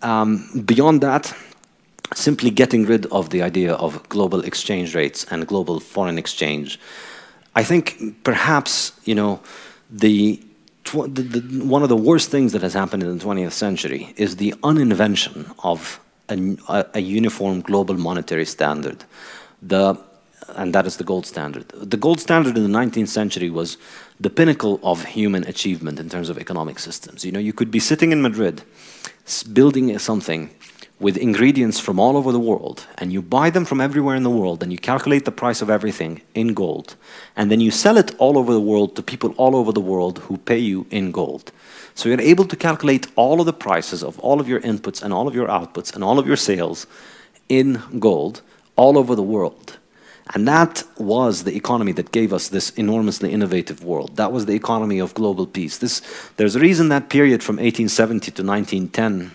Um, 0.01 0.63
beyond 0.65 1.01
that, 1.01 1.33
simply 2.13 2.51
getting 2.51 2.85
rid 2.85 3.05
of 3.07 3.29
the 3.29 3.41
idea 3.41 3.73
of 3.73 4.07
global 4.09 4.41
exchange 4.41 4.93
rates 4.95 5.25
and 5.31 5.47
global 5.47 5.79
foreign 5.79 6.17
exchange. 6.17 6.79
I 7.55 7.63
think 7.63 8.23
perhaps, 8.23 8.91
you 9.05 9.15
know, 9.15 9.41
the 9.89 10.41
the, 10.93 11.23
the, 11.23 11.65
one 11.65 11.81
of 11.81 11.89
the 11.89 11.95
worst 11.97 12.29
things 12.29 12.51
that 12.51 12.61
has 12.61 12.75
happened 12.75 13.01
in 13.01 13.17
the 13.17 13.25
20th 13.25 13.53
century 13.53 14.13
is 14.17 14.35
the 14.35 14.53
uninvention 14.63 15.51
of 15.63 15.99
a, 16.29 16.57
a, 16.69 16.85
a 16.93 16.99
uniform 16.99 17.61
global 17.61 17.95
monetary 17.95 18.45
standard. 18.45 19.03
The, 19.63 19.99
and 20.49 20.73
that 20.73 20.85
is 20.85 20.97
the 20.97 21.03
gold 21.03 21.25
standard. 21.25 21.67
The 21.69 21.97
gold 21.97 22.19
standard 22.19 22.57
in 22.57 22.71
the 22.71 22.79
19th 22.79 23.07
century 23.07 23.49
was 23.49 23.77
the 24.19 24.29
pinnacle 24.29 24.79
of 24.83 25.03
human 25.05 25.43
achievement 25.47 25.99
in 25.99 26.09
terms 26.09 26.29
of 26.29 26.37
economic 26.37 26.79
systems. 26.79 27.25
You 27.25 27.31
know, 27.31 27.39
you 27.39 27.53
could 27.53 27.71
be 27.71 27.79
sitting 27.79 28.11
in 28.11 28.21
Madrid 28.21 28.63
building 29.53 29.97
something 29.99 30.51
with 30.99 31.17
ingredients 31.17 31.79
from 31.79 31.99
all 31.99 32.15
over 32.15 32.31
the 32.31 32.39
world, 32.39 32.87
and 32.97 33.11
you 33.11 33.21
buy 33.21 33.49
them 33.49 33.65
from 33.65 33.81
everywhere 33.81 34.15
in 34.15 34.23
the 34.23 34.29
world, 34.29 34.63
and 34.63 34.71
you 34.71 34.77
calculate 34.77 35.25
the 35.25 35.31
price 35.31 35.61
of 35.61 35.69
everything 35.69 36.21
in 36.33 36.53
gold, 36.53 36.95
and 37.35 37.51
then 37.51 37.59
you 37.59 37.69
sell 37.69 37.97
it 37.97 38.15
all 38.17 38.37
over 38.37 38.53
the 38.53 38.61
world 38.61 38.95
to 38.95 39.03
people 39.03 39.33
all 39.35 39.57
over 39.57 39.73
the 39.73 39.81
world 39.81 40.19
who 40.19 40.37
pay 40.37 40.57
you 40.57 40.85
in 40.91 41.11
gold. 41.11 41.51
So 41.95 42.07
you're 42.07 42.21
able 42.21 42.45
to 42.45 42.55
calculate 42.55 43.07
all 43.15 43.41
of 43.41 43.45
the 43.45 43.53
prices 43.53 44.03
of 44.03 44.17
all 44.19 44.39
of 44.39 44.47
your 44.47 44.61
inputs 44.61 45.03
and 45.03 45.13
all 45.13 45.27
of 45.27 45.35
your 45.35 45.47
outputs 45.47 45.93
and 45.93 46.03
all 46.03 46.17
of 46.17 46.27
your 46.27 46.37
sales 46.37 46.87
in 47.49 47.81
gold 47.99 48.41
all 48.77 48.97
over 48.97 49.15
the 49.15 49.23
world. 49.23 49.77
And 50.33 50.47
that 50.47 50.83
was 50.97 51.43
the 51.43 51.55
economy 51.55 51.91
that 51.93 52.11
gave 52.11 52.33
us 52.33 52.47
this 52.47 52.71
enormously 52.71 53.31
innovative 53.31 53.83
world. 53.83 54.15
That 54.15 54.31
was 54.31 54.47
the 54.47 54.55
economy 54.55 54.99
of 54.99 55.13
global 55.13 55.45
peace. 55.45 55.77
This, 55.77 56.01
there's 56.37 56.55
a 56.55 56.59
reason 56.59 56.89
that 56.89 57.09
period 57.09 57.43
from 57.43 57.57
1870 57.57 58.31
to 58.31 58.43
1910 58.43 59.31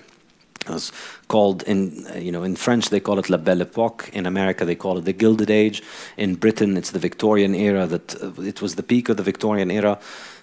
was 0.68 0.92
called 1.28 1.62
in 1.62 2.06
you 2.16 2.30
know 2.30 2.42
in 2.42 2.54
French 2.54 2.90
they 2.90 3.00
call 3.00 3.18
it 3.18 3.30
la 3.30 3.38
belle 3.38 3.64
époque 3.64 4.10
in 4.10 4.26
America 4.26 4.64
they 4.64 4.74
call 4.74 4.98
it 4.98 5.04
the 5.04 5.12
gilded 5.12 5.50
age 5.50 5.82
in 6.16 6.34
Britain 6.34 6.76
it's 6.76 6.90
the 6.90 6.98
Victorian 6.98 7.54
era 7.54 7.86
that 7.86 8.22
uh, 8.22 8.42
it 8.42 8.60
was 8.60 8.74
the 8.74 8.82
peak 8.82 9.08
of 9.08 9.16
the 9.16 9.22
Victorian 9.22 9.70
era 9.70 9.98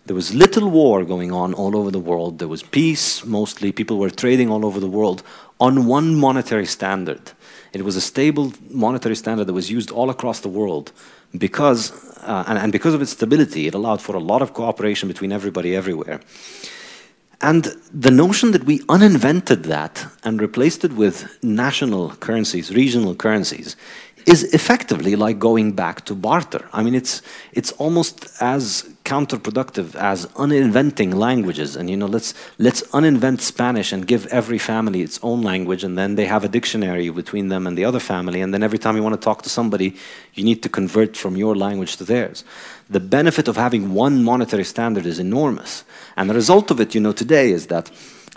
there 0.08 0.16
was 0.16 0.34
little 0.34 0.70
war 0.70 1.04
going 1.04 1.32
on 1.32 1.54
all 1.54 1.76
over 1.76 1.92
the 1.92 2.00
world. 2.00 2.40
There 2.40 2.48
was 2.48 2.64
peace 2.64 3.26
mostly. 3.26 3.72
People 3.72 3.98
were 3.98 4.10
trading 4.10 4.50
all 4.50 4.66
over 4.66 4.80
the 4.80 4.88
world 4.88 5.22
on 5.60 5.86
one 5.86 6.16
monetary 6.16 6.66
standard. 6.66 7.32
It 7.74 7.84
was 7.84 7.96
a 7.96 8.02
stable 8.02 8.54
monetary 8.70 9.16
standard 9.16 9.46
that 9.46 9.54
was 9.54 9.70
used 9.70 9.92
all 9.92 10.10
across 10.10 10.40
the 10.40 10.50
world 10.50 10.92
because 11.38 11.92
uh, 12.22 12.46
and, 12.48 12.58
and 12.58 12.72
because 12.72 12.94
of 12.94 13.02
its 13.02 13.12
stability 13.12 13.68
it 13.68 13.74
allowed 13.74 14.02
for 14.02 14.16
a 14.16 14.20
lot 14.20 14.42
of 14.42 14.54
cooperation 14.54 15.08
between 15.08 15.32
everybody 15.32 15.76
everywhere. 15.76 16.22
And 17.40 17.66
the 17.94 18.10
notion 18.10 18.52
that 18.52 18.64
we 18.64 18.82
uninvented 18.90 19.64
that 19.66 20.08
and 20.24 20.42
replaced 20.42 20.84
it 20.84 20.94
with 20.94 21.38
national 21.44 22.16
currencies, 22.16 22.74
regional 22.74 23.14
currencies, 23.14 23.76
is 24.28 24.44
effectively 24.54 25.16
like 25.16 25.40
going 25.40 25.72
back 25.72 26.04
to 26.04 26.14
barter. 26.14 26.68
I 26.74 26.84
mean, 26.84 26.94
it's, 26.94 27.22
it's 27.54 27.72
almost 27.74 28.28
as 28.42 28.84
counterproductive 29.06 29.96
as 29.96 30.26
uninventing 30.36 31.12
languages. 31.16 31.78
And, 31.78 31.90
you 31.90 31.96
know, 31.96 32.08
let's, 32.08 32.34
let's 32.60 32.82
uninvent 32.92 33.40
Spanish 33.40 33.94
and 33.94 34.06
give 34.06 34.28
every 34.28 34.58
family 34.58 35.02
its 35.02 35.18
own 35.24 35.44
language, 35.44 35.86
and 35.86 35.98
then 35.98 36.16
they 36.16 36.26
have 36.26 36.44
a 36.44 36.50
dictionary 36.50 37.10
between 37.10 37.48
them 37.48 37.66
and 37.66 37.78
the 37.78 37.86
other 37.86 38.02
family, 38.02 38.42
and 38.42 38.54
then 38.54 38.64
every 38.64 38.78
time 38.78 38.98
you 38.98 39.02
want 39.02 39.16
to 39.16 39.22
talk 39.24 39.44
to 39.44 39.50
somebody, 39.50 39.96
you 40.34 40.44
need 40.44 40.62
to 40.62 40.68
convert 40.68 41.16
from 41.16 41.38
your 41.38 41.56
language 41.56 41.96
to 41.96 42.04
theirs. 42.04 42.44
The 42.90 43.00
benefit 43.00 43.48
of 43.48 43.56
having 43.56 43.94
one 43.94 44.26
monetary 44.26 44.66
standard 44.66 45.06
is 45.06 45.20
enormous. 45.20 45.86
And 46.18 46.30
the 46.30 46.34
result 46.34 46.70
of 46.70 46.82
it, 46.82 46.94
you 46.94 47.00
know, 47.00 47.14
today 47.14 47.52
is 47.52 47.68
that 47.68 47.90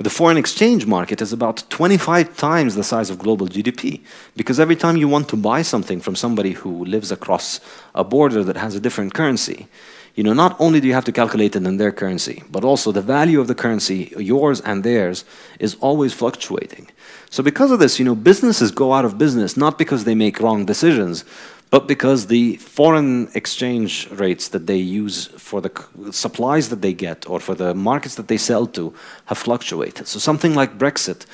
the 0.05 0.11
foreign 0.11 0.39
exchange 0.39 0.87
market 0.87 1.21
is 1.21 1.33
about 1.33 1.63
25 1.69 2.37
times 2.37 2.75
the 2.75 2.83
size 2.83 3.11
of 3.11 3.19
global 3.19 3.47
GDP. 3.47 4.01
Because 4.35 4.59
every 4.59 4.77
time 4.77 4.97
you 4.97 5.09
want 5.09 5.29
to 5.29 5.37
buy 5.37 5.61
something 5.61 6.01
from 6.01 6.17
somebody 6.17 6.53
who 6.53 6.85
lives 6.87 7.13
across 7.13 7.61
a 7.95 8.03
border 8.03 8.43
that 8.45 8.57
has 8.57 8.75
a 8.75 8.81
different 8.81 9.13
currency, 9.13 9.69
you 10.15 10.25
know, 10.25 10.33
not 10.33 10.57
only 10.59 10.81
do 10.81 10.89
you 10.89 10.95
have 10.95 11.05
to 11.05 11.13
calculate 11.13 11.55
it 11.55 11.65
in 11.65 11.77
their 11.77 11.93
currency, 11.93 12.43
but 12.51 12.65
also 12.65 12.93
the 12.93 13.03
value 13.03 13.41
of 13.41 13.47
the 13.47 13.55
currency, 13.55 14.13
yours 14.17 14.61
and 14.63 14.83
theirs, 14.85 15.25
is 15.59 15.77
always 15.81 16.13
fluctuating. 16.13 16.89
So 17.31 17.43
because 17.43 17.71
of 17.71 17.79
this, 17.79 17.99
you 17.99 18.05
know, 18.05 18.15
businesses 18.15 18.71
go 18.71 18.93
out 18.93 19.05
of 19.05 19.19
business 19.19 19.57
not 19.57 19.79
because 19.79 20.05
they 20.05 20.15
make 20.15 20.41
wrong 20.41 20.65
decisions, 20.65 21.25
but 21.71 21.87
because 21.87 22.27
the 22.27 22.57
foreign 22.57 23.29
exchange 23.35 24.09
rates 24.11 24.49
that 24.49 24.67
they 24.67 24.77
use 24.77 25.27
for 25.37 25.61
the 25.61 25.71
supplies 26.11 26.69
that 26.69 26.83
they 26.83 26.93
get 26.93 27.29
or 27.29 27.39
for 27.39 27.55
the 27.55 27.75
markets 27.75 28.17
that 28.17 28.27
they 28.27 28.37
sell 28.37 28.67
to 28.67 28.93
have 29.27 29.39
fluctuated. 29.39 30.07
So 30.09 30.19
something 30.19 30.55
like 30.55 30.79
Brexit 30.79 31.27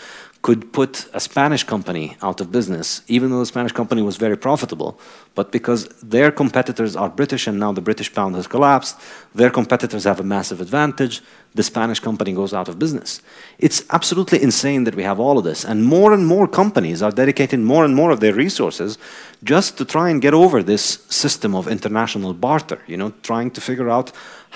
could 0.47 0.73
put 0.73 1.09
a 1.13 1.19
Spanish 1.19 1.65
company 1.65 2.17
out 2.23 2.41
of 2.41 2.53
business, 2.53 3.03
even 3.09 3.31
though 3.31 3.41
the 3.41 3.53
Spanish 3.55 3.73
company 3.73 4.01
was 4.01 4.17
very 4.17 4.37
profitable. 4.37 4.97
But 5.35 5.51
because 5.51 5.89
their 6.15 6.31
competitors 6.31 6.95
are 6.95 7.09
British 7.09 7.49
and 7.49 7.59
now 7.59 7.73
the 7.73 7.81
British 7.81 8.15
pound 8.15 8.37
has 8.37 8.47
collapsed, 8.47 8.95
their 9.35 9.51
competitors 9.51 10.05
have 10.05 10.21
a 10.21 10.23
massive 10.37 10.61
advantage, 10.61 11.21
the 11.57 11.65
Spanish 11.65 11.99
company 11.99 12.33
goes 12.33 12.55
out 12.55 12.69
of 12.69 12.79
business. 12.79 13.21
It's 13.59 13.83
absolutely 13.91 14.41
insane 14.41 14.85
that 14.85 14.95
we 14.95 15.03
have 15.03 15.19
all 15.19 15.37
of 15.37 15.43
this. 15.43 15.65
And 15.65 15.85
more 15.85 16.13
and 16.15 16.25
more 16.25 16.47
companies 16.47 17.03
are 17.03 17.11
dedicating 17.11 17.65
more 17.65 17.85
and 17.85 17.97
more 17.97 18.13
of 18.13 18.21
their 18.21 18.35
resources 18.35 18.99
just 19.43 19.77
to 19.79 19.85
try 19.85 20.11
and 20.11 20.23
get 20.23 20.33
over 20.33 20.63
this 20.63 20.85
system 21.09 21.57
of 21.57 21.67
international 21.67 22.35
barter, 22.35 22.81
you 22.87 22.97
know, 22.97 23.13
trying 23.25 23.51
to 23.51 23.61
figure 23.61 23.91
out 23.91 24.13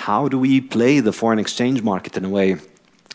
how 0.07 0.29
do 0.29 0.39
we 0.39 0.61
play 0.61 1.01
the 1.01 1.13
foreign 1.13 1.41
exchange 1.41 1.83
market 1.83 2.17
in 2.17 2.25
a 2.25 2.35
way 2.39 2.59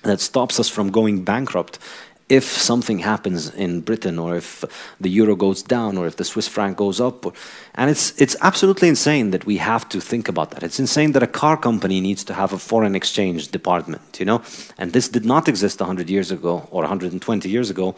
that 0.03 0.19
stops 0.19 0.59
us 0.59 0.69
from 0.69 0.91
going 0.91 1.23
bankrupt 1.23 1.79
if 2.27 2.43
something 2.43 2.99
happens 2.99 3.53
in 3.53 3.81
Britain 3.81 4.17
or 4.17 4.35
if 4.35 4.65
the 4.99 5.09
euro 5.09 5.35
goes 5.35 5.61
down 5.61 5.95
or 5.97 6.07
if 6.07 6.15
the 6.15 6.23
Swiss 6.23 6.47
franc 6.47 6.75
goes 6.75 6.99
up. 6.99 7.25
Or, 7.25 7.33
and 7.75 7.91
it's, 7.91 8.19
it's 8.19 8.35
absolutely 8.41 8.87
insane 8.87 9.29
that 9.31 9.45
we 9.45 9.57
have 9.57 9.87
to 9.89 10.01
think 10.01 10.27
about 10.27 10.49
that. 10.51 10.63
It's 10.63 10.79
insane 10.79 11.11
that 11.11 11.21
a 11.21 11.27
car 11.27 11.55
company 11.55 12.01
needs 12.01 12.23
to 12.23 12.33
have 12.33 12.51
a 12.51 12.57
foreign 12.57 12.95
exchange 12.95 13.49
department, 13.49 14.19
you 14.19 14.25
know? 14.25 14.41
And 14.77 14.91
this 14.91 15.07
did 15.07 15.23
not 15.23 15.47
exist 15.47 15.79
100 15.79 16.09
years 16.09 16.31
ago 16.31 16.67
or 16.71 16.81
120 16.81 17.47
years 17.47 17.69
ago. 17.69 17.95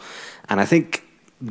And 0.50 0.60
I 0.60 0.66
think 0.66 1.04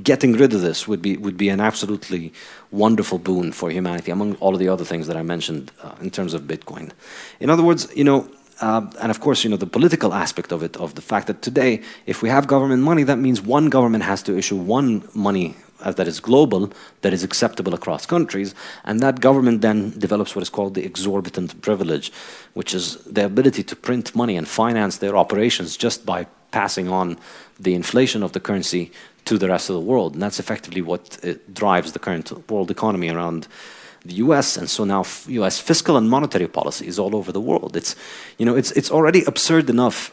getting 0.03 0.34
rid 0.34 0.53
of 0.53 0.61
this 0.61 0.88
would 0.88 1.01
be, 1.01 1.17
would 1.17 1.38
be 1.38 1.49
an 1.49 1.59
absolutely 1.59 2.32
wonderful 2.71 3.17
boon 3.17 3.53
for 3.53 3.71
humanity, 3.71 4.11
among 4.11 4.36
all 4.36 4.53
of 4.53 4.59
the 4.59 4.69
other 4.69 4.86
things 4.86 5.07
that 5.07 5.17
I 5.17 5.23
mentioned 5.23 5.71
uh, 5.82 5.95
in 6.01 6.11
terms 6.11 6.34
of 6.36 6.43
Bitcoin. 6.43 6.91
In 7.39 7.49
other 7.49 7.63
words, 7.63 7.88
you 7.95 8.03
know, 8.03 8.30
uh, 8.62 8.82
and 9.01 9.12
of 9.12 9.20
course, 9.20 9.43
you 9.43 9.49
know, 9.49 9.58
the 9.58 9.68
political 9.68 10.14
aspect 10.14 10.51
of 10.51 10.64
it, 10.64 10.76
of 10.78 10.95
the 10.95 11.01
fact 11.01 11.28
that 11.28 11.41
today, 11.41 11.82
if 12.05 12.22
we 12.22 12.30
have 12.30 12.47
government 12.47 12.84
money, 12.84 13.03
that 13.03 13.18
means 13.18 13.41
one 13.41 13.70
government 13.70 14.03
has 14.03 14.24
to 14.24 14.38
issue 14.38 14.55
one 14.55 15.08
money 15.14 15.55
uh, 15.82 15.91
that 15.91 16.08
is 16.08 16.20
global, 16.20 16.72
that 17.01 17.14
is 17.14 17.24
acceptable 17.24 17.74
across 17.74 18.05
countries, 18.05 18.55
and 18.84 18.99
that 18.99 19.20
government 19.20 19.62
then 19.62 19.91
develops 19.99 20.36
what 20.36 20.41
is 20.41 20.49
called 20.49 20.74
the 20.74 20.84
exorbitant 20.84 21.62
privilege, 21.62 22.12
which 22.53 22.74
is 22.74 22.95
the 23.03 23.26
ability 23.26 23.64
to 23.64 23.76
print 23.76 24.16
money 24.16 24.38
and 24.38 24.47
finance 24.47 24.97
their 24.97 25.16
operations 25.16 25.78
just 25.78 26.05
by 26.05 26.26
passing 26.51 26.89
on 26.89 27.18
the 27.60 27.76
inflation 27.76 28.24
of 28.24 28.32
the 28.32 28.39
currency 28.39 28.91
to 29.26 29.38
the 29.38 29.49
rest 29.49 29.70
of 29.70 29.76
the 29.76 29.82
world. 29.82 30.14
And 30.14 30.22
that's 30.24 30.39
effectively 30.39 30.82
what 30.82 31.20
uh, 31.24 31.34
drives 31.53 31.91
the 31.91 31.99
current 31.99 32.49
world 32.49 32.72
economy 32.72 33.10
around 33.10 33.47
the 34.06 34.16
US, 34.16 34.58
and 34.58 34.70
so 34.70 34.84
now 34.84 35.04
US 35.28 35.60
fiscal 35.60 35.98
and 35.98 36.10
monetary 36.10 36.48
policy 36.48 36.88
is 36.88 37.00
all 37.00 37.16
over 37.16 37.32
the 37.32 37.41
world. 37.41 37.76
It's, 37.76 37.95
you 38.38 38.45
know, 38.45 38.56
it's, 38.56 38.72
it's 38.72 38.91
already 38.91 39.24
absurd 39.26 39.70
enough 39.70 40.12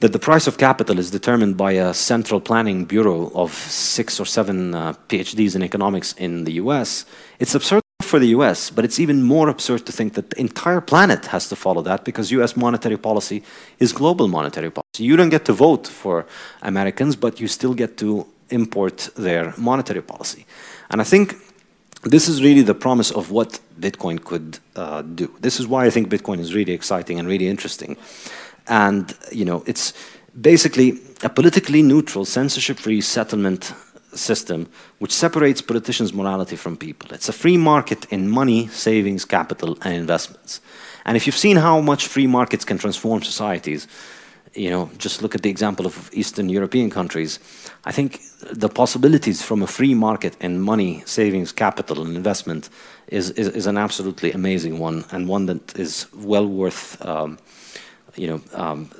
that 0.00 0.12
the 0.12 0.18
price 0.18 0.46
of 0.46 0.58
capital 0.58 0.98
is 0.98 1.10
determined 1.10 1.56
by 1.56 1.72
a 1.72 1.94
central 1.94 2.40
planning 2.40 2.84
bureau 2.84 3.30
of 3.34 3.52
six 3.52 4.20
or 4.20 4.26
seven 4.26 4.74
uh, 4.74 4.92
PhDs 5.08 5.56
in 5.56 5.62
economics 5.62 6.12
in 6.14 6.44
the 6.44 6.52
US. 6.52 7.06
It's 7.38 7.54
absurd 7.54 7.82
for 8.02 8.18
the 8.18 8.28
US, 8.28 8.70
but 8.70 8.84
it's 8.84 9.00
even 9.00 9.22
more 9.22 9.48
absurd 9.48 9.86
to 9.86 9.92
think 9.92 10.14
that 10.14 10.30
the 10.30 10.40
entire 10.40 10.82
planet 10.82 11.26
has 11.26 11.48
to 11.48 11.56
follow 11.56 11.82
that 11.82 12.04
because 12.04 12.30
US 12.30 12.56
monetary 12.56 12.98
policy 12.98 13.42
is 13.78 13.92
global 13.92 14.28
monetary 14.28 14.70
policy. 14.70 15.04
You 15.04 15.16
don't 15.16 15.30
get 15.30 15.44
to 15.46 15.54
vote 15.54 15.86
for 15.86 16.26
Americans, 16.62 17.16
but 17.16 17.40
you 17.40 17.48
still 17.48 17.74
get 17.74 17.96
to 17.98 18.26
import 18.50 19.08
their 19.16 19.54
monetary 19.56 20.02
policy. 20.02 20.44
And 20.90 21.00
I 21.00 21.04
think 21.04 21.36
this 22.10 22.28
is 22.28 22.42
really 22.42 22.62
the 22.62 22.74
promise 22.74 23.10
of 23.10 23.30
what 23.30 23.60
Bitcoin 23.80 24.22
could 24.24 24.58
uh, 24.76 25.02
do. 25.02 25.34
This 25.40 25.60
is 25.60 25.66
why 25.66 25.86
I 25.86 25.90
think 25.90 26.08
Bitcoin 26.08 26.38
is 26.38 26.54
really 26.54 26.72
exciting 26.72 27.18
and 27.18 27.28
really 27.28 27.48
interesting. 27.48 27.96
And, 28.68 29.14
you 29.32 29.44
know, 29.44 29.62
it's 29.66 29.92
basically 30.40 31.00
a 31.22 31.28
politically 31.28 31.82
neutral, 31.82 32.24
censorship-free 32.24 33.00
settlement 33.00 33.72
system 34.14 34.68
which 34.98 35.12
separates 35.12 35.60
politicians' 35.60 36.12
morality 36.12 36.56
from 36.56 36.76
people. 36.76 37.12
It's 37.12 37.28
a 37.28 37.32
free 37.32 37.56
market 37.56 38.06
in 38.10 38.30
money, 38.30 38.68
savings, 38.68 39.24
capital, 39.24 39.76
and 39.82 39.94
investments. 39.94 40.60
And 41.04 41.16
if 41.16 41.26
you've 41.26 41.36
seen 41.36 41.56
how 41.56 41.80
much 41.80 42.06
free 42.06 42.26
markets 42.26 42.64
can 42.64 42.78
transform 42.78 43.22
societies, 43.22 43.86
you 44.56 44.70
know, 44.70 44.90
just 44.98 45.22
look 45.22 45.34
at 45.34 45.42
the 45.42 45.50
example 45.50 45.86
of 45.86 46.10
Eastern 46.12 46.48
European 46.48 46.90
countries. 46.90 47.38
I 47.84 47.92
think 47.92 48.20
the 48.52 48.68
possibilities 48.68 49.42
from 49.42 49.62
a 49.62 49.66
free 49.66 49.94
market 49.94 50.36
in 50.40 50.60
money, 50.60 51.02
savings, 51.06 51.52
capital, 51.52 52.02
and 52.02 52.16
investment 52.16 52.70
is, 53.08 53.30
is, 53.30 53.48
is 53.48 53.66
an 53.66 53.76
absolutely 53.76 54.32
amazing 54.32 54.78
one, 54.78 55.04
and 55.12 55.28
one 55.28 55.46
that 55.46 55.78
is 55.78 56.06
well 56.14 56.46
worth, 56.46 57.04
um, 57.04 57.38
you 58.16 58.26
know, 58.26 58.40
um, 58.54 58.90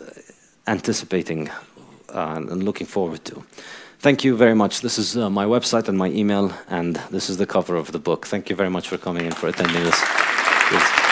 anticipating 0.66 1.48
uh, 2.14 2.34
and 2.36 2.62
looking 2.62 2.86
forward 2.86 3.24
to. 3.24 3.44
Thank 3.98 4.24
you 4.24 4.36
very 4.36 4.54
much. 4.54 4.82
This 4.82 4.98
is 4.98 5.16
uh, 5.16 5.30
my 5.30 5.46
website 5.46 5.88
and 5.88 5.96
my 5.96 6.09
email, 6.09 6.52
and 6.68 6.96
this 7.11 7.30
is 7.30 7.38
the 7.38 7.46
cover 7.46 7.76
of 7.76 7.92
the 7.92 7.98
book. 7.98 8.26
Thank 8.26 8.50
you 8.50 8.57
very 8.57 8.70
much 8.70 8.88
for 8.88 8.98
coming 8.98 9.24
and 9.24 9.36
for 9.36 9.48
attending 9.48 9.82
this. 9.82 11.05